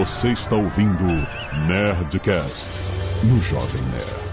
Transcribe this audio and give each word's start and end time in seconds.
Você 0.00 0.28
está 0.28 0.56
ouvindo 0.56 1.04
Nerdcast 1.68 2.70
no 3.22 3.38
Jovem 3.42 3.82
Nerd. 3.92 4.30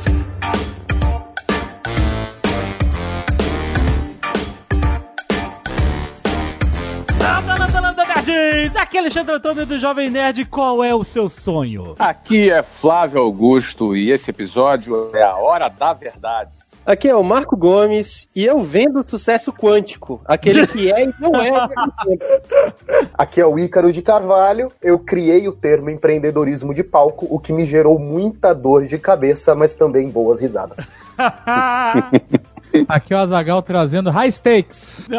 Nerds! 8.68 8.76
Aqui 8.76 8.98
é 8.98 9.00
Alexandre 9.00 9.36
Antônio 9.36 9.66
do 9.66 9.80
Jovem 9.80 10.10
Nerd. 10.10 10.46
Qual 10.46 10.84
é 10.84 10.94
o 10.94 11.04
seu 11.04 11.30
sonho? 11.30 11.96
Aqui 11.98 12.50
é 12.50 12.62
Flávio 12.62 13.22
Augusto 13.22 13.96
e 13.96 14.12
esse 14.12 14.30
episódio 14.30 15.12
é 15.16 15.24
a 15.24 15.36
Hora 15.36 15.70
da 15.70 15.94
Verdade. 15.94 16.57
Aqui 16.88 17.10
é 17.10 17.16
o 17.16 17.22
Marco 17.22 17.58
Gomes 17.58 18.30
e 18.34 18.46
eu 18.46 18.64
vendo 18.64 19.04
sucesso 19.04 19.52
quântico, 19.52 20.22
aquele 20.24 20.66
que 20.66 20.90
é 20.90 21.04
e 21.04 21.14
não 21.20 21.36
é. 21.36 21.52
Aqui 23.14 23.42
é 23.42 23.46
o 23.46 23.60
Ícaro 23.60 23.92
de 23.92 24.02
Carvalho. 24.02 24.72
Eu 24.82 24.98
criei 24.98 25.50
o 25.50 25.52
termo 25.52 25.90
empreendedorismo 25.90 26.74
de 26.74 26.86
palco, 26.86 27.28
o 27.30 27.40
que 27.40 27.52
me 27.52 27.66
gerou 27.66 28.00
muita 28.00 28.54
dor 28.56 28.88
de 28.88 28.98
cabeça, 28.98 29.54
mas 29.54 29.76
também 29.76 30.08
boas 30.10 30.40
risadas. 30.40 30.78
Aqui 32.88 33.14
é 33.14 33.18
o 33.18 33.20
Azagal 33.20 33.62
trazendo 33.62 34.10
high 34.10 34.32
stakes. 34.32 35.10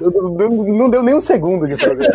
Não, 0.00 0.90
deu 0.90 1.02
nem 1.02 1.14
um 1.14 1.20
segundo 1.20 1.66
de 1.66 1.76
fazer. 1.76 2.10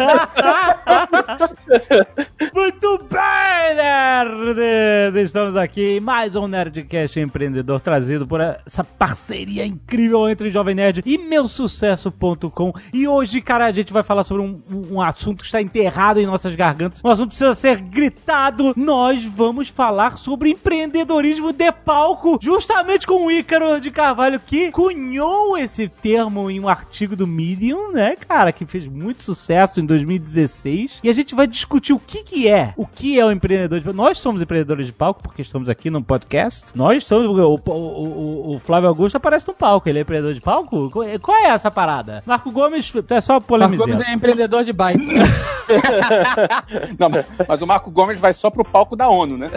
Muito 2.53 3.05
bem, 3.09 3.75
nerds! 3.75 5.15
Estamos 5.15 5.55
aqui 5.55 5.97
em 5.97 5.99
mais 5.99 6.35
um 6.35 6.47
Nerdcast 6.47 7.19
Empreendedor 7.19 7.79
trazido 7.79 8.27
por 8.27 8.41
essa 8.41 8.83
parceria 8.83 9.65
incrível 9.65 10.27
entre 10.27 10.49
Jovem 10.49 10.75
Nerd 10.75 11.01
e 11.05 11.17
meusucesso.com. 11.17 12.73
E 12.93 13.07
hoje, 13.07 13.41
cara, 13.41 13.67
a 13.67 13.71
gente 13.71 13.93
vai 13.93 14.03
falar 14.03 14.23
sobre 14.23 14.43
um, 14.43 14.61
um 14.91 15.01
assunto 15.01 15.39
que 15.39 15.45
está 15.45 15.61
enterrado 15.61 16.19
em 16.19 16.25
nossas 16.25 16.55
gargantas. 16.55 17.01
Um 17.03 17.09
assunto 17.09 17.29
precisa 17.29 17.55
ser 17.55 17.79
gritado. 17.79 18.73
Nós 18.75 19.23
vamos 19.23 19.69
falar 19.69 20.17
sobre 20.17 20.49
empreendedorismo 20.49 21.53
de 21.53 21.71
palco, 21.71 22.37
justamente 22.41 23.07
com 23.07 23.25
o 23.25 23.31
Ícaro 23.31 23.79
de 23.79 23.91
Carvalho, 23.91 24.39
que 24.39 24.71
cunhou 24.71 25.57
esse 25.57 25.87
termo 25.87 26.49
em 26.49 26.59
um 26.59 26.67
artigo 26.67 27.15
do 27.15 27.27
Medium, 27.27 27.68
né, 27.93 28.15
cara, 28.15 28.51
que 28.51 28.65
fez 28.65 28.87
muito 28.87 29.23
sucesso 29.23 29.79
em 29.79 29.85
2016. 29.85 30.99
E 31.03 31.09
a 31.09 31.13
gente 31.13 31.33
vai 31.35 31.47
discutir 31.47 31.93
o 31.93 31.99
que 31.99 32.23
que 32.23 32.47
é, 32.47 32.73
o 32.77 32.85
que 32.85 33.19
é 33.19 33.25
o 33.25 33.31
empreendedor 33.31 33.79
de 33.79 33.85
palco. 33.85 33.97
Nós 33.97 34.17
somos 34.17 34.41
empreendedores 34.41 34.85
de 34.85 34.91
palco, 34.91 35.21
porque 35.23 35.41
estamos 35.41 35.69
aqui 35.69 35.89
num 35.89 36.01
podcast. 36.03 36.67
Nós 36.75 37.05
somos, 37.05 37.27
o, 37.37 37.59
o- 37.65 37.71
o- 37.71 38.55
o 38.55 38.59
Flávio 38.59 38.89
Augusto 38.89 39.15
aparece 39.15 39.47
no 39.47 39.53
palco, 39.53 39.87
ele 39.89 39.99
é 39.99 40.01
empreendedor 40.01 40.33
de 40.33 40.41
palco? 40.41 40.89
Qual 40.89 41.03
é- 41.37 41.45
é 41.45 41.49
essa 41.49 41.69
parada? 41.71 42.23
Marco 42.25 42.51
Gomes, 42.51 42.91
tu 42.91 43.13
é 43.13 43.21
só 43.21 43.33
Marco 43.33 43.47
polemizar. 43.47 43.87
Gomes 43.87 44.01
é 44.01 44.13
empreendedor 44.13 44.63
de 44.63 44.73
bike. 44.73 45.03
Não, 46.99 47.09
mas 47.47 47.61
o 47.61 47.67
Marco 47.67 47.91
Gomes 47.91 48.17
vai 48.19 48.33
só 48.33 48.49
pro 48.49 48.63
palco 48.63 48.95
da 48.95 49.07
ONU, 49.07 49.37
né? 49.37 49.49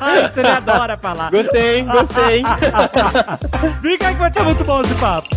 Ah, 0.00 0.20
isso 0.28 0.40
ele 0.40 0.48
adora 0.48 0.96
falar. 0.96 1.30
Gostei, 1.30 1.82
gostei. 1.82 2.42
Vem 3.82 3.98
cá 3.98 4.12
que 4.12 4.18
vai 4.18 4.30
ter 4.30 4.42
muito 4.42 4.64
bom 4.64 4.80
esse 4.82 4.94
papo. 4.94 5.28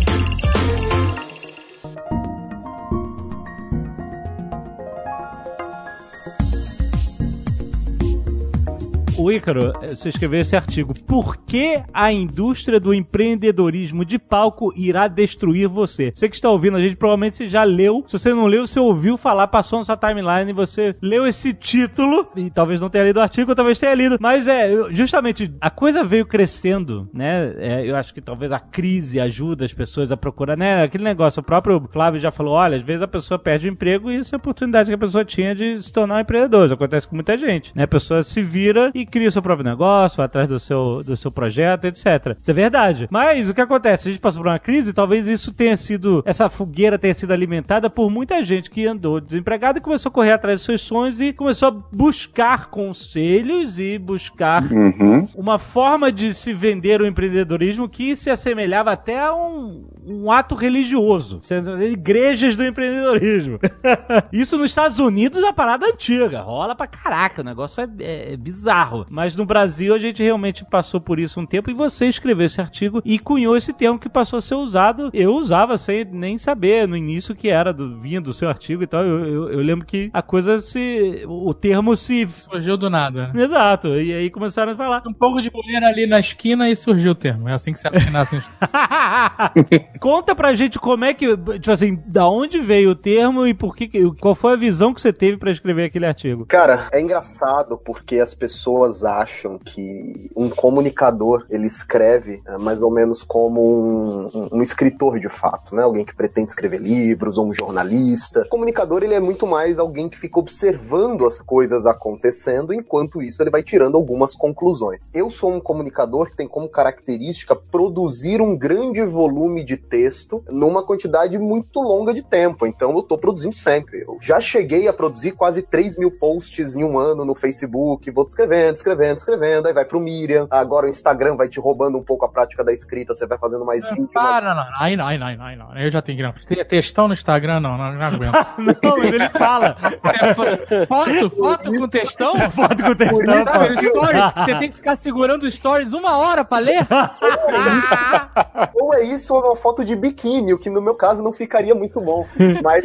O 9.20 9.30
Ícaro, 9.30 9.74
você 9.82 10.08
escreveu 10.08 10.40
esse 10.40 10.56
artigo. 10.56 10.94
Por 11.06 11.36
que 11.36 11.82
a 11.92 12.10
indústria 12.10 12.80
do 12.80 12.94
empreendedorismo 12.94 14.02
de 14.02 14.18
palco 14.18 14.72
irá 14.74 15.06
destruir 15.08 15.68
você? 15.68 16.10
Você 16.14 16.26
que 16.26 16.36
está 16.36 16.48
ouvindo 16.48 16.78
a 16.78 16.80
gente, 16.80 16.96
provavelmente 16.96 17.36
você 17.36 17.46
já 17.46 17.62
leu. 17.62 18.02
Se 18.06 18.18
você 18.18 18.32
não 18.32 18.46
leu, 18.46 18.66
você 18.66 18.80
ouviu 18.80 19.18
falar, 19.18 19.46
passou 19.48 19.78
na 19.78 19.84
sua 19.84 19.94
timeline, 19.94 20.54
você 20.54 20.96
leu 21.02 21.26
esse 21.26 21.52
título, 21.52 22.28
e 22.34 22.48
talvez 22.48 22.80
não 22.80 22.88
tenha 22.88 23.04
lido 23.04 23.18
o 23.18 23.20
artigo, 23.20 23.54
talvez 23.54 23.78
tenha 23.78 23.94
lido. 23.94 24.16
Mas 24.18 24.48
é, 24.48 24.70
justamente, 24.88 25.54
a 25.60 25.68
coisa 25.68 26.02
veio 26.02 26.24
crescendo, 26.24 27.06
né? 27.12 27.54
É, 27.58 27.86
eu 27.86 27.96
acho 27.96 28.14
que 28.14 28.22
talvez 28.22 28.50
a 28.50 28.58
crise 28.58 29.20
ajuda 29.20 29.66
as 29.66 29.74
pessoas 29.74 30.10
a 30.10 30.16
procurar, 30.16 30.56
né? 30.56 30.82
Aquele 30.82 31.04
negócio, 31.04 31.40
o 31.40 31.44
próprio 31.44 31.86
Flávio 31.92 32.18
já 32.18 32.30
falou, 32.30 32.54
olha, 32.54 32.78
às 32.78 32.82
vezes 32.82 33.02
a 33.02 33.08
pessoa 33.08 33.38
perde 33.38 33.68
o 33.68 33.70
emprego 33.70 34.10
e 34.10 34.16
isso 34.16 34.34
é 34.34 34.36
a 34.36 34.38
oportunidade 34.38 34.88
que 34.88 34.94
a 34.94 34.98
pessoa 34.98 35.26
tinha 35.26 35.54
de 35.54 35.82
se 35.82 35.92
tornar 35.92 36.16
um 36.16 36.20
empreendedor. 36.20 36.64
Isso 36.64 36.74
acontece 36.74 37.06
com 37.06 37.16
muita 37.16 37.36
gente, 37.36 37.70
né? 37.76 37.82
A 37.82 37.88
pessoa 37.88 38.22
se 38.22 38.40
vira 38.40 38.90
e 38.94 39.09
cria 39.10 39.28
o 39.28 39.32
seu 39.32 39.42
próprio 39.42 39.68
negócio, 39.68 40.16
vai 40.18 40.26
atrás 40.26 40.48
do 40.48 40.58
seu, 40.58 41.02
do 41.04 41.16
seu 41.16 41.30
projeto, 41.30 41.84
etc. 41.86 42.36
Isso 42.38 42.50
é 42.50 42.54
verdade. 42.54 43.08
Mas 43.10 43.48
o 43.48 43.54
que 43.54 43.60
acontece? 43.60 44.08
A 44.08 44.12
gente 44.12 44.20
passou 44.20 44.42
por 44.42 44.48
uma 44.48 44.58
crise, 44.58 44.92
talvez 44.92 45.26
isso 45.28 45.52
tenha 45.52 45.76
sido, 45.76 46.22
essa 46.24 46.48
fogueira 46.48 46.98
tenha 46.98 47.14
sido 47.14 47.32
alimentada 47.32 47.90
por 47.90 48.10
muita 48.10 48.42
gente 48.44 48.70
que 48.70 48.86
andou 48.86 49.20
desempregada 49.20 49.78
e 49.78 49.82
começou 49.82 50.10
a 50.10 50.12
correr 50.12 50.32
atrás 50.32 50.60
dos 50.60 50.64
seus 50.64 50.80
sonhos 50.80 51.20
e 51.20 51.32
começou 51.32 51.68
a 51.68 51.70
buscar 51.70 52.66
conselhos 52.66 53.78
e 53.78 53.98
buscar 53.98 54.62
Uhum. 54.70 55.28
uma 55.34 55.58
forma 55.58 56.12
de 56.12 56.32
se 56.34 56.52
vender 56.52 57.00
o 57.00 57.06
empreendedorismo 57.06 57.88
que 57.88 58.14
se 58.14 58.30
assemelhava 58.30 58.92
até 58.92 59.18
a 59.20 59.34
um, 59.34 59.84
um 60.06 60.30
ato 60.30 60.54
religioso. 60.54 61.40
Sendo 61.42 61.80
Igrejas 61.82 62.56
do 62.56 62.64
empreendedorismo. 62.64 63.58
Isso 64.32 64.56
nos 64.56 64.66
Estados 64.70 64.98
Unidos 64.98 65.42
é 65.42 65.46
uma 65.46 65.52
parada 65.52 65.86
antiga. 65.86 66.40
Rola 66.40 66.74
pra 66.74 66.86
caraca. 66.86 67.42
O 67.42 67.44
negócio 67.44 67.82
é, 68.00 68.32
é 68.32 68.36
bizarro. 68.36 68.99
Mas 69.10 69.36
no 69.36 69.44
Brasil 69.46 69.94
a 69.94 69.98
gente 69.98 70.22
realmente 70.22 70.64
passou 70.64 71.00
por 71.00 71.18
isso 71.18 71.40
um 71.40 71.46
tempo 71.46 71.70
e 71.70 71.74
você 71.74 72.06
escreveu 72.06 72.46
esse 72.46 72.60
artigo 72.60 73.00
e 73.04 73.18
cunhou 73.18 73.56
esse 73.56 73.72
termo 73.72 73.98
que 73.98 74.08
passou 74.08 74.38
a 74.38 74.42
ser 74.42 74.54
usado. 74.54 75.10
Eu 75.12 75.34
usava 75.34 75.78
sem 75.78 76.04
nem 76.04 76.36
saber 76.38 76.86
no 76.88 76.96
início 76.96 77.34
que 77.34 77.48
era 77.48 77.72
do, 77.72 77.98
vinha 77.98 78.20
do 78.20 78.32
seu 78.32 78.48
artigo 78.48 78.82
e 78.82 78.86
tal. 78.86 79.02
Eu, 79.04 79.24
eu- 79.26 79.50
eu 79.52 79.58
lembro 79.60 79.86
que 79.86 80.10
a 80.12 80.22
coisa 80.22 80.58
se. 80.60 81.24
O 81.26 81.52
termo 81.54 81.96
se. 81.96 82.26
Surgiu 82.28 82.76
do 82.76 82.88
nada. 82.90 83.30
Exato. 83.34 83.88
E 83.88 84.12
aí 84.12 84.30
começaram 84.30 84.72
a 84.72 84.76
falar. 84.76 85.02
Um 85.06 85.12
pouco 85.12 85.40
de 85.40 85.50
poeira 85.50 85.86
ali 85.88 86.06
na 86.06 86.18
esquina 86.18 86.68
e 86.70 86.76
surgiu 86.76 87.12
o 87.12 87.14
termo. 87.14 87.48
É 87.48 87.52
assim 87.52 87.72
que 87.72 87.78
se 87.78 88.10
nasce. 88.10 88.40
Conta 90.00 90.34
pra 90.34 90.54
gente 90.54 90.78
como 90.78 91.04
é 91.04 91.14
que, 91.14 91.36
tipo 91.36 91.70
assim, 91.70 91.98
da 92.06 92.28
onde 92.28 92.58
veio 92.60 92.90
o 92.90 92.94
termo 92.94 93.46
e 93.46 93.54
por 93.54 93.74
que, 93.76 93.88
qual 94.20 94.34
foi 94.34 94.52
a 94.54 94.56
visão 94.56 94.92
que 94.94 95.00
você 95.00 95.12
teve 95.12 95.36
pra 95.36 95.50
escrever 95.50 95.84
aquele 95.84 96.06
artigo? 96.06 96.46
Cara, 96.46 96.88
é 96.92 97.00
engraçado 97.00 97.76
porque 97.84 98.18
as 98.18 98.34
pessoas 98.34 98.89
acham 99.04 99.58
que 99.58 100.30
um 100.36 100.48
comunicador 100.48 101.44
ele 101.50 101.66
escreve 101.66 102.42
é, 102.46 102.56
mais 102.58 102.80
ou 102.82 102.90
menos 102.90 103.22
como 103.22 103.60
um, 103.62 104.26
um- 104.34 104.48
um 104.52 104.62
escritor 104.62 105.18
de 105.18 105.28
fato, 105.28 105.74
né? 105.74 105.82
Alguém 105.82 106.04
que 106.04 106.14
pretende 106.14 106.50
escrever 106.50 106.78
livros 106.80 107.38
ou 107.38 107.46
um 107.46 107.54
jornalista. 107.54 108.42
O 108.42 108.48
comunicador 108.48 109.02
ele 109.02 109.14
é 109.14 109.20
muito 109.20 109.46
mais 109.46 109.78
alguém 109.78 110.08
que 110.08 110.18
fica 110.18 110.38
observando 110.38 111.26
as 111.26 111.38
coisas 111.38 111.86
acontecendo, 111.86 112.72
enquanto 112.72 113.22
isso 113.22 113.42
ele 113.42 113.50
vai 113.50 113.62
tirando 113.62 113.96
algumas 113.96 114.34
conclusões. 114.34 115.10
Eu 115.14 115.30
sou 115.30 115.52
um 115.52 115.60
comunicador 115.60 116.30
que 116.30 116.36
tem 116.36 116.48
como 116.48 116.68
característica 116.68 117.54
produzir 117.54 118.40
um 118.40 118.56
grande 118.56 119.02
volume 119.04 119.64
de 119.64 119.76
texto 119.76 120.42
numa 120.50 120.82
quantidade 120.82 121.38
muito 121.38 121.80
longa 121.80 122.12
de 122.12 122.22
tempo. 122.22 122.66
Então 122.66 122.94
eu 122.94 123.02
tô 123.02 123.16
produzindo 123.18 123.54
sempre. 123.54 124.02
Eu 124.02 124.18
já 124.20 124.40
cheguei 124.40 124.88
a 124.88 124.92
produzir 124.92 125.32
quase 125.32 125.62
3 125.62 125.96
mil 125.96 126.10
posts 126.10 126.76
em 126.76 126.84
um 126.84 126.98
ano 126.98 127.24
no 127.24 127.34
Facebook. 127.34 128.10
Vou 128.10 128.26
escrevendo, 128.26 128.74
escrevendo, 128.80 129.16
escrevendo. 129.18 129.66
Aí 129.68 129.72
vai 129.74 129.84
pro 129.84 130.00
Miriam. 130.00 130.46
Agora 130.50 130.86
o 130.86 130.88
Instagram 130.88 131.36
vai 131.36 131.48
te 131.48 131.60
roubando 131.60 131.96
um 131.98 132.02
pouco 132.02 132.24
a 132.24 132.28
prática 132.28 132.64
da 132.64 132.72
escrita. 132.72 133.14
Você 133.14 133.26
vai 133.26 133.38
fazendo 133.38 133.64
mais 133.64 133.88
vídeo. 133.88 134.08
mais- 134.12 134.12
Para, 134.12 134.54
não. 134.54 134.64
Aí 134.78 134.96
não, 134.96 135.06
aí 135.06 135.18
não, 135.18 135.26
aí 135.26 135.36
não, 135.36 135.44
aí 135.44 135.56
não. 135.56 135.76
Eu 135.78 135.90
já 135.90 136.00
tenho. 136.02 136.32
Te- 136.32 136.64
Textão 136.64 137.06
no 137.08 137.14
Instagram, 137.14 137.60
não, 137.60 137.76
não, 137.78 137.92
não 137.92 138.02
aguento. 138.02 138.30
Não, 138.82 138.96
mas 138.98 139.12
ele 139.12 139.28
fala. 139.30 139.76
É, 140.20 140.34
fo- 140.34 140.86
foto, 140.86 141.30
foto 141.30 141.72
com 141.72 141.88
textão? 141.88 142.34
Foto 142.50 142.82
com 142.82 142.94
textão, 142.94 143.44
Sabe, 143.44 143.74
pô. 143.74 143.82
stories, 143.82 144.32
você 144.34 144.58
tem 144.58 144.68
que 144.70 144.76
ficar 144.76 144.96
segurando 144.96 145.42
os 145.44 145.54
stories 145.54 145.92
uma 145.92 146.16
hora 146.18 146.44
pra 146.44 146.58
ler? 146.58 146.86
Ou 148.74 148.94
é 148.94 149.02
isso 149.02 149.34
ou 149.34 149.40
é 149.42 149.46
uma 149.48 149.56
foto 149.56 149.84
de 149.84 149.94
biquíni, 149.96 150.52
o 150.52 150.58
que 150.58 150.70
no 150.70 150.80
meu 150.80 150.94
caso 150.94 151.22
não 151.22 151.32
ficaria 151.32 151.74
muito 151.74 152.00
bom. 152.00 152.26
Mas 152.62 152.84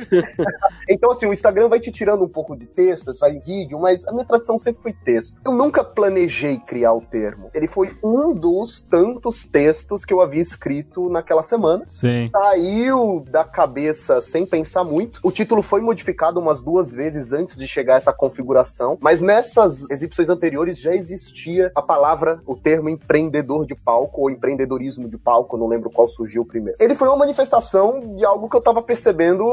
então 0.90 1.12
assim, 1.12 1.25
o 1.25 1.34
Instagram 1.34 1.68
vai 1.69 1.80
te 1.80 1.92
tirando 1.92 2.24
um 2.24 2.30
pouco 2.30 2.56
de 2.56 2.66
texto, 2.66 3.14
vai 3.19 3.31
em 3.31 3.40
vídeo, 3.40 3.80
mas 3.80 4.08
a 4.08 4.12
minha 4.12 4.25
tradição 4.25 4.58
sempre 4.60 4.81
foi 4.81 4.94
texto. 4.94 5.38
Eu 5.46 5.52
nunca 5.54 5.84
planejei 5.86 6.60
criar 6.60 6.94
o 6.94 7.02
termo. 7.02 7.50
Ele 7.54 7.68
foi 7.68 7.96
um 8.04 8.34
dos 8.34 8.82
tantos 8.82 9.46
textos 9.46 10.04
que 10.04 10.14
eu 10.14 10.22
havia 10.22 10.42
escrito 10.42 11.10
naquela 11.10 11.44
semana. 11.44 11.84
Sim. 11.88 12.30
Saiu 12.32 13.24
da 13.30 13.44
cabeça 13.44 14.22
sem 14.22 14.46
pensar 14.46 14.84
muito. 14.84 15.20
O 15.24 15.32
título 15.32 15.62
foi 15.62 15.82
modificado 15.82 16.40
umas 16.40 16.62
duas 16.62 16.94
vezes 16.94 17.32
antes 17.32 17.56
de 17.56 17.68
chegar 17.68 17.96
a 17.96 17.98
essa 17.98 18.14
configuração, 18.14 18.98
mas 19.00 19.22
nessas 19.22 19.90
exibições 19.90 20.30
anteriores 20.30 20.80
já 20.80 20.94
existia 20.94 21.72
a 21.76 21.82
palavra, 21.82 22.42
o 22.46 22.56
termo 22.56 22.90
empreendedor 22.90 23.66
de 23.66 23.76
palco 23.76 24.22
ou 24.22 24.30
empreendedorismo 24.30 25.08
de 25.08 25.18
palco, 25.18 25.58
não 25.58 25.68
lembro 25.68 25.90
qual 25.90 26.08
surgiu 26.08 26.46
primeiro. 26.46 26.78
Ele 26.80 26.96
foi 26.96 27.08
uma 27.08 27.18
manifestação 27.18 28.16
de 28.16 28.26
algo 28.26 28.50
que 28.50 28.56
eu 28.56 28.62
tava 28.62 28.81
percebendo, 28.81 29.46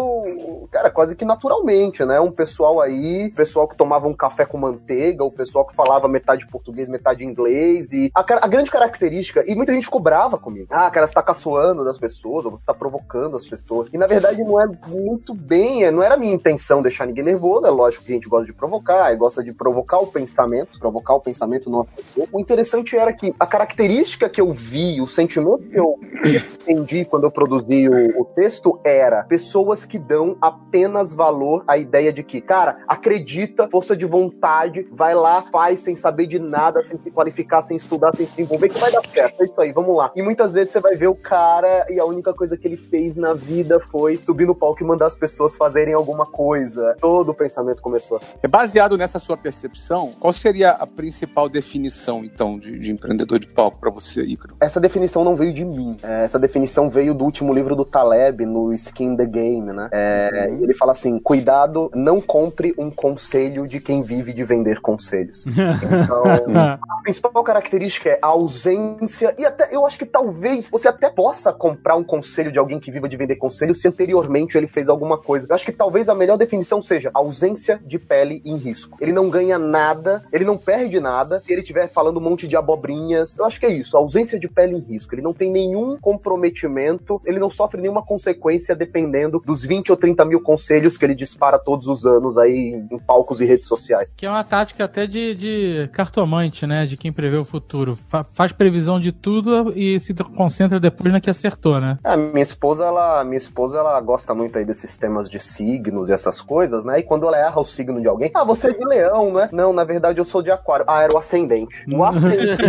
cara, 0.71 0.91
quase 0.91 1.15
que 1.15 1.25
naturalmente, 1.25 2.05
né? 2.05 2.21
Um 2.21 2.31
pessoal 2.31 2.81
aí, 2.81 3.31
pessoal 3.31 3.69
que 3.69 3.77
tomava 3.77 4.07
um 4.07 4.15
café 4.15 4.45
com 4.45 4.59
manteiga, 4.59 5.25
o 5.25 5.31
pessoal 5.31 5.67
que 5.67 5.75
falava 5.75 6.09
metade 6.23 6.47
português, 6.47 6.89
metade 6.89 7.25
inglês. 7.25 7.93
E 7.93 8.11
a, 8.15 8.21
a, 8.21 8.49
grande 8.49 8.71
característica, 8.71 9.45
e 9.47 9.55
muita 9.55 9.75
gente 9.75 9.85
ficou 9.85 10.01
brava 10.01 10.39
comigo. 10.39 10.69
Ah, 10.71 10.89
cara, 10.91 11.07
você 11.07 11.15
tá 11.15 11.23
caçoando 11.23 11.85
das 11.85 11.99
pessoas, 11.99 12.47
ou 12.47 12.53
você 12.53 12.65
tá 12.65 12.73
provocando 12.73 13.37
as 13.37 13.47
pessoas. 13.47 13.89
E 13.93 13.99
na 13.99 14.07
verdade 14.07 14.43
não 14.43 14.61
é 14.61 14.67
muito 14.89 15.35
bem, 15.35 15.85
é, 15.85 15.91
não 15.91 16.03
era 16.03 16.17
minha 16.17 16.33
intenção 16.33 16.81
deixar 16.81 17.07
ninguém 17.07 17.25
nervoso. 17.25 17.67
É 17.67 17.71
lógico 17.71 18.05
que 18.05 18.13
a 18.13 18.15
gente 18.15 18.29
gosta 18.29 18.47
de 18.47 18.53
provocar, 18.53 19.13
e 19.13 19.17
gosta 19.17 19.43
de 19.43 19.53
provocar 19.53 19.99
o 19.99 20.07
pensamento, 20.07 20.79
provocar 20.79 21.15
o 21.15 21.21
pensamento 21.21 21.69
numa 21.69 21.85
pessoa. 21.85 22.27
O 22.33 22.41
interessante 22.41 22.97
era 22.97 23.13
que 23.13 23.35
a 23.39 23.47
característica 23.47 24.29
que 24.29 24.41
eu 24.41 24.53
vi, 24.53 25.01
o 25.01 25.07
sentimento 25.07 25.59
que 25.59 25.79
eu 25.79 25.99
entendi 26.25 27.05
quando 27.05 27.25
eu 27.25 27.31
produzi 27.31 27.89
o, 27.89 28.21
o 28.21 28.25
texto 28.25 28.81
era 28.85 29.25
pessoas 29.25 29.85
que 29.85 29.99
dão 29.99 30.37
apenas 30.41 31.13
valor 31.13 31.65
à 31.67 31.77
ideia 31.77 32.13
de 32.13 32.23
que, 32.23 32.41
cara, 32.41 32.79
acredita, 32.87 33.69
força 33.69 33.97
de 33.97 34.05
vontade, 34.05 34.87
vai 34.93 35.15
lá, 35.15 35.45
faz 35.51 35.81
sem 35.81 35.97
saber 36.03 36.27
de 36.27 36.39
nada, 36.39 36.83
sem 36.85 36.99
se 36.99 37.11
qualificar, 37.11 37.63
sem 37.63 37.77
estudar, 37.77 38.15
sem 38.15 38.27
se 38.27 38.43
envolver, 38.43 38.69
que 38.69 38.79
vai 38.79 38.91
dar 38.91 39.03
certo. 39.07 39.43
É 39.43 39.47
isso 39.47 39.61
aí, 39.61 39.73
vamos 39.73 39.97
lá. 39.97 40.11
E 40.15 40.23
muitas 40.23 40.53
vezes 40.53 40.73
você 40.73 40.81
vai 40.81 40.97
ver 40.97 41.07
o 41.07 41.15
cara 41.15 41.87
e 41.89 41.99
a 42.01 42.05
única 42.05 42.35
coisa 42.35 42.57
que 42.57 42.67
ele 42.67 42.77
fez 42.77 43.17
na 43.17 43.33
vida 43.33 43.81
foi 43.91 44.21
subir 44.25 44.47
no 44.47 44.55
palco 44.55 44.83
e 44.83 44.87
mandar 44.87 45.07
as 45.07 45.17
pessoas 45.17 45.57
fazerem 45.57 45.95
alguma 45.95 46.27
coisa. 46.27 46.97
Todo 47.01 47.31
o 47.31 47.35
pensamento 47.35 47.81
começou 47.81 48.19
assim. 48.19 48.33
É 48.43 48.49
baseado 48.49 48.99
nessa 48.99 49.19
sua 49.19 49.37
percepção, 49.37 50.13
qual 50.19 50.33
seria 50.33 50.71
a 50.71 50.87
principal 50.87 51.49
definição, 51.49 52.25
então, 52.25 52.59
de, 52.59 52.79
de 52.79 52.93
empreendedor 52.93 53.39
de 53.39 53.47
palco 53.47 53.79
para 53.79 53.91
você, 53.91 54.23
Icaro? 54.23 54.57
Essa 54.61 54.81
definição 54.81 55.23
não 55.25 55.37
veio 55.37 55.53
de 55.53 55.65
mim. 55.65 55.97
É, 56.03 56.25
essa 56.25 56.39
definição 56.39 56.91
veio 56.91 57.15
do 57.15 57.25
último 57.25 57.55
livro 57.55 57.77
do 57.77 57.85
Taleb, 57.85 58.45
no 58.45 58.73
Skin 58.73 59.17
the 59.17 59.27
Game, 59.27 59.73
né? 59.73 59.89
É, 59.93 60.49
uhum. 60.51 60.65
Ele 60.65 60.75
fala 60.75 60.93
assim: 60.93 61.19
cuidado, 61.19 61.91
não 61.95 62.21
compre 62.21 62.75
um 62.79 62.91
conselho 62.91 63.67
de 63.67 63.81
quem 63.81 64.03
vive 64.03 64.33
de 64.33 64.45
vender 64.45 64.81
conselhos. 64.81 65.45
Então, 65.93 66.23
a 66.57 67.03
principal 67.03 67.45
característica 67.45 68.11
é 68.11 68.19
a 68.21 68.29
ausência, 68.29 69.35
e 69.39 69.45
até 69.45 69.75
eu 69.75 69.87
acho 69.87 69.99
que 69.99 70.07
talvez 70.07 70.69
você 70.71 70.89
até 70.89 71.11
possa 71.11 71.53
comprar 71.53 71.97
um 71.97 72.05
conselho 72.05 72.53
de 72.53 72.59
alguém 72.59 72.81
que 72.81 72.91
viva 72.91 73.09
de 73.09 73.17
vender 73.17 73.37
conselhos 73.37 73.81
se 73.81 73.89
anteriormente 73.89 74.57
ele 74.57 74.67
fez 74.67 74.89
alguma 74.89 75.19
coisa. 75.19 75.47
Eu 75.49 75.55
acho 75.55 75.65
que 75.65 75.73
talvez 75.73 76.09
a 76.09 76.15
melhor 76.15 76.37
definição 76.37 76.81
seja 76.81 77.11
ausência 77.15 77.81
de 77.85 77.99
pele 77.99 78.43
em 78.45 78.57
risco. 78.57 78.97
Ele 79.01 79.13
não 79.13 79.29
ganha 79.29 79.59
nada, 79.59 80.25
ele 80.33 80.45
não 80.45 80.57
perde 80.57 81.01
nada 81.01 81.41
se 81.41 81.53
ele 81.53 81.63
estiver 81.63 81.89
falando 81.89 82.19
um 82.19 82.23
monte 82.23 82.47
de 82.47 82.57
abobrinhas. 82.57 83.37
Eu 83.37 83.45
acho 83.45 83.59
que 83.59 83.67
é 83.67 83.73
isso, 83.73 83.97
ausência 83.97 84.39
de 84.39 84.49
pele 84.49 84.77
em 84.77 84.81
risco. 84.81 85.15
Ele 85.15 85.23
não 85.23 85.33
tem 85.33 85.51
nenhum 85.51 85.97
comprometimento, 85.99 87.21
ele 87.25 87.39
não 87.39 87.51
sofre 87.51 87.81
nenhuma 87.81 88.03
consequência 88.03 88.75
dependendo 88.75 89.43
dos 89.45 89.65
20 89.65 89.91
ou 89.91 89.97
30 89.97 90.25
mil 90.25 90.41
conselhos 90.41 90.97
que 90.97 91.05
ele 91.05 91.15
dispara 91.15 91.59
todos 91.59 91.87
os 91.87 92.05
anos 92.07 92.39
aí 92.39 92.83
em 92.91 92.99
palcos 92.99 93.41
e 93.41 93.45
redes 93.45 93.67
sociais. 93.67 94.15
Que 94.17 94.27
é 94.27 94.31
uma 94.31 94.45
tática 94.45 94.85
até 94.85 95.07
de, 95.07 95.35
de 95.35 95.82
cartomante, 95.89 96.67
né? 96.67 96.87
De 96.87 96.97
quem 96.97 97.13
prevê 97.13 97.37
o 97.37 97.45
futuro. 97.45 97.97
Fa 98.09 98.25
faz 98.25 98.53
previsão 98.53 99.01
de 99.01 99.13
tudo 99.13 99.73
e 99.77 99.99
se 100.01 100.15
concentra 100.15 100.81
depois 100.81 101.13
na 101.13 101.21
que 101.21 101.31
acertou, 101.31 101.81
né? 101.81 101.99
É, 102.05 102.17
minha 102.17 102.43
esposa, 102.43 102.85
ela, 102.85 103.25
minha 103.25 103.39
esposa, 103.39 103.79
ela 103.79 104.01
gosta 104.01 104.35
muito 104.35 104.59
aí 104.59 104.65
desses 104.65 104.97
temas 104.97 105.29
de 105.29 105.39
signos 105.39 106.09
e 106.09 106.13
essas 106.13 106.41
coisas, 106.41 106.85
né? 106.85 107.01
E 107.01 107.03
quando 107.03 107.27
ela 107.27 107.37
erra 107.37 107.61
o 107.61 107.65
signo 107.65 108.01
de 108.01 108.09
alguém, 108.09 108.31
ah, 108.35 108.45
você 108.45 108.69
é 108.69 108.73
de 108.73 108.85
leão, 108.85 109.33
né? 109.33 109.49
Não, 109.53 109.73
na 109.73 109.85
verdade 109.85 110.19
eu 110.19 110.25
sou 110.25 110.43
de 110.43 110.51
aquário. 110.51 110.85
Ah, 110.89 111.03
era 111.03 111.15
o 111.15 111.19
ascendente. 111.19 111.85
O 111.93 112.03
ascendente. 112.05 112.63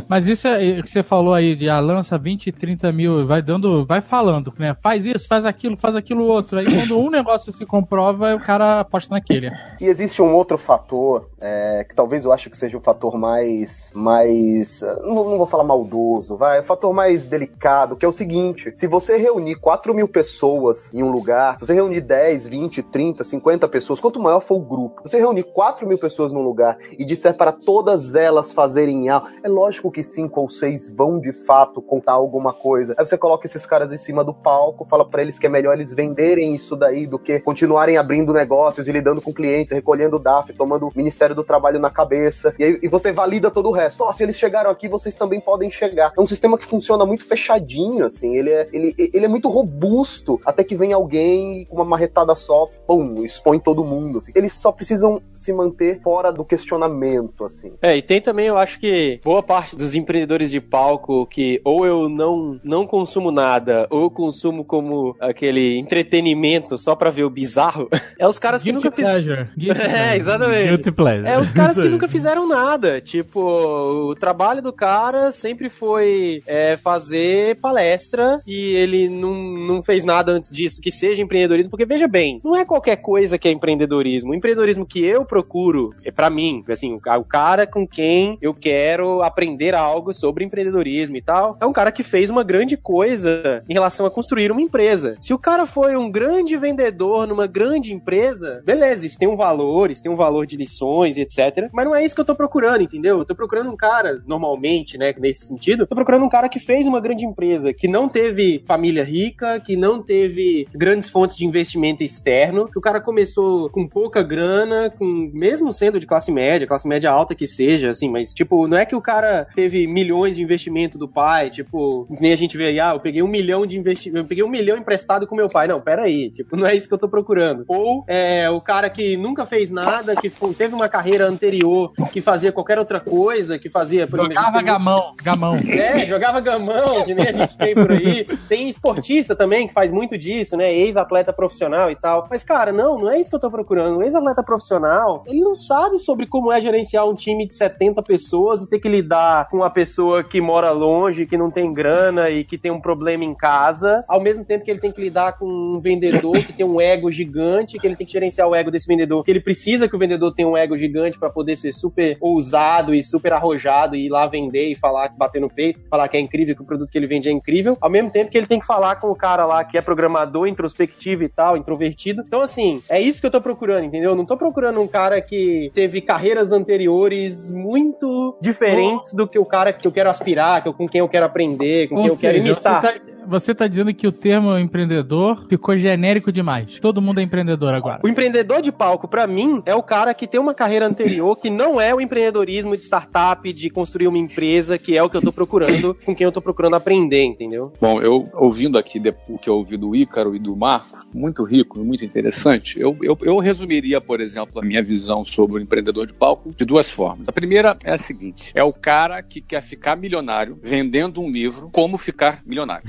Mas 0.08 0.26
isso 0.26 0.48
é 0.48 0.82
que 0.82 0.90
você 0.90 1.02
falou 1.02 1.34
aí 1.34 1.54
de 1.54 1.68
ah, 1.68 1.78
lança 1.78 2.18
20, 2.18 2.50
30 2.50 2.90
mil, 2.92 3.24
vai 3.24 3.40
dando, 3.40 3.86
vai 3.86 4.00
falando, 4.00 4.52
né? 4.58 4.74
Faz 4.80 5.06
isso, 5.06 5.28
faz 5.28 5.44
aquilo, 5.44 5.76
faz 5.76 5.94
aquilo 5.94 6.24
outro. 6.24 6.58
Aí 6.58 6.66
quando 6.66 6.98
um 6.98 7.10
negócio 7.10 7.52
se 7.52 7.64
comprova, 7.64 8.34
o 8.34 8.40
cara 8.40 8.80
aposta 8.80 9.14
naquele. 9.14 9.52
E 9.80 9.86
existe 9.86 10.20
um 10.20 10.34
outro 10.34 10.58
fator, 10.58 10.89
ator, 10.90 11.29
é, 11.40 11.84
que 11.88 11.94
talvez 11.94 12.24
eu 12.24 12.32
acho 12.32 12.50
que 12.50 12.58
seja 12.58 12.76
o 12.76 12.80
fator 12.80 13.16
mais. 13.16 13.90
mais. 13.94 14.80
Não, 15.02 15.14
não 15.14 15.38
vou 15.38 15.46
falar 15.46 15.64
maldoso, 15.64 16.36
vai, 16.36 16.60
o 16.60 16.64
fator 16.64 16.92
mais 16.92 17.26
delicado, 17.26 17.96
que 17.96 18.04
é 18.04 18.08
o 18.08 18.12
seguinte: 18.12 18.72
se 18.76 18.86
você 18.86 19.16
reunir 19.16 19.56
4 19.56 19.94
mil 19.94 20.08
pessoas 20.08 20.92
em 20.92 21.02
um 21.02 21.10
lugar, 21.10 21.58
se 21.58 21.66
você 21.66 21.74
reunir 21.74 22.02
10, 22.02 22.46
20, 22.46 22.82
30, 22.82 23.24
50 23.24 23.68
pessoas, 23.68 24.00
quanto 24.00 24.20
maior 24.20 24.40
for 24.40 24.56
o 24.56 24.60
grupo, 24.60 25.02
você 25.02 25.18
reunir 25.18 25.44
4 25.44 25.86
mil 25.86 25.98
pessoas 25.98 26.32
num 26.32 26.42
lugar 26.42 26.78
e 26.98 27.04
disser 27.04 27.36
para 27.36 27.52
todas 27.52 28.14
elas 28.14 28.52
fazerem 28.52 29.08
algo, 29.08 29.28
é 29.42 29.48
lógico 29.48 29.90
que 29.90 30.02
cinco 30.02 30.40
ou 30.40 30.50
seis 30.50 30.90
vão 30.90 31.18
de 31.18 31.32
fato 31.32 31.80
contar 31.80 32.12
alguma 32.12 32.52
coisa. 32.52 32.94
Aí 32.98 33.06
você 33.06 33.16
coloca 33.16 33.46
esses 33.46 33.64
caras 33.64 33.92
em 33.92 33.98
cima 33.98 34.22
do 34.22 34.34
palco, 34.34 34.84
fala 34.84 35.08
para 35.08 35.22
eles 35.22 35.38
que 35.38 35.46
é 35.46 35.48
melhor 35.48 35.74
eles 35.74 35.94
venderem 35.94 36.54
isso 36.54 36.76
daí 36.76 37.06
do 37.06 37.18
que 37.18 37.40
continuarem 37.40 37.96
abrindo 37.96 38.32
negócios 38.32 38.86
e 38.86 38.92
lidando 38.92 39.20
com 39.20 39.32
clientes, 39.32 39.72
recolhendo 39.72 40.18
DAF, 40.18 40.52
tomando 40.52 40.86
o 40.86 40.90
Ministério 41.30 41.34
do 41.34 41.44
Trabalho 41.44 41.78
na 41.78 41.90
cabeça. 41.90 42.54
E, 42.58 42.64
aí, 42.64 42.78
e 42.82 42.88
você 42.88 43.12
valida 43.12 43.50
todo 43.50 43.68
o 43.68 43.72
resto. 43.72 44.02
Ó, 44.02 44.10
oh, 44.10 44.12
se 44.12 44.22
eles 44.22 44.36
chegaram 44.36 44.70
aqui, 44.70 44.88
vocês 44.88 45.14
também 45.14 45.40
podem 45.40 45.70
chegar. 45.70 46.12
É 46.16 46.20
um 46.20 46.26
sistema 46.26 46.58
que 46.58 46.66
funciona 46.66 47.06
muito 47.06 47.24
fechadinho, 47.24 48.04
assim. 48.04 48.36
Ele 48.36 48.50
é, 48.50 48.66
ele, 48.72 48.94
ele 48.98 49.24
é 49.24 49.28
muito 49.28 49.48
robusto. 49.48 50.40
Até 50.44 50.64
que 50.64 50.76
vem 50.76 50.92
alguém 50.92 51.64
com 51.66 51.76
uma 51.76 51.84
marretada 51.84 52.34
só, 52.34 52.64
pum, 52.86 53.24
expõe 53.24 53.58
todo 53.58 53.84
mundo. 53.84 54.18
Assim. 54.18 54.32
Eles 54.34 54.52
só 54.52 54.72
precisam 54.72 55.22
se 55.34 55.52
manter 55.52 56.00
fora 56.02 56.32
do 56.32 56.44
questionamento, 56.44 57.44
assim. 57.44 57.72
É, 57.80 57.96
e 57.96 58.02
tem 58.02 58.20
também, 58.20 58.46
eu 58.46 58.58
acho 58.58 58.78
que 58.78 59.20
boa 59.24 59.42
parte 59.42 59.76
dos 59.76 59.94
empreendedores 59.94 60.50
de 60.50 60.60
palco 60.60 61.26
que 61.26 61.60
ou 61.64 61.86
eu 61.86 62.08
não, 62.08 62.60
não 62.62 62.86
consumo 62.86 63.30
nada, 63.30 63.86
ou 63.90 64.10
consumo 64.10 64.64
como 64.64 65.16
aquele 65.20 65.78
entretenimento 65.78 66.76
só 66.78 66.94
pra 66.94 67.10
ver 67.10 67.24
o 67.24 67.30
bizarro, 67.30 67.88
é 68.18 68.26
os 68.26 68.38
caras 68.38 68.62
que 68.62 68.72
nunca 68.72 68.90
fizeram. 68.90 69.20
É, 70.00 70.16
exatamente. 70.16 70.68
Guilty 70.68 70.92
pleasure. 70.92 71.19
É 71.26 71.38
os 71.38 71.52
caras 71.52 71.76
que 71.76 71.88
nunca 71.88 72.08
fizeram 72.08 72.46
nada. 72.46 73.00
Tipo, 73.00 73.40
o 73.40 74.14
trabalho 74.14 74.62
do 74.62 74.72
cara 74.72 75.32
sempre 75.32 75.68
foi 75.68 76.42
é, 76.46 76.76
fazer 76.76 77.56
palestra 77.56 78.40
e 78.46 78.74
ele 78.76 79.08
não, 79.08 79.34
não 79.34 79.82
fez 79.82 80.04
nada 80.04 80.32
antes 80.32 80.50
disso 80.50 80.80
que 80.80 80.90
seja 80.90 81.22
empreendedorismo, 81.22 81.70
porque 81.70 81.86
veja 81.86 82.08
bem, 82.08 82.40
não 82.44 82.56
é 82.56 82.64
qualquer 82.64 82.96
coisa 82.96 83.38
que 83.38 83.48
é 83.48 83.50
empreendedorismo. 83.50 84.30
O 84.30 84.34
empreendedorismo 84.34 84.86
que 84.86 85.04
eu 85.04 85.24
procuro, 85.24 85.90
é 86.04 86.10
para 86.10 86.30
mim, 86.30 86.64
assim, 86.68 86.92
o 86.92 87.24
cara 87.24 87.66
com 87.66 87.86
quem 87.86 88.38
eu 88.40 88.54
quero 88.54 89.22
aprender 89.22 89.74
algo 89.74 90.12
sobre 90.12 90.44
empreendedorismo 90.44 91.16
e 91.16 91.22
tal, 91.22 91.56
é 91.60 91.66
um 91.66 91.72
cara 91.72 91.92
que 91.92 92.02
fez 92.02 92.30
uma 92.30 92.42
grande 92.42 92.76
coisa 92.76 93.62
em 93.68 93.72
relação 93.72 94.06
a 94.06 94.10
construir 94.10 94.50
uma 94.50 94.60
empresa. 94.60 95.16
Se 95.20 95.32
o 95.32 95.38
cara 95.38 95.66
foi 95.66 95.96
um 95.96 96.10
grande 96.10 96.56
vendedor 96.56 97.26
numa 97.26 97.46
grande 97.46 97.92
empresa, 97.92 98.62
beleza, 98.64 99.06
isso 99.06 99.18
tem 99.18 99.28
um 99.28 99.36
valor, 99.36 99.90
isso 99.90 100.02
tem 100.02 100.10
um 100.10 100.16
valor 100.16 100.46
de 100.46 100.56
lições 100.56 101.09
e 101.16 101.22
etc. 101.22 101.68
Mas 101.72 101.84
não 101.84 101.94
é 101.94 102.04
isso 102.04 102.14
que 102.14 102.20
eu 102.20 102.24
tô 102.24 102.34
procurando, 102.34 102.82
entendeu? 102.82 103.18
Eu 103.18 103.24
tô 103.24 103.34
procurando 103.34 103.70
um 103.70 103.76
cara, 103.76 104.22
normalmente, 104.26 104.98
né, 104.98 105.14
nesse 105.18 105.46
sentido, 105.46 105.86
tô 105.86 105.94
procurando 105.94 106.24
um 106.24 106.28
cara 106.28 106.48
que 106.48 106.58
fez 106.58 106.86
uma 106.86 107.00
grande 107.00 107.24
empresa, 107.24 107.72
que 107.72 107.88
não 107.88 108.08
teve 108.08 108.62
família 108.66 109.04
rica, 109.04 109.60
que 109.60 109.76
não 109.76 110.02
teve 110.02 110.66
grandes 110.74 111.08
fontes 111.08 111.36
de 111.36 111.46
investimento 111.46 112.02
externo, 112.02 112.68
que 112.68 112.78
o 112.78 112.82
cara 112.82 113.00
começou 113.00 113.70
com 113.70 113.86
pouca 113.86 114.22
grana, 114.22 114.90
com 114.90 115.30
mesmo 115.32 115.72
sendo 115.72 115.98
de 115.98 116.06
classe 116.06 116.30
média, 116.30 116.66
classe 116.66 116.86
média 116.86 117.10
alta 117.10 117.34
que 117.34 117.46
seja, 117.46 117.90
assim, 117.90 118.08
mas 118.08 118.32
tipo, 118.34 118.66
não 118.66 118.76
é 118.76 118.86
que 118.86 118.96
o 118.96 119.00
cara 119.00 119.46
teve 119.54 119.86
milhões 119.86 120.36
de 120.36 120.42
investimento 120.42 120.98
do 120.98 121.08
pai, 121.08 121.50
tipo, 121.50 122.06
nem 122.20 122.32
a 122.32 122.36
gente 122.36 122.56
vê 122.56 122.66
aí, 122.66 122.80
ah, 122.80 122.92
eu 122.94 123.00
peguei 123.00 123.22
um 123.22 123.28
milhão 123.28 123.66
de 123.66 123.78
investimento, 123.78 124.18
eu 124.18 124.28
peguei 124.28 124.44
um 124.44 124.48
milhão 124.48 124.76
emprestado 124.76 125.26
com 125.26 125.34
meu 125.34 125.48
pai. 125.48 125.66
Não, 125.66 125.80
pera 125.80 126.02
aí, 126.02 126.30
tipo, 126.30 126.56
não 126.56 126.66
é 126.66 126.74
isso 126.74 126.88
que 126.88 126.94
eu 126.94 126.98
tô 126.98 127.08
procurando. 127.08 127.64
Ou 127.68 128.04
é 128.06 128.48
o 128.50 128.60
cara 128.60 128.88
que 128.90 129.16
nunca 129.16 129.46
fez 129.46 129.70
nada, 129.70 130.16
que 130.16 130.30
teve 130.56 130.74
uma 130.74 130.88
carreira 130.88 130.99
anterior, 131.26 131.92
que 132.12 132.20
fazia 132.20 132.52
qualquer 132.52 132.78
outra 132.78 133.00
coisa, 133.00 133.58
que 133.58 133.68
fazia, 133.68 134.06
Jogava 134.06 134.58
exemplo, 134.58 134.64
gamão, 134.64 135.14
gamão. 135.22 135.54
É, 135.70 136.06
jogava 136.06 136.40
gamão, 136.40 137.04
que 137.04 137.14
nem 137.14 137.28
a 137.28 137.32
gente 137.32 137.56
tem 137.56 137.74
por 137.74 137.90
aí. 137.90 138.26
Tem 138.48 138.68
esportista 138.68 139.34
também 139.34 139.66
que 139.66 139.74
faz 139.74 139.90
muito 139.90 140.18
disso, 140.18 140.56
né? 140.56 140.72
Ex-atleta 140.72 141.32
profissional 141.32 141.90
e 141.90 141.96
tal. 141.96 142.26
Mas, 142.30 142.42
cara, 142.42 142.72
não, 142.72 142.98
não 142.98 143.10
é 143.10 143.18
isso 143.18 143.30
que 143.30 143.36
eu 143.36 143.40
tô 143.40 143.50
procurando. 143.50 143.98
O 143.98 144.02
ex-atleta 144.02 144.42
profissional, 144.42 145.24
ele 145.26 145.40
não 145.40 145.54
sabe 145.54 145.98
sobre 145.98 146.26
como 146.26 146.52
é 146.52 146.60
gerenciar 146.60 147.08
um 147.08 147.14
time 147.14 147.46
de 147.46 147.54
70 147.54 148.02
pessoas 148.02 148.62
e 148.62 148.68
ter 148.68 148.78
que 148.78 148.88
lidar 148.88 149.48
com 149.48 149.58
uma 149.58 149.70
pessoa 149.70 150.22
que 150.22 150.40
mora 150.40 150.70
longe, 150.70 151.26
que 151.26 151.36
não 151.36 151.50
tem 151.50 151.72
grana 151.72 152.30
e 152.30 152.44
que 152.44 152.58
tem 152.58 152.70
um 152.70 152.80
problema 152.80 153.24
em 153.24 153.34
casa, 153.34 154.04
ao 154.08 154.20
mesmo 154.20 154.44
tempo 154.44 154.64
que 154.64 154.70
ele 154.70 154.80
tem 154.80 154.92
que 154.92 155.00
lidar 155.00 155.38
com 155.38 155.46
um 155.46 155.80
vendedor 155.80 156.36
que 156.38 156.52
tem 156.52 156.66
um 156.66 156.80
ego 156.80 157.10
gigante, 157.10 157.78
que 157.78 157.86
ele 157.86 157.96
tem 157.96 158.06
que 158.06 158.12
gerenciar 158.12 158.48
o 158.48 158.54
ego 158.54 158.70
desse 158.70 158.86
vendedor, 158.86 159.24
que 159.24 159.30
ele 159.30 159.40
precisa 159.40 159.88
que 159.88 159.96
o 159.96 159.98
vendedor 159.98 160.32
tenha 160.32 160.48
um 160.48 160.56
ego 160.56 160.76
gigante 160.76 160.89
para 161.18 161.30
poder 161.30 161.56
ser 161.56 161.72
super 161.72 162.16
ousado 162.20 162.94
e 162.94 163.02
super 163.02 163.32
arrojado 163.32 163.96
e 163.96 164.06
ir 164.06 164.08
lá 164.08 164.26
vender 164.26 164.68
e 164.68 164.76
falar, 164.76 165.10
bater 165.16 165.40
no 165.40 165.48
peito, 165.48 165.80
falar 165.88 166.08
que 166.08 166.16
é 166.16 166.20
incrível, 166.20 166.54
que 166.54 166.62
o 166.62 166.64
produto 166.64 166.90
que 166.90 166.98
ele 166.98 167.06
vende 167.06 167.28
é 167.28 167.32
incrível, 167.32 167.76
ao 167.80 167.90
mesmo 167.90 168.10
tempo 168.10 168.30
que 168.30 168.38
ele 168.38 168.46
tem 168.46 168.60
que 168.60 168.66
falar 168.66 168.96
com 168.96 169.08
o 169.08 169.16
cara 169.16 169.44
lá 169.46 169.64
que 169.64 169.76
é 169.78 169.80
programador, 169.80 170.46
introspectivo 170.46 171.22
e 171.22 171.28
tal, 171.28 171.56
introvertido. 171.56 172.22
Então, 172.26 172.40
assim, 172.40 172.82
é 172.88 173.00
isso 173.00 173.20
que 173.20 173.26
eu 173.26 173.30
tô 173.30 173.40
procurando, 173.40 173.84
entendeu? 173.84 174.10
Eu 174.10 174.16
não 174.16 174.26
tô 174.26 174.36
procurando 174.36 174.80
um 174.80 174.86
cara 174.86 175.20
que 175.20 175.70
teve 175.74 176.00
carreiras 176.00 176.52
anteriores 176.52 177.50
muito 177.50 178.36
diferentes 178.40 179.12
do 179.12 179.26
que 179.26 179.38
o 179.38 179.44
cara 179.44 179.72
que 179.72 179.86
eu 179.86 179.92
quero 179.92 180.10
aspirar, 180.10 180.62
com 180.62 180.88
quem 180.88 181.00
eu 181.00 181.08
quero 181.08 181.26
aprender, 181.26 181.88
com 181.88 181.96
Ou 181.96 182.02
quem 182.02 182.10
seja, 182.10 182.26
eu 182.26 182.32
quero 182.32 182.38
imitar. 182.38 182.80
Você 182.80 182.98
tá, 182.98 183.19
você 183.26 183.54
tá 183.54 183.66
dizendo 183.66 183.92
que 183.94 184.06
o 184.06 184.12
termo 184.12 184.56
empreendedor 184.58 185.46
ficou 185.48 185.76
genérico 185.76 186.32
demais. 186.32 186.78
Todo 186.80 187.00
mundo 187.02 187.20
é 187.20 187.22
empreendedor 187.22 187.74
agora. 187.74 188.00
O 188.02 188.08
empreendedor 188.08 188.60
de 188.62 188.72
palco, 188.72 189.06
pra 189.08 189.26
mim, 189.26 189.56
é 189.66 189.74
o 189.74 189.82
cara 189.82 190.12
que 190.14 190.26
tem 190.26 190.40
uma 190.40 190.54
carreira 190.54 190.86
anterior 190.86 191.36
que 191.36 191.50
não 191.50 191.80
é 191.80 191.94
o 191.94 192.00
empreendedorismo 192.00 192.76
de 192.76 192.82
startup, 192.84 193.52
de 193.52 193.70
construir 193.70 194.08
uma 194.08 194.18
empresa, 194.18 194.78
que 194.78 194.96
é 194.96 195.02
o 195.02 195.08
que 195.10 195.16
eu 195.16 195.22
tô 195.22 195.32
procurando, 195.32 195.96
com 196.04 196.14
quem 196.14 196.24
eu 196.24 196.32
tô 196.32 196.40
procurando 196.40 196.74
aprender, 196.76 197.24
entendeu? 197.24 197.72
Bom, 197.80 198.00
eu 198.00 198.24
ouvindo 198.34 198.78
aqui 198.78 198.98
de- 198.98 199.14
o 199.28 199.38
que 199.38 199.48
eu 199.48 199.54
ouvi 199.56 199.76
do 199.76 199.94
Ícaro 199.94 200.34
e 200.34 200.38
do 200.38 200.56
Marcos, 200.56 201.02
muito 201.14 201.44
rico 201.44 201.78
e 201.80 201.82
muito 201.84 202.04
interessante, 202.04 202.78
eu, 202.80 202.96
eu, 203.02 203.16
eu 203.22 203.38
resumiria, 203.38 204.00
por 204.00 204.20
exemplo, 204.20 204.60
a 204.60 204.64
minha 204.64 204.82
visão 204.82 205.24
sobre 205.24 205.56
o 205.56 205.60
empreendedor 205.60 206.06
de 206.06 206.12
palco 206.12 206.52
de 206.56 206.64
duas 206.64 206.90
formas. 206.90 207.28
A 207.28 207.32
primeira 207.32 207.76
é 207.84 207.92
a 207.92 207.98
seguinte: 207.98 208.50
é 208.54 208.62
o 208.64 208.72
cara 208.72 209.22
que 209.22 209.40
quer 209.40 209.62
ficar 209.62 209.96
milionário 209.96 210.58
vendendo 210.62 211.20
um 211.20 211.30
livro 211.30 211.68
Como 211.72 211.96
Ficar 211.98 212.42
Milionário. 212.44 212.88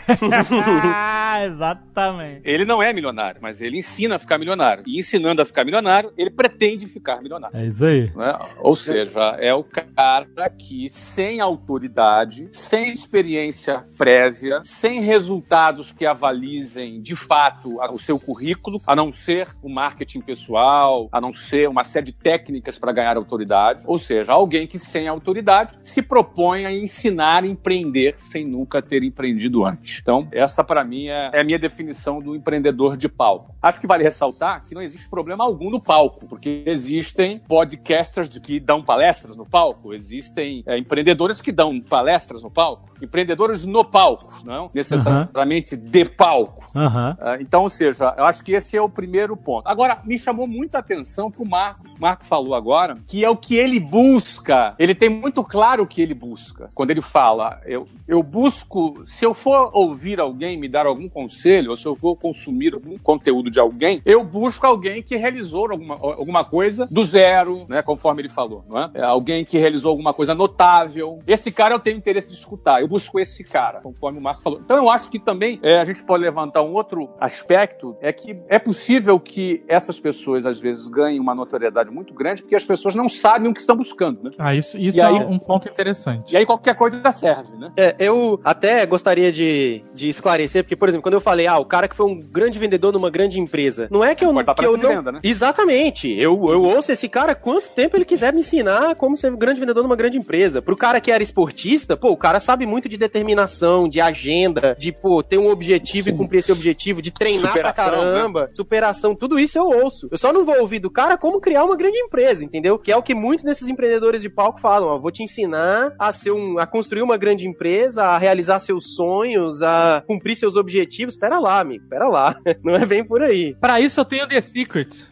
ah, 0.93 1.45
exatamente. 1.45 2.41
Ele 2.43 2.65
não 2.65 2.81
é 2.81 2.93
milionário, 2.93 3.41
mas 3.41 3.61
ele 3.61 3.77
ensina 3.77 4.15
a 4.15 4.19
ficar 4.19 4.37
milionário. 4.37 4.83
E 4.87 4.99
ensinando 4.99 5.41
a 5.41 5.45
ficar 5.45 5.63
milionário, 5.63 6.11
ele 6.17 6.29
pretende 6.29 6.85
ficar 6.85 7.21
milionário. 7.21 7.57
É 7.57 7.65
isso 7.65 7.85
aí. 7.85 8.11
né? 8.15 8.37
Ou 8.59 8.75
seja, 8.75 9.35
é 9.39 9.53
o 9.53 9.63
cara 9.63 10.49
que, 10.49 10.89
sem 10.89 11.39
autoridade, 11.39 12.49
sem 12.51 12.91
experiência 12.91 13.85
prévia, 13.97 14.61
sem 14.63 15.01
resultados 15.01 15.91
que 15.91 16.05
avalizem 16.05 17.01
de 17.01 17.15
fato 17.15 17.79
o 17.91 17.99
seu 17.99 18.19
currículo, 18.19 18.81
a 18.85 18.95
não 18.95 19.11
ser 19.11 19.47
o 19.61 19.69
marketing 19.69 20.21
pessoal, 20.21 21.09
a 21.11 21.19
não 21.19 21.33
ser 21.33 21.67
uma 21.67 21.83
série 21.83 22.07
de 22.07 22.11
técnicas 22.13 22.77
para 22.77 22.91
ganhar 22.91 23.17
autoridade. 23.17 23.83
Ou 23.85 23.97
seja, 23.97 24.31
alguém 24.31 24.67
que, 24.67 24.79
sem 24.79 25.07
autoridade, 25.07 25.77
se 25.81 26.01
propõe 26.01 26.65
a 26.65 26.73
ensinar 26.73 27.43
a 27.43 27.47
empreender 27.47 28.15
sem 28.17 28.45
nunca 28.45 28.81
ter 28.81 29.03
empreendido 29.03 29.65
antes. 29.65 30.00
Então, 30.01 30.27
essa 30.31 30.63
para 30.63 30.83
mim 30.83 31.07
é, 31.07 31.31
é 31.33 31.41
a 31.41 31.43
minha 31.43 31.59
definição 31.59 32.19
do 32.19 32.35
empreendedor 32.35 32.97
de 32.97 33.07
palco. 33.07 33.55
Acho 33.61 33.79
que 33.79 33.87
vale 33.87 34.03
ressaltar 34.03 34.65
que 34.67 34.73
não 34.73 34.81
existe 34.81 35.09
problema 35.09 35.43
algum 35.43 35.69
no 35.69 35.79
palco, 35.79 36.27
porque 36.27 36.63
existem 36.65 37.39
podcasters 37.39 38.37
que 38.39 38.59
dão 38.59 38.81
palestras 38.83 39.37
no 39.37 39.45
palco, 39.45 39.93
existem 39.93 40.63
é, 40.65 40.77
empreendedores 40.77 41.41
que 41.41 41.51
dão 41.51 41.79
palestras 41.79 42.41
no 42.41 42.49
palco, 42.49 42.89
empreendedores 43.01 43.65
no 43.65 43.83
palco, 43.83 44.41
não 44.43 44.69
necessariamente 44.73 45.77
de 45.77 46.05
palco. 46.05 46.69
Ah, 46.75 47.37
Então, 47.39 47.63
ou 47.63 47.69
seja, 47.69 48.13
eu 48.17 48.25
acho 48.25 48.43
que 48.43 48.53
esse 48.53 48.75
é 48.75 48.81
o 48.81 48.89
primeiro 48.89 49.35
ponto. 49.37 49.67
Agora, 49.67 49.99
me 50.03 50.17
chamou 50.17 50.47
muita 50.47 50.79
atenção 50.79 51.31
que 51.31 51.41
o 51.41 51.45
Marcos, 51.45 51.93
o 51.93 52.01
Marco 52.01 52.25
falou 52.25 52.55
agora, 52.55 52.97
que 53.07 53.23
é 53.23 53.29
o 53.29 53.37
que 53.37 53.55
ele 53.55 53.79
busca. 53.79 54.73
Ele 54.77 54.95
tem 54.95 55.09
muito 55.09 55.43
claro 55.43 55.83
o 55.83 55.87
que 55.87 56.01
ele 56.01 56.13
busca. 56.13 56.69
Quando 56.73 56.91
ele 56.91 57.01
fala, 57.01 57.61
eu, 57.65 57.87
eu 58.07 58.23
busco, 58.23 59.01
se 59.05 59.25
eu 59.25 59.33
for 59.33 59.69
ouvir 59.91 60.19
alguém 60.19 60.57
me 60.57 60.67
dar 60.69 60.85
algum 60.85 61.07
conselho, 61.09 61.71
ou 61.71 61.75
se 61.77 61.85
eu 61.85 61.95
for 61.95 62.15
consumir 62.15 62.73
algum 62.73 62.97
conteúdo 62.97 63.49
de 63.51 63.59
alguém, 63.59 64.01
eu 64.05 64.23
busco 64.23 64.65
alguém 64.65 65.03
que 65.03 65.15
realizou 65.17 65.69
alguma, 65.71 65.95
alguma 65.95 66.43
coisa 66.45 66.87
do 66.89 67.03
zero, 67.03 67.65
né, 67.67 67.81
conforme 67.81 68.21
ele 68.21 68.29
falou, 68.29 68.63
não 68.69 68.81
é? 68.81 68.89
É 68.95 69.01
Alguém 69.03 69.43
que 69.43 69.57
realizou 69.57 69.89
alguma 69.91 70.13
coisa 70.13 70.33
notável. 70.33 71.19
Esse 71.27 71.51
cara 71.51 71.75
eu 71.75 71.79
tenho 71.79 71.97
interesse 71.97 72.29
de 72.29 72.35
escutar. 72.35 72.81
Eu 72.81 72.87
busco 72.87 73.19
esse 73.19 73.43
cara, 73.43 73.81
conforme 73.81 74.17
o 74.19 74.21
Marco 74.21 74.41
falou. 74.41 74.59
Então 74.63 74.77
eu 74.77 74.89
acho 74.89 75.09
que 75.09 75.19
também 75.19 75.59
é, 75.61 75.79
a 75.79 75.83
gente 75.83 76.03
pode 76.03 76.23
levantar 76.23 76.61
um 76.63 76.73
outro 76.73 77.09
aspecto, 77.19 77.95
é 78.01 78.11
que 78.13 78.37
é 78.47 78.57
possível 78.59 79.19
que 79.19 79.63
essas 79.67 79.99
pessoas 79.99 80.45
às 80.45 80.59
vezes 80.59 80.87
ganhem 80.87 81.19
uma 81.19 81.35
notoriedade 81.35 81.89
muito 81.91 82.13
grande 82.13 82.41
porque 82.41 82.55
as 82.55 82.65
pessoas 82.65 82.95
não 82.95 83.09
sabem 83.09 83.49
o 83.49 83.53
que 83.53 83.59
estão 83.59 83.75
buscando, 83.75 84.23
né? 84.23 84.31
Ah, 84.39 84.55
isso, 84.55 84.77
isso 84.77 84.97
E 84.97 85.01
é 85.01 85.05
aí- 85.05 85.25
um 85.25 85.37
ponto 85.39 85.67
interessante. 85.67 86.31
E 86.33 86.37
aí 86.37 86.45
qualquer 86.45 86.75
coisa 86.75 87.11
serve, 87.11 87.55
né? 87.57 87.71
É, 87.75 87.95
eu 87.99 88.39
até 88.43 88.85
gostaria 88.85 89.31
de, 89.31 89.70
de 89.93 90.09
esclarecer, 90.09 90.63
porque, 90.63 90.75
por 90.75 90.89
exemplo, 90.89 91.03
quando 91.03 91.15
eu 91.15 91.21
falei, 91.21 91.47
ah, 91.47 91.57
o 91.57 91.65
cara 91.65 91.87
que 91.87 91.95
foi 91.95 92.05
um 92.05 92.19
grande 92.19 92.59
vendedor 92.59 92.93
numa 92.93 93.09
grande 93.09 93.39
empresa, 93.39 93.87
não 93.91 94.03
é 94.03 94.13
que 94.15 94.25
eu, 94.25 94.33
Pode 94.33 94.41
estar 94.41 94.55
que 94.55 94.65
eu 94.65 94.77
não... 94.77 94.89
venda, 94.89 95.11
né? 95.11 95.19
Exatamente. 95.23 96.09
Eu, 96.11 96.49
eu 96.49 96.63
ouço 96.63 96.91
esse 96.91 97.07
cara 97.07 97.35
quanto 97.35 97.69
tempo 97.69 97.95
ele 97.95 98.05
quiser 98.05 98.33
me 98.33 98.41
ensinar 98.41 98.95
como 98.95 99.15
ser 99.15 99.31
um 99.31 99.37
grande 99.37 99.59
vendedor 99.59 99.83
numa 99.83 99.95
grande 99.95 100.17
empresa. 100.17 100.61
Pro 100.61 100.75
cara 100.75 100.99
que 100.99 101.11
era 101.11 101.23
esportista, 101.23 101.95
pô, 101.95 102.09
o 102.09 102.17
cara 102.17 102.39
sabe 102.39 102.65
muito 102.65 102.89
de 102.89 102.97
determinação, 102.97 103.87
de 103.87 104.01
agenda, 104.01 104.75
de, 104.77 104.91
pô, 104.91 105.21
ter 105.23 105.37
um 105.37 105.49
objetivo 105.49 106.09
e 106.09 106.13
cumprir 106.13 106.39
esse 106.39 106.51
objetivo, 106.51 107.01
de 107.01 107.11
treinar 107.11 107.51
Superação, 107.51 107.85
pra 107.85 107.93
caramba, 107.93 108.49
superação, 108.51 109.15
tudo 109.15 109.39
isso 109.39 109.57
eu 109.57 109.65
ouço. 109.65 110.07
Eu 110.11 110.17
só 110.17 110.33
não 110.33 110.45
vou 110.45 110.59
ouvir 110.59 110.79
do 110.79 110.89
cara 110.89 111.17
como 111.17 111.39
criar 111.39 111.63
uma 111.63 111.75
grande 111.75 111.97
empresa, 111.97 112.43
entendeu? 112.43 112.77
Que 112.77 112.91
é 112.91 112.97
o 112.97 113.03
que 113.03 113.13
muitos 113.13 113.43
desses 113.45 113.67
empreendedores 113.67 114.21
de 114.21 114.29
palco 114.29 114.59
falam, 114.59 114.89
ó, 114.89 114.99
vou 114.99 115.11
te 115.11 115.23
ensinar 115.23 115.93
a 115.97 116.11
ser 116.11 116.31
um, 116.31 116.57
a 116.59 116.65
construir 116.65 117.01
uma 117.01 117.17
grande 117.17 117.47
empresa, 117.47 118.03
a 118.03 118.17
realizar 118.17 118.59
seus 118.59 118.95
sonhos, 118.95 119.60
a 119.61 120.03
cumprir 120.05 120.35
seus 120.35 120.55
objetivos. 120.55 121.15
Pera 121.15 121.39
lá, 121.39 121.59
amigo, 121.59 121.85
pera 121.89 122.07
lá. 122.07 122.35
Não 122.63 122.75
é 122.75 122.85
bem 122.85 123.03
por 123.03 123.21
aí. 123.21 123.55
Pra 123.59 123.79
isso 123.79 123.99
eu 123.99 124.05
tenho 124.05 124.27
The 124.27 124.41
Secret. 124.41 124.89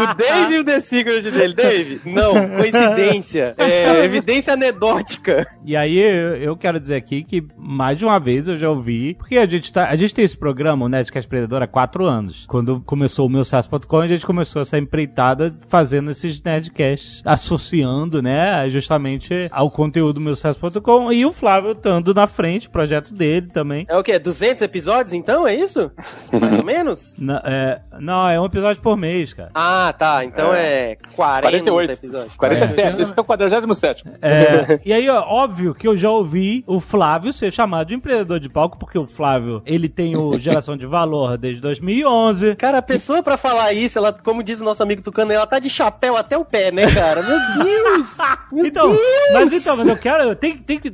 O 0.00 0.14
Dave 0.14 0.54
e 0.54 0.58
o 0.60 0.64
The 0.64 0.80
Secret 0.80 1.22
dele. 1.22 1.54
Dave? 1.54 2.00
Não, 2.04 2.32
coincidência. 2.56 3.54
É 3.58 4.04
evidência 4.04 4.52
anedótica. 4.52 5.46
E 5.64 5.76
aí 5.76 5.98
eu 5.98 6.56
quero 6.56 6.80
dizer 6.80 6.96
aqui 6.96 7.22
que 7.22 7.44
mais 7.56 7.98
de 7.98 8.04
uma 8.04 8.18
vez 8.18 8.48
eu 8.48 8.56
já 8.56 8.70
ouvi, 8.70 9.14
porque 9.14 9.36
a 9.36 9.46
gente 9.46 9.72
tá, 9.72 9.88
a 9.88 9.96
gente 9.96 10.14
tem 10.14 10.24
esse 10.24 10.36
programa, 10.36 10.84
o 10.86 10.88
Nerdcast 10.88 11.26
Empreendedor, 11.26 11.62
há 11.62 11.66
quatro 11.66 12.06
anos. 12.06 12.46
Quando 12.46 12.80
começou 12.80 13.26
o 13.26 13.30
meu 13.30 13.44
SaaS.com, 13.44 13.98
a 13.98 14.08
gente 14.08 14.24
começou 14.24 14.62
essa 14.62 14.78
empreitada 14.78 15.52
fazendo 15.68 16.10
esses 16.10 16.42
Nerdcasts, 16.42 17.22
associando, 17.24 18.22
né, 18.22 18.68
justamente 18.70 19.48
ao 19.50 19.70
conteúdo 19.70 20.14
do 20.14 20.20
meu 20.20 20.36
SaaS.com 20.36 21.12
e 21.12 21.24
o 21.24 21.32
Flávio 21.32 21.72
estando 21.72 22.14
na 22.14 22.26
frente, 22.26 22.68
projeto 22.80 23.12
dele 23.14 23.48
também. 23.52 23.84
É 23.88 23.96
o 23.96 24.02
quê? 24.02 24.18
200 24.18 24.62
episódios 24.62 25.12
então? 25.12 25.46
É 25.46 25.54
isso? 25.54 25.90
Mais 26.32 26.58
ou 26.58 26.64
menos? 26.64 27.14
Na- 27.18 27.42
é, 27.44 27.80
não, 28.00 28.28
é 28.28 28.40
um 28.40 28.46
episódio 28.46 28.80
por 28.82 28.96
mês, 28.96 29.32
cara. 29.34 29.50
Ah, 29.54 29.94
tá. 29.98 30.24
Então 30.24 30.52
é, 30.54 30.96
40 31.14 31.42
48. 31.42 31.92
episódios. 31.92 32.36
47, 32.36 33.02
esse 33.02 33.12
é 33.16 33.20
o 33.20 33.24
47 33.24 34.04
É, 34.22 34.80
e 34.86 34.92
aí, 34.92 35.08
ó, 35.08 35.20
óbvio 35.20 35.74
que 35.74 35.86
eu 35.86 35.96
já 35.96 36.10
ouvi 36.10 36.64
o 36.66 36.80
Flávio 36.80 37.32
ser 37.32 37.52
chamado 37.52 37.88
de 37.88 37.94
empreendedor 37.94 38.40
de 38.40 38.48
palco, 38.48 38.78
porque 38.78 38.98
o 38.98 39.06
Flávio, 39.06 39.62
ele 39.66 39.88
tem 39.88 40.16
o 40.16 40.36
Geração 40.40 40.76
de 40.76 40.86
Valor 40.86 41.36
desde 41.36 41.60
2011. 41.60 42.56
Cara, 42.56 42.78
a 42.78 42.82
pessoa 42.82 43.22
pra 43.22 43.36
falar 43.36 43.72
isso, 43.74 43.98
ela, 43.98 44.12
como 44.12 44.42
diz 44.42 44.60
o 44.60 44.64
nosso 44.64 44.82
amigo 44.82 45.02
Tucano, 45.02 45.32
ela 45.32 45.46
tá 45.46 45.58
de 45.58 45.68
chapéu 45.68 46.16
até 46.16 46.36
o 46.38 46.44
pé, 46.44 46.70
né, 46.70 46.90
cara? 46.92 47.22
Meu 47.22 47.38
Deus! 47.64 48.16
Meu 48.52 48.66
Então, 48.66 48.88
Deus! 48.88 49.00
mas 49.34 49.52
então, 49.52 49.76
mas 49.76 49.86
eu 49.86 49.96
quero, 49.96 50.22
eu 50.24 50.34
tenho, 50.36 50.58
tenho 50.60 50.80
que, 50.80 50.90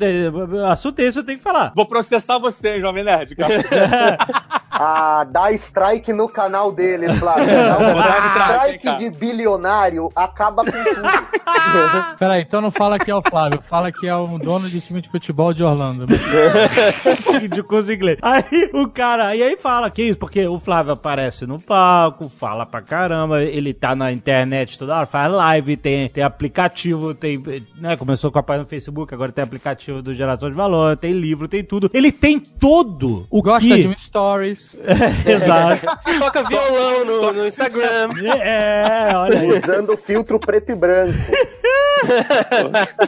assunto 0.70 0.98
esse 1.00 1.18
eu 1.18 1.24
tenho 1.24 1.38
que 1.38 1.44
falar. 1.44 1.72
Vou 1.76 1.84
processar 1.84 2.38
você, 2.38 2.80
Jovem 2.80 3.04
Nerd. 3.04 3.36
Ah, 4.78 5.24
dá 5.24 5.50
strike 5.52 6.12
no 6.12 6.28
canal 6.28 6.70
dele, 6.70 7.12
Flávio. 7.14 7.44
Um 7.44 7.94
dar 7.94 8.66
strike, 8.66 8.96
de 8.98 9.10
bilionário 9.18 10.10
acaba 10.14 10.64
com 10.64 10.70
tudo. 10.70 11.36
Peraí, 12.18 12.42
então 12.42 12.60
não 12.60 12.70
fala 12.70 12.98
que 12.98 13.10
é 13.10 13.14
o 13.14 13.22
Flávio, 13.22 13.60
fala 13.62 13.90
que 13.90 14.06
é 14.06 14.14
o 14.14 14.38
dono 14.38 14.68
de 14.68 14.80
time 14.80 15.00
de 15.00 15.08
futebol 15.08 15.52
de 15.54 15.64
Orlando. 15.64 16.06
de 17.50 17.62
curso 17.62 17.86
de 17.86 17.94
inglês. 17.94 18.18
Aí 18.22 18.70
o 18.74 18.88
cara, 18.88 19.34
e 19.34 19.42
aí 19.42 19.56
fala 19.56 19.90
que 19.90 20.02
isso, 20.02 20.18
porque 20.18 20.46
o 20.46 20.58
Flávio 20.58 20.92
aparece 20.92 21.46
no 21.46 21.60
palco, 21.60 22.28
fala 22.28 22.66
pra 22.66 22.82
caramba, 22.82 23.42
ele 23.42 23.72
tá 23.72 23.94
na 23.94 24.12
internet 24.12 24.78
toda 24.78 24.96
hora, 24.96 25.06
faz 25.06 25.32
live, 25.32 25.76
tem, 25.76 26.08
tem 26.08 26.22
aplicativo, 26.24 27.14
tem, 27.14 27.42
né, 27.76 27.96
começou 27.96 28.30
com 28.30 28.38
a 28.38 28.42
página 28.42 28.64
no 28.64 28.68
Facebook, 28.68 29.12
agora 29.14 29.32
tem 29.32 29.44
aplicativo 29.44 30.02
do 30.02 30.14
Geração 30.14 30.50
de 30.50 30.56
Valor, 30.56 30.96
tem 30.96 31.12
livro, 31.12 31.48
tem 31.48 31.64
tudo. 31.64 31.90
Ele 31.92 32.12
tem 32.12 32.38
todo 32.38 33.26
o 33.30 33.42
Gosta 33.42 33.68
que... 33.68 33.82
de 33.82 33.88
um 33.88 33.96
stories. 33.96 34.65
Exato. 35.26 35.86
Toca 36.18 36.42
violão 36.44 37.04
no, 37.04 37.32
no 37.32 37.46
Instagram. 37.46 38.10
É, 38.26 39.10
olha 39.14 39.38
aí. 39.40 39.60
Usando 39.62 39.96
filtro 39.96 40.38
preto 40.38 40.72
e 40.72 40.74
branco. 40.74 41.16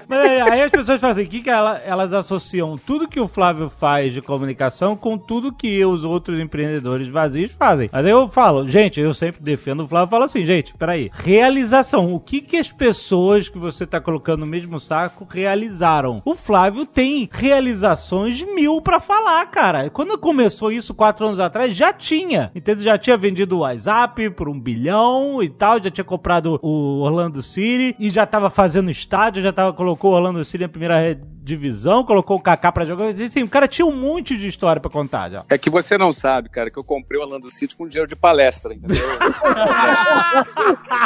Mas 0.09 0.21
aí- 0.21 0.41
aí 0.41 0.63
as 0.63 0.71
pessoas 0.71 1.01
fazem, 1.01 1.25
o 1.25 1.29
que, 1.29 1.43
que 1.43 1.51
ela- 1.51 1.79
elas 1.85 2.13
associam 2.13 2.77
tudo 2.77 3.09
que 3.09 3.21
o 3.21 3.29
Flávio 3.29 3.69
faz 3.69 4.13
de 4.13 4.23
comunicação 4.23 4.97
com 4.97 5.19
tudo 5.19 5.53
que 5.53 5.85
os 5.85 6.05
outros 6.05 6.41
empreendedores 6.41 7.09
vazios 7.09 7.53
fazem. 7.53 7.89
Mas 7.93 8.05
aí 8.05 8.11
eu 8.11 8.29
falo, 8.29 8.67
gente, 8.67 9.01
eu 9.01 9.13
sempre 9.13 9.43
defendo 9.43 9.85
o 9.85 9.89
Flávio, 9.89 10.11
falo 10.11 10.25
assim, 10.25 10.45
gente, 10.45 10.75
peraí, 10.75 11.11
realização, 11.13 12.13
o 12.15 12.21
que 12.21 12.41
que 12.41 12.57
as 12.57 12.73
pessoas 12.73 13.49
que 13.49 13.59
você 13.59 13.87
tá 13.87 14.01
colocando 14.01 14.41
no 14.41 14.47
mesmo 14.47 14.79
saco 14.81 15.27
realizaram? 15.31 16.23
O 16.25 16.35
Flávio 16.35 16.87
tem 16.87 17.29
realizações 17.31 18.43
mil 18.55 18.81
pra 18.81 19.01
falar, 19.01 19.45
cara. 19.47 19.91
Quando 19.91 20.17
começou 20.19 20.73
isso 20.73 20.95
quatro 20.95 21.27
anos 21.27 21.39
atrás, 21.39 21.48
já 21.71 21.93
tinha, 21.93 22.51
entendeu? 22.55 22.85
Já 22.85 22.99
tinha 22.99 23.17
vendido 23.17 23.57
o 23.57 23.61
WhatsApp 23.61 24.31
por 24.31 24.49
um 24.49 24.59
bilhão 24.59 25.43
e 25.43 25.49
tal, 25.49 25.83
já 25.83 25.91
tinha 25.91 26.05
comprado 26.05 26.59
o 26.63 27.01
Orlando 27.01 27.43
City 27.43 27.97
e 27.99 28.11
já 28.11 28.27
tava 28.27 28.51
fazendo 28.51 28.91
estádio, 28.91 29.43
já 29.43 29.53
tava, 29.53 29.73
colocou 29.73 30.13
o 30.13 30.15
Orlando 30.15 30.45
City 30.45 30.63
na 30.65 30.69
primeira 30.69 31.19
divisão, 31.49 32.05
colocou 32.05 32.37
o 32.37 32.41
Kaká 32.41 32.71
pra 32.71 32.85
jogar. 32.85 33.09
Assim, 33.09 33.43
o 33.43 33.49
cara 33.49 33.67
tinha 33.67 33.87
um 33.87 33.97
monte 33.97 34.37
de 34.37 34.47
história 34.47 34.81
pra 34.81 34.91
contar 34.91 35.31
já. 35.31 35.45
É 35.49 35.57
que 35.57 35.71
você 35.71 35.97
não 35.97 36.13
sabe, 36.13 36.51
cara, 36.51 36.71
que 36.71 36.79
eu 36.79 36.85
comprei 36.85 37.19
o 37.19 37.23
Orlando 37.23 37.51
City 37.51 37.75
com 37.75 37.89
dinheiro 37.89 38.07
de 38.07 38.15
palestra, 38.15 38.75
entendeu? 38.75 38.99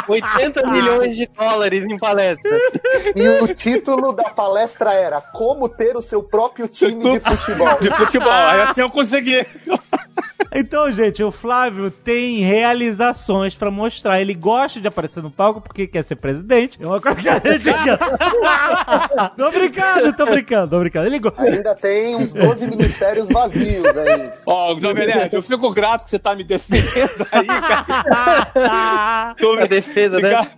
80 0.07 0.67
milhões 0.67 1.15
de 1.15 1.27
dólares 1.27 1.85
em 1.85 1.97
palestra. 1.97 2.51
E 3.15 3.27
o 3.41 3.55
título 3.55 4.11
da 4.11 4.29
palestra 4.31 4.93
era 4.93 5.21
Como 5.21 5.69
ter 5.69 5.95
o 5.95 6.01
seu 6.01 6.21
próprio 6.21 6.67
time 6.67 7.01
de 7.01 7.19
futebol. 7.19 7.79
de 7.79 7.91
futebol. 7.91 8.31
Aí 8.31 8.61
assim 8.63 8.81
eu 8.81 8.89
consegui. 8.89 9.45
Então, 10.55 10.91
gente, 10.93 11.23
o 11.23 11.31
Flávio 11.31 11.89
tem 11.89 12.39
realizações 12.39 13.55
pra 13.55 13.71
mostrar. 13.71 14.21
Ele 14.21 14.35
gosta 14.35 14.79
de 14.79 14.87
aparecer 14.87 15.23
no 15.23 15.31
palco 15.31 15.59
porque 15.59 15.87
quer 15.87 16.03
ser 16.03 16.15
presidente. 16.15 16.77
É 16.81 16.85
uma 16.85 17.01
coisa 17.01 17.19
que 17.19 17.27
a 17.27 17.39
gente 17.39 17.69
Tô 19.35 19.51
brincando, 19.51 20.13
tô 20.15 20.25
brincando, 20.25 20.69
tô 20.69 20.79
brincando. 20.79 21.07
Ele. 21.07 21.21
Ainda 21.37 21.73
tem 21.73 22.15
uns 22.15 22.33
12 22.33 22.67
ministérios 22.67 23.29
vazios 23.29 23.97
aí. 23.97 24.31
Ó, 24.45 24.79
Jovem 24.79 25.07
Nerd, 25.07 25.33
eu 25.33 25.41
fico 25.41 25.71
grato 25.71 26.03
que 26.03 26.11
você 26.11 26.19
tá 26.19 26.35
me 26.35 26.43
defendendo 26.43 27.27
aí, 27.31 27.47
cara. 27.47 29.35
Tô 29.39 29.53
A 29.53 29.65
defesa 29.65 30.17
Obrigado, 30.17 30.51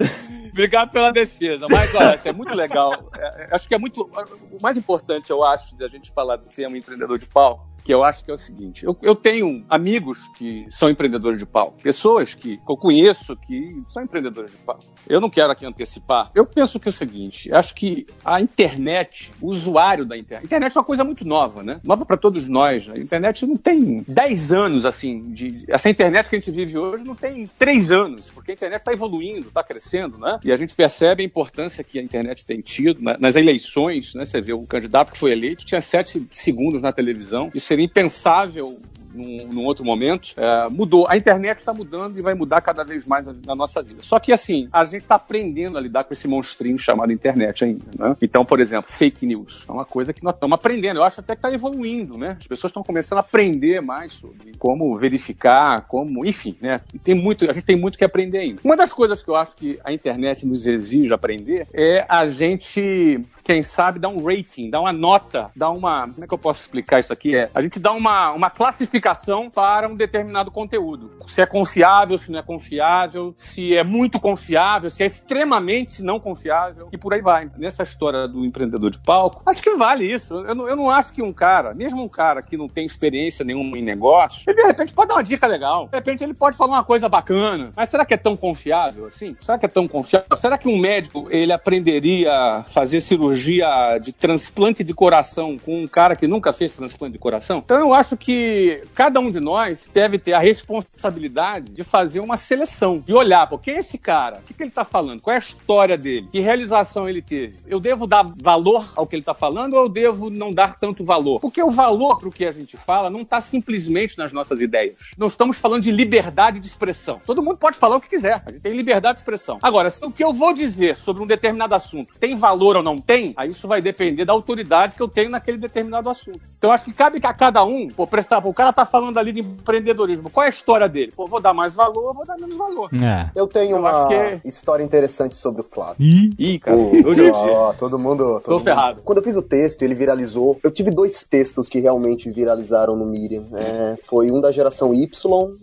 obrigado 0.49 0.91
pela 0.91 1.11
defesa. 1.11 1.67
Mas, 1.69 1.93
olha, 1.95 2.15
isso 2.15 2.27
é 2.27 2.33
muito 2.33 2.53
legal. 2.53 3.09
É, 3.15 3.43
é, 3.43 3.47
acho 3.51 3.67
que 3.67 3.75
é 3.75 3.77
muito. 3.77 4.09
O 4.51 4.61
mais 4.61 4.77
importante, 4.77 5.29
eu 5.29 5.43
acho, 5.43 5.75
da 5.77 5.87
gente 5.87 6.11
falar 6.11 6.37
do 6.37 6.47
tema 6.47 6.77
empreendedor 6.77 7.17
de 7.17 7.27
pau, 7.27 7.67
que 7.85 7.93
eu 7.93 8.03
acho 8.03 8.25
que 8.25 8.31
é 8.31 8.33
o 8.33 8.37
seguinte: 8.37 8.83
eu, 8.83 8.97
eu 9.03 9.15
tenho 9.15 9.63
amigos 9.69 10.17
que 10.37 10.65
são 10.71 10.89
empreendedores 10.89 11.37
de 11.37 11.45
pau, 11.45 11.71
pessoas 11.83 12.33
que, 12.33 12.59
eu 12.67 12.75
conheço 12.75 13.35
que 13.37 13.79
são 13.93 14.01
empreendedores 14.03 14.51
de 14.51 14.57
pau. 14.57 14.79
Eu 15.07 15.21
não 15.21 15.29
quero 15.29 15.51
aqui 15.51 15.65
antecipar. 15.65 16.31
Eu 16.33 16.45
penso 16.47 16.79
que 16.79 16.87
é 16.87 16.89
o 16.89 16.93
seguinte: 16.93 17.53
acho 17.53 17.75
que 17.75 18.07
a 18.23 18.41
internet, 18.41 19.31
o 19.39 19.47
usuário 19.49 20.05
da 20.05 20.17
internet, 20.17 20.43
a 20.43 20.45
internet 20.45 20.75
é 20.75 20.79
uma 20.79 20.85
coisa 20.85 21.03
muito 21.03 21.23
nova, 21.25 21.61
né? 21.61 21.79
Nova 21.83 22.05
para 22.05 22.17
todos 22.17 22.49
nós. 22.49 22.89
A 22.89 22.97
internet 22.97 23.45
não 23.45 23.55
tem 23.57 24.03
10 24.07 24.51
anos 24.51 24.85
assim. 24.85 25.21
De, 25.31 25.63
essa 25.67 25.87
internet 25.89 26.27
que 26.27 26.35
a 26.35 26.39
gente 26.39 26.49
vive 26.51 26.75
hoje 26.77 27.03
não 27.03 27.15
tem 27.15 27.45
3 27.59 27.91
anos, 27.91 28.31
porque 28.31 28.51
a 28.51 28.53
internet 28.55 28.79
está 28.81 28.93
evoluindo, 28.93 29.47
está 29.49 29.63
crescendo, 29.63 30.17
né? 30.17 30.39
E 30.43 30.51
a 30.51 30.57
gente 30.57 30.73
percebe 30.75 31.21
a 31.21 31.25
importância 31.25 31.83
que 31.83 31.99
a 31.99 32.01
internet 32.01 32.43
tem 32.43 32.61
tido 32.61 32.99
na- 33.01 33.17
nas 33.19 33.35
eleições, 33.35 34.15
né? 34.15 34.25
Você 34.25 34.41
vê 34.41 34.53
o 34.53 34.65
candidato 34.65 35.11
que 35.11 35.19
foi 35.19 35.31
eleito 35.31 35.63
tinha 35.63 35.81
7 35.81 36.27
segundos 36.31 36.81
na 36.81 36.91
televisão. 36.91 37.51
Isso 37.53 37.74
seria 37.75 37.85
impensável 37.85 38.79
num, 39.15 39.47
num 39.47 39.65
outro 39.65 39.83
momento, 39.85 40.33
é, 40.37 40.69
mudou. 40.69 41.07
A 41.09 41.17
internet 41.17 41.57
está 41.57 41.73
mudando 41.73 42.17
e 42.17 42.21
vai 42.21 42.33
mudar 42.33 42.61
cada 42.61 42.83
vez 42.83 43.05
mais 43.05 43.27
na, 43.45 43.55
nossa 43.55 43.81
vida. 43.81 44.01
Só 44.01 44.19
que, 44.19 44.31
assim, 44.31 44.67
a 44.71 44.83
gente 44.83 45.03
está 45.03 45.15
aprendendo 45.15 45.77
a 45.77 45.81
lidar 45.81 46.03
com 46.03 46.13
esse 46.13 46.27
monstrinho 46.27 46.77
chamado 46.77 47.11
internet 47.11 47.63
ainda, 47.63 47.85
né? 47.97 48.15
Então, 48.21 48.45
por 48.45 48.59
exemplo, 48.59 48.91
fake 48.91 49.25
news 49.25 49.65
é 49.67 49.71
uma 49.71 49.85
coisa 49.85 50.13
que 50.13 50.23
nós 50.23 50.35
estamos 50.35 50.55
aprendendo. 50.55 50.97
Eu 50.97 51.03
acho 51.03 51.19
até 51.19 51.35
que 51.35 51.39
está 51.39 51.53
evoluindo, 51.53 52.17
né? 52.17 52.37
As 52.39 52.47
pessoas 52.47 52.71
estão 52.71 52.83
começando 52.83 53.17
a 53.17 53.21
aprender 53.21 53.81
mais 53.81 54.13
sobre 54.13 54.53
como 54.57 54.97
verificar, 54.97 55.81
como... 55.87 56.25
Enfim, 56.25 56.55
né? 56.61 56.81
Tem 57.03 57.15
muito, 57.15 57.49
a 57.49 57.53
gente 57.53 57.65
tem 57.65 57.75
muito 57.75 57.97
que 57.97 58.03
aprender 58.03 58.39
ainda. 58.39 58.61
Uma 58.63 58.75
das 58.75 58.91
coisas 58.91 59.23
que 59.23 59.29
eu 59.29 59.35
acho 59.35 59.55
que 59.55 59.79
a 59.83 59.91
internet 59.91 60.45
nos 60.45 60.67
exige 60.67 61.13
aprender 61.13 61.67
é 61.73 62.05
a 62.07 62.27
gente 62.27 63.25
quem 63.45 63.61
sabe, 63.61 63.99
dar 63.99 64.09
um 64.09 64.25
rating, 64.25 64.71
dar 64.71 64.81
uma 64.81 64.91
nota, 64.91 65.51
dar 65.55 65.69
uma. 65.69 66.09
Como 66.09 66.23
é 66.23 66.27
que 66.27 66.33
eu 66.33 66.37
posso 66.37 66.61
explicar 66.61 66.99
isso 66.99 67.13
aqui? 67.13 67.35
É, 67.35 67.47
a 67.53 67.61
gente 67.61 67.79
dá 67.79 67.91
uma, 67.91 68.31
uma 68.31 68.49
classificação 68.49 69.04
para 69.53 69.87
um 69.87 69.95
determinado 69.95 70.49
conteúdo. 70.51 71.11
Se 71.27 71.41
é 71.41 71.45
confiável, 71.45 72.17
se 72.17 72.31
não 72.31 72.39
é 72.39 72.43
confiável, 72.43 73.33
se 73.35 73.75
é 73.75 73.83
muito 73.83 74.19
confiável, 74.19 74.89
se 74.89 75.03
é 75.03 75.05
extremamente 75.05 76.01
não 76.03 76.19
confiável, 76.19 76.89
e 76.91 76.97
por 76.97 77.13
aí 77.13 77.21
vai. 77.21 77.49
Nessa 77.57 77.83
história 77.83 78.27
do 78.27 78.43
empreendedor 78.43 78.89
de 78.89 78.99
palco, 78.99 79.41
acho 79.45 79.61
que 79.61 79.75
vale 79.75 80.05
isso. 80.05 80.33
Eu 80.33 80.55
não, 80.55 80.67
eu 80.67 80.75
não 80.75 80.89
acho 80.89 81.13
que 81.13 81.21
um 81.21 81.33
cara, 81.33 81.73
mesmo 81.73 82.01
um 82.01 82.09
cara 82.09 82.41
que 82.41 82.57
não 82.57 82.67
tem 82.67 82.85
experiência 82.85 83.45
nenhuma 83.45 83.77
em 83.77 83.83
negócio, 83.83 84.43
ele 84.47 84.61
de 84.61 84.67
repente 84.67 84.93
pode 84.93 85.09
dar 85.09 85.15
uma 85.15 85.23
dica 85.23 85.47
legal. 85.47 85.87
De 85.87 85.95
repente 85.95 86.23
ele 86.23 86.33
pode 86.33 86.57
falar 86.57 86.77
uma 86.77 86.83
coisa 86.83 87.09
bacana. 87.09 87.71
Mas 87.75 87.89
será 87.89 88.05
que 88.05 88.13
é 88.13 88.17
tão 88.17 88.35
confiável 88.35 89.05
assim? 89.05 89.35
Será 89.41 89.57
que 89.57 89.65
é 89.65 89.69
tão 89.69 89.87
confiável? 89.87 90.35
Será 90.35 90.57
que 90.57 90.67
um 90.67 90.77
médico 90.77 91.27
ele 91.29 91.51
aprenderia 91.51 92.31
a 92.31 92.63
fazer 92.63 93.01
cirurgia 93.01 93.97
de 94.01 94.11
transplante 94.11 94.83
de 94.83 94.93
coração 94.93 95.57
com 95.57 95.83
um 95.83 95.87
cara 95.87 96.15
que 96.15 96.27
nunca 96.27 96.53
fez 96.53 96.75
transplante 96.75 97.13
de 97.13 97.19
coração? 97.19 97.61
Então 97.63 97.79
eu 97.79 97.93
acho 97.93 98.17
que 98.17 98.83
cada 98.95 99.19
um 99.19 99.29
de 99.29 99.41
nós 99.41 99.89
deve 99.93 100.17
ter 100.17 100.31
a 100.31 100.39
responsabilidade 100.39 101.69
de 101.71 101.83
fazer 101.83 102.21
uma 102.21 102.37
seleção 102.37 103.03
e 103.05 103.13
olhar, 103.13 103.45
pô, 103.47 103.59
quem 103.59 103.75
é 103.75 103.79
esse 103.79 103.97
cara? 103.97 104.37
O 104.37 104.41
que, 104.43 104.53
que 104.53 104.63
ele 104.63 104.71
tá 104.71 104.85
falando? 104.85 105.21
Qual 105.21 105.33
é 105.33 105.37
a 105.37 105.39
história 105.39 105.97
dele? 105.97 106.27
Que 106.31 106.39
realização 106.39 107.07
ele 107.07 107.21
teve? 107.21 107.57
Eu 107.67 107.79
devo 107.79 108.07
dar 108.07 108.23
valor 108.23 108.91
ao 108.95 109.05
que 109.05 109.17
ele 109.17 109.23
tá 109.23 109.33
falando 109.33 109.73
ou 109.73 109.81
eu 109.83 109.89
devo 109.89 110.29
não 110.29 110.53
dar 110.53 110.75
tanto 110.75 111.03
valor? 111.03 111.41
Porque 111.41 111.61
o 111.61 111.69
valor 111.69 112.17
pro 112.17 112.31
que 112.31 112.45
a 112.45 112.51
gente 112.51 112.77
fala 112.77 113.09
não 113.09 113.25
tá 113.25 113.41
simplesmente 113.41 114.17
nas 114.17 114.31
nossas 114.31 114.61
ideias. 114.61 114.95
Não 115.17 115.27
estamos 115.27 115.57
falando 115.57 115.83
de 115.83 115.91
liberdade 115.91 116.59
de 116.59 116.67
expressão. 116.67 117.19
Todo 117.25 117.43
mundo 117.43 117.57
pode 117.57 117.77
falar 117.77 117.97
o 117.97 118.01
que 118.01 118.07
quiser. 118.07 118.41
A 118.45 118.51
gente 118.51 118.61
tem 118.61 118.73
liberdade 118.73 119.15
de 119.15 119.19
expressão. 119.19 119.59
Agora, 119.61 119.89
se 119.89 120.05
o 120.05 120.11
que 120.11 120.23
eu 120.23 120.31
vou 120.31 120.53
dizer 120.53 120.95
sobre 120.95 121.21
um 121.21 121.27
determinado 121.27 121.75
assunto 121.75 122.13
tem 122.17 122.37
valor 122.37 122.77
ou 122.77 122.83
não 122.83 123.01
tem, 123.01 123.33
aí 123.35 123.51
isso 123.51 123.67
vai 123.67 123.81
depender 123.81 124.23
da 124.23 124.31
autoridade 124.31 124.95
que 124.95 125.01
eu 125.01 125.07
tenho 125.07 125.29
naquele 125.29 125.57
determinado 125.57 126.09
assunto. 126.09 126.39
Então, 126.57 126.71
acho 126.71 126.85
que 126.85 126.93
cabe 126.93 127.19
a 127.21 127.33
cada 127.33 127.63
um, 127.65 127.89
pô, 127.89 128.07
prestar, 128.07 128.41
pô, 128.41 128.49
o 128.49 128.53
cara 128.53 128.71
tá 128.71 128.84
falando 128.85 129.17
ali 129.17 129.31
de 129.31 129.41
empreendedorismo. 129.41 130.29
Qual 130.29 130.43
é 130.43 130.47
a 130.47 130.49
história 130.49 130.87
dele? 130.87 131.11
Pô, 131.15 131.25
vou 131.27 131.39
dar 131.39 131.53
mais 131.53 131.75
valor, 131.75 132.13
vou 132.13 132.25
dar 132.25 132.37
menos 132.37 132.55
valor. 132.57 132.89
É. 132.93 133.29
Eu 133.35 133.47
tenho 133.47 133.71
Eu 133.75 133.79
uma 133.79 134.07
que- 134.07 134.47
história 134.47 134.83
interessante 134.83 135.35
sobre 135.35 135.61
o 135.61 135.63
Flávio. 135.63 135.95
Ih, 135.99 136.59
cara, 136.59 136.77
hoje 136.77 137.21
é 137.27 137.31
dia. 137.31 137.33
ó, 137.33 137.73
todo 137.73 137.97
mundo. 137.99 138.23
todo 138.25 138.43
Tô 138.43 138.51
mundo- 138.53 138.63
ferrado. 138.63 139.01
Quando 139.03 139.17
eu 139.19 139.23
fiz 139.23 139.35
o 139.35 139.41
texto, 139.41 139.81
ele 139.83 139.93
viralizou. 139.93 140.57
Eu 140.63 140.71
tive 140.71 140.91
dois 140.91 141.23
textos 141.23 141.67
que 141.69 141.79
realmente 141.79 142.29
viralizaram 142.31 142.95
no 142.95 143.05
Medium. 143.05 143.43
É, 143.55 143.95
foi 144.07 144.31
um 144.31 144.39
da 144.41 144.51
geração 144.51 144.93
Y 144.93 145.09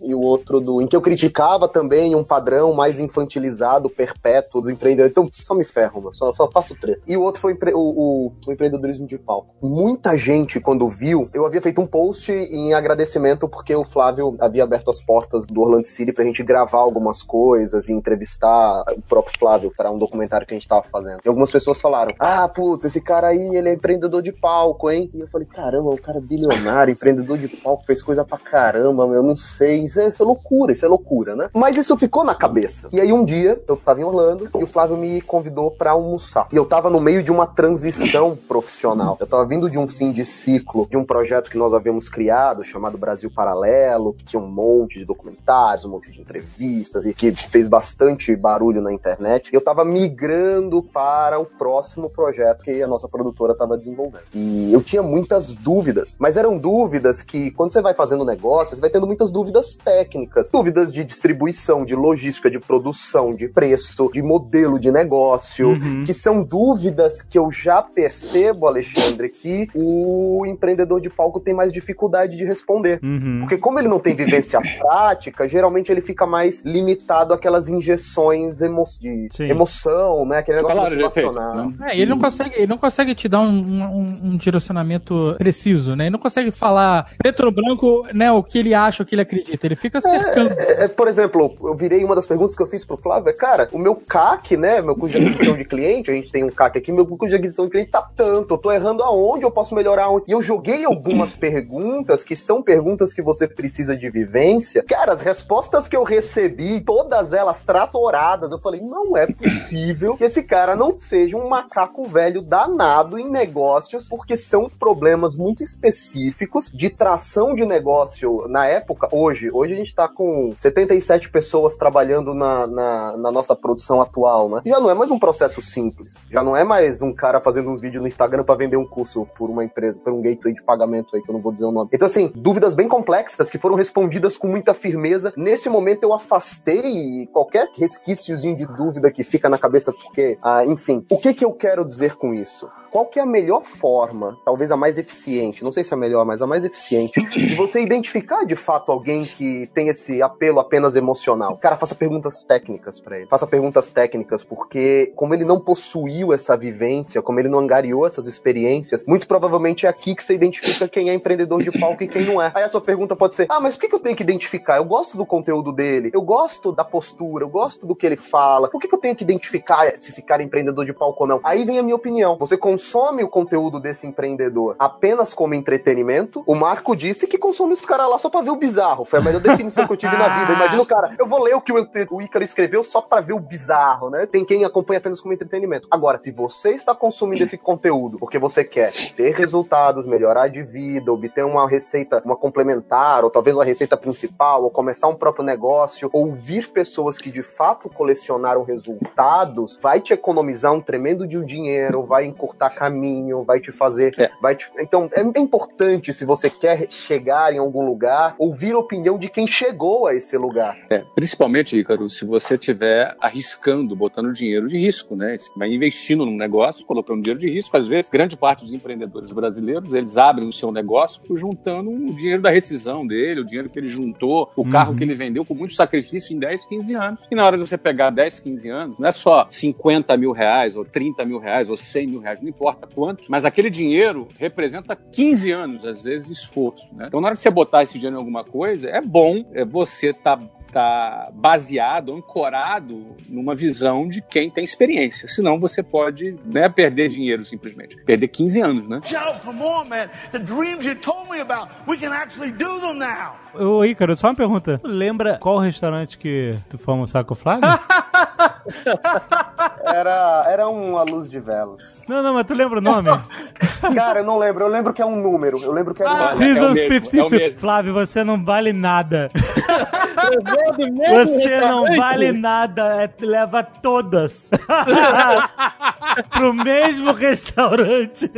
e 0.03 0.13
o 0.13 0.19
outro 0.21 0.59
do. 0.59 0.81
em 0.81 0.87
que 0.87 0.95
eu 0.95 1.01
criticava 1.01 1.67
também 1.67 2.15
um 2.15 2.23
padrão 2.23 2.73
mais 2.73 2.99
infantilizado, 2.99 3.89
perpétuo 3.89 4.61
dos 4.61 4.69
empreendedores. 4.69 5.11
Então, 5.11 5.27
só 5.33 5.55
me 5.55 5.65
ferro, 5.65 6.01
mano. 6.01 6.15
Só, 6.15 6.33
só 6.33 6.49
faço 6.51 6.75
treta. 6.75 7.01
E 7.07 7.15
o 7.17 7.21
outro 7.21 7.41
foi 7.41 7.53
empre- 7.53 7.73
o- 7.73 7.79
o- 7.79 8.31
o 8.47 8.51
empreendedorismo 8.51 9.07
de 9.07 9.17
palco. 9.17 9.53
Muita 9.61 10.17
gente, 10.17 10.59
quando 10.59 10.87
viu, 10.89 11.29
eu 11.33 11.45
havia 11.45 11.61
feito 11.61 11.79
um 11.81 11.87
post 11.87 12.31
em 12.31 12.73
agradecimento 12.73 13.12
porque 13.47 13.75
o 13.75 13.83
Flávio 13.83 14.35
havia 14.39 14.63
aberto 14.63 14.89
as 14.89 15.01
portas 15.01 15.45
do 15.45 15.61
Orlando 15.61 15.87
City 15.87 16.13
pra 16.13 16.23
gente 16.23 16.43
gravar 16.43 16.79
algumas 16.79 17.21
coisas 17.21 17.87
e 17.89 17.93
entrevistar 17.93 18.83
o 18.91 19.01
próprio 19.01 19.37
Flávio 19.39 19.71
para 19.75 19.91
um 19.91 19.97
documentário 19.97 20.45
que 20.45 20.53
a 20.53 20.57
gente 20.57 20.67
tava 20.67 20.83
fazendo. 20.83 21.19
E 21.23 21.27
algumas 21.27 21.51
pessoas 21.51 21.79
falaram: 21.79 22.13
Ah, 22.19 22.47
putz, 22.47 22.85
esse 22.85 23.01
cara 23.01 23.27
aí, 23.27 23.55
ele 23.55 23.69
é 23.69 23.73
empreendedor 23.73 24.21
de 24.21 24.31
palco, 24.31 24.89
hein? 24.89 25.09
E 25.13 25.19
eu 25.19 25.27
falei: 25.27 25.47
Caramba, 25.47 25.89
o 25.89 26.01
cara 26.01 26.17
é 26.17 26.21
bilionário, 26.21 26.91
empreendedor 26.91 27.37
de 27.37 27.47
palco, 27.47 27.85
fez 27.85 28.01
coisa 28.01 28.23
pra 28.23 28.37
caramba, 28.37 29.03
eu 29.07 29.23
não 29.23 29.37
sei. 29.37 29.85
Isso 29.85 29.99
é, 29.99 30.07
isso 30.07 30.21
é 30.21 30.25
loucura, 30.25 30.73
isso 30.73 30.85
é 30.85 30.87
loucura, 30.87 31.35
né? 31.35 31.49
Mas 31.53 31.77
isso 31.77 31.97
ficou 31.97 32.23
na 32.23 32.35
cabeça. 32.35 32.87
E 32.91 32.99
aí 32.99 33.11
um 33.11 33.23
dia, 33.23 33.61
eu 33.67 33.75
tava 33.77 34.01
em 34.01 34.03
Orlando 34.03 34.49
e 34.55 34.63
o 34.63 34.67
Flávio 34.67 34.97
me 34.97 35.21
convidou 35.21 35.71
pra 35.71 35.91
almoçar. 35.91 36.47
E 36.51 36.55
eu 36.55 36.65
tava 36.65 36.89
no 36.89 36.99
meio 36.99 37.23
de 37.23 37.31
uma 37.31 37.47
transição 37.47 38.35
profissional. 38.47 39.17
Eu 39.19 39.27
tava 39.27 39.45
vindo 39.45 39.69
de 39.69 39.77
um 39.77 39.87
fim 39.87 40.11
de 40.11 40.25
ciclo 40.25 40.87
de 40.89 40.97
um 40.97 41.05
projeto 41.05 41.49
que 41.49 41.57
nós 41.57 41.73
havíamos 41.73 42.09
criado, 42.09 42.63
chamado 42.63 42.97
Brasil 43.03 43.29
Paralelo, 43.29 44.13
que 44.13 44.23
tinha 44.23 44.41
um 44.41 44.47
monte 44.47 44.97
de 44.97 45.03
documentários, 45.05 45.83
um 45.85 45.89
monte 45.89 46.09
de 46.11 46.21
entrevistas 46.21 47.05
e 47.05 47.13
que 47.13 47.31
fez 47.33 47.67
bastante 47.67 48.33
barulho 48.35 48.81
na 48.81 48.93
internet. 48.93 49.49
Eu 49.51 49.59
tava 49.61 49.83
migrando 49.83 50.81
para 50.81 51.37
o 51.37 51.45
próximo 51.45 52.09
projeto 52.09 52.63
que 52.63 52.81
a 52.81 52.87
nossa 52.87 53.07
produtora 53.09 53.53
tava 53.53 53.75
desenvolvendo. 53.75 54.23
E 54.33 54.71
eu 54.71 54.81
tinha 54.81 55.03
muitas 55.03 55.53
dúvidas, 55.53 56.15
mas 56.17 56.37
eram 56.37 56.57
dúvidas 56.57 57.21
que, 57.21 57.51
quando 57.51 57.73
você 57.73 57.81
vai 57.81 57.93
fazendo 57.93 58.23
negócio, 58.23 58.75
você 58.75 58.81
vai 58.81 58.89
tendo 58.89 59.05
muitas 59.05 59.31
dúvidas 59.31 59.75
técnicas, 59.75 60.49
dúvidas 60.49 60.93
de 60.93 61.03
distribuição, 61.03 61.83
de 61.83 61.95
logística, 61.95 62.49
de 62.49 62.59
produção, 62.59 63.31
de 63.31 63.47
preço, 63.49 64.09
de 64.13 64.21
modelo 64.21 64.79
de 64.79 64.91
negócio, 64.91 65.69
Uhum. 65.69 66.03
que 66.05 66.13
são 66.13 66.41
dúvidas 66.43 67.21
que 67.21 67.37
eu 67.37 67.51
já 67.51 67.81
percebo, 67.81 68.67
Alexandre, 68.67 69.29
que 69.29 69.67
o 69.75 70.45
empreendedor 70.45 71.01
de 71.01 71.09
palco 71.09 71.39
tem 71.39 71.53
mais 71.53 71.71
dificuldade 71.73 72.37
de 72.37 72.45
responder. 72.45 72.92
Uhum. 73.01 73.39
Porque 73.41 73.57
como 73.57 73.79
ele 73.79 73.87
não 73.87 73.99
tem 73.99 74.15
vivência 74.15 74.59
prática, 74.79 75.47
geralmente 75.47 75.91
ele 75.91 76.01
fica 76.01 76.25
mais 76.25 76.63
limitado 76.63 77.33
àquelas 77.33 77.67
injeções 77.67 78.61
emo 78.61 78.83
de 78.99 79.29
Sim. 79.31 79.45
emoção, 79.45 80.25
né? 80.25 80.39
Aquele 80.39 80.57
negócio 80.57 80.75
Palavra 80.75 80.97
de 80.97 81.05
efeito, 81.05 81.27
motivacional. 81.27 81.69
né? 81.69 81.91
É, 81.91 81.97
ele 81.97 82.09
não 82.09 82.19
consegue, 82.19 82.55
ele 82.55 82.67
não 82.67 82.77
consegue 82.77 83.15
te 83.15 83.29
dar 83.29 83.39
um, 83.39 83.47
um, 83.47 84.15
um 84.23 84.37
direcionamento 84.37 85.35
preciso, 85.37 85.95
né? 85.95 86.05
Ele 86.05 86.11
não 86.11 86.19
consegue 86.19 86.51
falar 86.51 87.09
preto 87.17 87.43
no 87.43 87.51
branco, 87.51 88.05
né, 88.13 88.31
o 88.31 88.43
que 88.43 88.59
ele 88.59 88.73
acha, 88.73 89.03
o 89.03 89.05
que 89.05 89.15
ele 89.15 89.21
acredita. 89.21 89.65
Ele 89.65 89.75
fica 89.75 90.01
cercando. 90.01 90.53
É, 90.59 90.87
por 90.87 91.07
exemplo, 91.07 91.55
eu 91.63 91.75
virei 91.75 92.03
uma 92.03 92.15
das 92.15 92.25
perguntas 92.25 92.55
que 92.55 92.61
eu 92.61 92.67
fiz 92.67 92.85
pro 92.85 92.97
Flávio, 92.97 93.29
é, 93.29 93.33
cara, 93.33 93.67
o 93.71 93.77
meu 93.77 93.95
CAC, 93.95 94.57
né, 94.57 94.81
meu 94.81 94.95
custo 94.95 95.19
de 95.19 95.27
aquisição 95.27 95.55
de 95.55 95.65
cliente, 95.65 96.11
a 96.11 96.15
gente 96.15 96.31
tem 96.31 96.43
um 96.43 96.49
CAC 96.49 96.77
aqui, 96.77 96.91
meu 96.91 97.05
custo 97.05 97.29
de 97.29 97.35
aquisição 97.35 97.65
de 97.65 97.71
cliente 97.71 97.91
tá 97.91 98.07
tanto, 98.15 98.53
eu 98.53 98.57
tô 98.57 98.71
errando 98.71 99.03
aonde, 99.03 99.43
eu 99.43 99.51
posso 99.51 99.75
melhorar 99.75 100.05
aonde. 100.05 100.25
E 100.27 100.31
eu 100.31 100.41
joguei 100.41 100.85
algumas 100.85 101.35
perguntas 101.35 102.23
que 102.23 102.35
são 102.35 102.61
perguntas 102.61 102.72
que 103.13 103.21
você 103.21 103.47
precisa 103.47 103.95
de 103.95 104.09
vivência. 104.09 104.83
Cara, 104.83 105.13
as 105.13 105.21
respostas 105.21 105.87
que 105.87 105.95
eu 105.95 106.03
recebi, 106.03 106.81
todas 106.81 107.33
elas 107.33 107.63
tratoradas, 107.63 108.51
eu 108.51 108.59
falei, 108.59 108.81
não 108.81 109.15
é 109.17 109.27
possível 109.27 110.15
que 110.17 110.23
esse 110.23 110.43
cara 110.43 110.75
não 110.75 110.97
seja 110.97 111.37
um 111.37 111.49
macaco 111.49 112.03
velho 112.03 112.41
danado 112.41 113.17
em 113.19 113.29
negócios, 113.29 114.07
porque 114.09 114.37
são 114.37 114.69
problemas 114.69 115.35
muito 115.35 115.63
específicos 115.63 116.71
de 116.71 116.89
tração 116.89 117.55
de 117.55 117.65
negócio 117.65 118.47
na 118.47 118.65
época, 118.67 119.07
hoje. 119.11 119.49
Hoje 119.51 119.73
a 119.73 119.77
gente 119.77 119.95
tá 119.95 120.07
com 120.07 120.53
77 120.57 121.29
pessoas 121.29 121.75
trabalhando 121.75 122.33
na, 122.33 122.67
na, 122.67 123.17
na 123.17 123.31
nossa 123.31 123.55
produção 123.55 124.01
atual, 124.01 124.49
né? 124.49 124.61
Já 124.65 124.79
não 124.79 124.89
é 124.89 124.93
mais 124.93 125.11
um 125.11 125.19
processo 125.19 125.61
simples. 125.61 126.27
Já 126.29 126.43
não 126.43 126.55
é 126.55 126.63
mais 126.63 127.01
um 127.01 127.13
cara 127.13 127.41
fazendo 127.41 127.69
uns 127.69 127.81
vídeos 127.81 128.01
no 128.01 128.07
Instagram 128.07 128.43
para 128.43 128.55
vender 128.55 128.77
um 128.77 128.85
curso 128.85 129.27
por 129.37 129.49
uma 129.49 129.63
empresa, 129.63 129.99
por 129.99 130.13
um 130.13 130.21
gateway 130.21 130.53
de 130.53 130.63
pagamento 130.63 131.15
aí, 131.15 131.21
que 131.21 131.29
eu 131.29 131.33
não 131.33 131.41
vou 131.41 131.51
dizer 131.51 131.65
o 131.65 131.71
nome. 131.71 131.89
Então, 131.93 132.07
assim, 132.07 132.31
dúvidas 132.63 132.75
bem 132.75 132.87
complexas 132.87 133.51
que 133.51 133.57
foram 133.57 133.75
respondidas 133.75 134.37
com 134.37 134.47
muita 134.47 134.73
firmeza. 134.73 135.33
Nesse 135.35 135.69
momento 135.69 136.03
eu 136.03 136.13
afastei 136.13 137.27
qualquer 137.33 137.67
resquíciozinho 137.75 138.55
de 138.55 138.65
dúvida 138.65 139.11
que 139.11 139.21
fica 139.21 139.49
na 139.49 139.57
cabeça, 139.57 139.91
porque, 139.91 140.37
ah, 140.41 140.65
enfim, 140.65 141.05
o 141.09 141.17
que 141.17 141.33
que 141.33 141.43
eu 141.43 141.51
quero 141.51 141.85
dizer 141.85 142.15
com 142.15 142.33
isso? 142.33 142.69
Qual 142.93 143.07
que 143.07 143.17
é 143.17 143.23
a 143.23 143.25
melhor 143.25 143.63
forma, 143.63 144.37
talvez 144.45 144.69
a 144.69 144.77
mais 144.77 144.99
eficiente, 144.99 145.63
não 145.63 145.73
sei 145.73 145.83
se 145.83 145.91
é 145.91 145.97
a 145.97 145.99
melhor, 145.99 146.23
mas 146.27 146.43
a 146.43 146.47
mais 146.47 146.63
eficiente, 146.63 147.19
de 147.35 147.55
você 147.55 147.81
identificar 147.81 148.45
de 148.45 148.55
fato 148.55 148.91
alguém 148.91 149.23
que 149.23 149.67
tem 149.73 149.87
esse 149.87 150.21
apelo 150.21 150.59
apenas 150.59 150.95
emocional? 150.95 151.57
Cara, 151.57 151.75
faça 151.75 151.95
perguntas 151.95 152.43
técnicas 152.43 152.99
para 152.99 153.17
ele. 153.17 153.25
Faça 153.25 153.47
perguntas 153.47 153.89
técnicas, 153.89 154.43
porque 154.43 155.11
como 155.15 155.33
ele 155.33 155.43
não 155.43 155.59
possuiu 155.59 156.31
essa 156.33 156.55
vivência, 156.55 157.19
como 157.19 157.39
ele 157.39 157.49
não 157.49 157.57
angariou 157.57 158.05
essas 158.05 158.27
experiências, 158.27 159.03
muito 159.07 159.25
provavelmente 159.27 159.87
é 159.87 159.89
aqui 159.89 160.13
que 160.13 160.23
você 160.23 160.35
identifica 160.35 160.87
quem 160.87 161.09
é 161.09 161.15
empreendedor 161.15 161.63
de 161.63 161.71
palco 161.71 162.03
e 162.03 162.07
quem 162.07 162.23
não 162.23 162.39
é. 162.39 162.51
Aí 162.53 162.63
a 162.63 162.69
sua 162.69 162.81
pergunta 162.81 163.15
pode 163.15 163.33
ser: 163.33 163.47
ah, 163.49 163.59
mas 163.59 163.75
por 163.75 163.89
que, 163.89 163.95
eu 163.95 163.99
tenho 163.99 164.15
que 164.15 164.21
identificar? 164.21 164.77
Eu 164.77 164.85
gosto 164.85 165.17
do 165.17 165.25
conteúdo 165.25 165.71
dele, 165.71 166.11
eu 166.13 166.21
gosto 166.21 166.71
da 166.71 166.83
postura, 166.83 167.43
eu 167.43 167.49
gosto 167.49 167.87
do 167.87 167.95
que 167.95 168.05
ele 168.05 168.17
fala. 168.17 168.69
Por 168.69 168.79
que, 168.79 168.87
que 168.87 168.93
eu 168.93 168.99
tenho 168.99 169.15
que 169.15 169.23
identificar 169.23 169.91
se 169.99 170.11
esse 170.11 170.21
cara 170.21 170.43
é 170.43 170.45
empreendedor 170.45 170.85
de 170.85 170.93
palco 170.93 171.23
ou 171.23 171.27
não? 171.27 171.39
Aí 171.43 171.65
vem 171.65 171.79
a 171.79 171.83
minha 171.83 171.95
opinião. 171.95 172.37
Você 172.37 172.55
consome 172.83 173.23
o 173.23 173.29
conteúdo 173.29 173.79
desse 173.79 174.05
empreendedor 174.05 174.75
apenas 174.77 175.33
como 175.33 175.53
entretenimento. 175.53 176.43
O 176.45 176.53
Marco 176.53 176.95
disse 176.95 177.25
que 177.25 177.37
consome 177.37 177.71
os 177.71 177.79
caras 177.79 178.09
lá 178.09 178.19
só 178.19 178.29
pra 178.29 178.41
ver 178.41 178.49
o 178.49 178.57
bizarro. 178.57 179.05
Foi 179.05 179.19
a 179.19 179.21
melhor 179.21 179.39
definição 179.39 179.87
que 179.87 179.93
eu 179.93 179.97
tive 179.97 180.17
na 180.17 180.27
vida. 180.39 180.51
Imagina 180.51 180.81
o 180.81 180.85
cara, 180.85 181.15
eu 181.17 181.25
vou 181.25 181.41
ler 181.41 181.55
o 181.55 181.61
que 181.61 181.71
o, 181.71 181.87
o 182.11 182.21
Ícaro 182.21 182.43
escreveu 182.43 182.83
só 182.83 183.01
pra 183.01 183.21
ver 183.21 183.31
o 183.31 183.39
bizarro, 183.39 184.09
né? 184.09 184.25
Tem 184.25 184.43
quem 184.43 184.65
acompanha 184.65 184.97
apenas 184.97 185.21
como 185.21 185.33
entretenimento. 185.33 185.87
Agora, 185.89 186.19
se 186.21 186.29
você 186.29 186.71
está 186.71 186.93
consumindo 186.93 187.43
esse 187.43 187.57
conteúdo 187.57 188.19
porque 188.19 188.37
você 188.37 188.65
quer 188.65 188.91
ter 189.15 189.33
resultados, 189.33 190.05
melhorar 190.05 190.49
de 190.49 190.61
vida, 190.61 191.13
obter 191.13 191.45
uma 191.45 191.69
receita, 191.69 192.21
uma 192.25 192.35
complementar, 192.35 193.23
ou 193.23 193.29
talvez 193.29 193.55
uma 193.55 193.63
receita 193.63 193.95
principal, 193.95 194.63
ou 194.63 194.69
começar 194.69 195.07
um 195.07 195.15
próprio 195.15 195.45
negócio, 195.45 196.09
ouvir 196.11 196.67
pessoas 196.69 197.17
que 197.17 197.31
de 197.31 197.43
fato 197.43 197.89
colecionaram 197.89 198.63
resultados, 198.63 199.79
vai 199.81 200.01
te 200.01 200.13
economizar 200.13 200.73
um 200.73 200.81
tremendo 200.81 201.25
de 201.25 201.37
um 201.37 201.45
dinheiro, 201.45 202.03
vai 202.03 202.25
encurtar 202.25 202.72
caminho, 202.73 203.43
vai 203.43 203.59
te 203.59 203.71
fazer. 203.71 204.11
É. 204.17 204.29
Vai 204.41 204.55
te... 204.55 204.65
Então, 204.79 205.09
é 205.13 205.39
importante, 205.39 206.13
se 206.13 206.25
você 206.25 206.49
quer 206.49 206.89
chegar 206.89 207.53
em 207.53 207.57
algum 207.57 207.85
lugar, 207.85 208.35
ouvir 208.37 208.73
a 208.73 208.79
opinião 208.79 209.17
de 209.17 209.29
quem 209.29 209.47
chegou 209.47 210.07
a 210.07 210.13
esse 210.13 210.37
lugar. 210.37 210.77
É, 210.89 211.03
principalmente, 211.15 211.77
Ícaro, 211.77 212.09
se 212.09 212.25
você 212.25 212.55
estiver 212.55 213.15
arriscando, 213.19 213.95
botando 213.95 214.33
dinheiro 214.33 214.67
de 214.67 214.77
risco, 214.77 215.15
né? 215.15 215.37
Você 215.37 215.51
vai 215.57 215.69
investindo 215.69 216.25
num 216.25 216.35
negócio, 216.35 216.85
colocando 216.85 217.21
dinheiro 217.21 217.39
de 217.39 217.49
risco. 217.49 217.75
Às 217.77 217.87
vezes, 217.87 218.09
grande 218.09 218.35
parte 218.35 218.63
dos 218.63 218.73
empreendedores 218.73 219.31
brasileiros, 219.31 219.93
eles 219.93 220.17
abrem 220.17 220.47
o 220.47 220.51
seu 220.51 220.71
negócio 220.71 221.21
juntando 221.35 221.89
o 221.89 222.13
dinheiro 222.15 222.41
da 222.41 222.49
rescisão 222.49 223.05
dele, 223.05 223.41
o 223.41 223.45
dinheiro 223.45 223.69
que 223.69 223.79
ele 223.79 223.87
juntou, 223.87 224.51
o 224.55 224.69
carro 224.69 224.95
que 224.95 225.03
ele 225.03 225.15
vendeu 225.15 225.45
com 225.45 225.53
muito 225.53 225.73
sacrifício 225.73 226.35
em 226.35 226.39
10, 226.39 226.65
15 226.65 226.95
anos. 226.95 227.27
E 227.31 227.35
na 227.35 227.45
hora 227.45 227.57
de 227.57 227.67
você 227.67 227.77
pegar 227.77 228.09
10, 228.09 228.39
15 228.39 228.69
anos, 228.69 228.99
não 228.99 229.07
é 229.07 229.11
só 229.11 229.47
50 229.49 230.15
mil 230.17 230.31
reais, 230.31 230.75
ou 230.75 230.85
30 230.85 231.25
mil 231.25 231.39
reais, 231.39 231.69
ou 231.69 231.77
100 231.77 232.07
mil 232.07 232.19
reais, 232.19 232.41
não 232.41 232.49
importa 232.49 232.62
quantos, 232.93 233.27
mas 233.27 233.45
aquele 233.45 233.69
dinheiro 233.69 234.27
representa 234.37 234.95
15 234.95 235.51
anos, 235.51 235.85
às 235.85 236.03
vezes, 236.03 236.27
de 236.27 236.33
esforço, 236.33 236.93
né? 236.95 237.05
Então, 237.07 237.19
na 237.19 237.27
hora 237.27 237.35
de 237.35 237.41
você 237.41 237.49
botar 237.49 237.83
esse 237.83 237.93
dinheiro 237.93 238.15
em 238.15 238.19
alguma 238.19 238.43
coisa, 238.43 238.89
é 238.89 239.01
bom 239.01 239.45
é 239.53 239.65
você 239.65 240.11
estar 240.11 240.39
tá 240.73 241.29
baseado, 241.31 242.13
ancorado 242.13 243.15
numa 243.29 243.55
visão 243.55 244.07
de 244.07 244.21
quem 244.21 244.49
tem 244.49 244.63
experiência. 244.63 245.27
Senão 245.27 245.59
você 245.59 245.83
pode 245.83 246.35
né, 246.43 246.67
perder 246.67 247.09
dinheiro 247.09 247.45
simplesmente. 247.45 247.95
Perder 248.03 248.27
15 248.27 248.61
anos, 248.61 248.89
né? 248.89 248.99
Joe, 249.03 249.39
come 249.43 249.61
on, 249.61 249.85
man. 249.85 250.09
The 250.31 250.39
dreams 250.39 250.83
you 250.83 250.95
told 250.95 251.29
me 251.29 251.39
about, 251.39 251.69
we 251.87 251.97
can 251.97 252.11
actually 252.11 252.51
do 252.51 252.79
them 252.79 252.95
now. 252.95 253.35
Ô, 253.53 253.85
Ícaro, 253.85 254.15
só 254.15 254.27
uma 254.27 254.35
pergunta. 254.35 254.81
Lembra 254.83 255.37
qual 255.39 255.59
restaurante 255.59 256.17
que 256.17 256.57
tu 256.69 256.77
foi 256.77 256.93
almoçar 256.93 257.23
com 257.23 257.33
o 257.33 257.37
Flávio? 257.37 257.69
Era, 259.93 260.45
era 260.49 260.67
uma 260.67 261.03
luz 261.03 261.29
de 261.29 261.39
velas. 261.39 262.03
não, 262.09 262.23
não, 262.23 262.33
mas 262.33 262.45
tu 262.45 262.53
lembra 262.53 262.79
o 262.79 262.81
nome? 262.81 263.09
Cara, 263.95 264.19
eu 264.21 264.25
não 264.25 264.37
lembro. 264.39 264.63
Eu 264.63 264.69
lembro 264.69 264.93
que 264.93 265.01
é 265.01 265.05
um 265.05 265.15
número. 265.15 265.57
Eu 265.61 265.71
lembro 265.71 265.93
que 265.93 266.01
era 266.01 266.11
um 266.11 266.15
Ah, 266.15 266.31
número. 266.33 266.37
Seasons 266.37 266.77
é 266.79 266.85
o 266.85 266.89
mesmo, 266.89 267.05
52. 267.05 267.31
é 267.31 267.35
o 267.35 267.39
mesmo. 267.39 267.59
Flávio, 267.59 267.93
você 267.93 268.23
não 268.23 268.43
vale 268.43 268.73
nada. 268.73 269.29
Eu 269.35 269.41
vou 269.43 269.49
do 269.49 270.15
mesmo 270.15 270.22
Você 270.41 271.59
não 271.61 271.85
vale 271.95 272.31
nada. 272.31 273.03
é- 273.03 273.25
leva 273.25 273.63
todas. 273.63 274.49
Pro 276.29 276.53
mesmo 276.53 277.11
restaurante. 277.13 278.29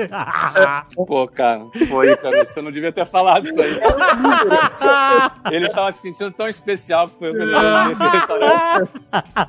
Pô, 0.95 1.27
cara, 1.27 1.65
foi, 1.89 2.11
Ícaro, 2.11 2.37
você 2.45 2.61
não 2.61 2.71
devia 2.71 2.91
ter 2.91 3.05
falado 3.05 3.47
isso 3.47 3.61
aí. 3.61 3.79
Ele 5.51 5.69
tava 5.69 5.91
se 5.91 6.01
sentindo 6.01 6.31
tão 6.31 6.47
especial 6.47 7.09
que 7.09 7.17
foi 7.19 7.31
o 7.31 7.33
melhor 7.33 7.87
nesse 7.89 8.03
restaurante. 8.03 8.89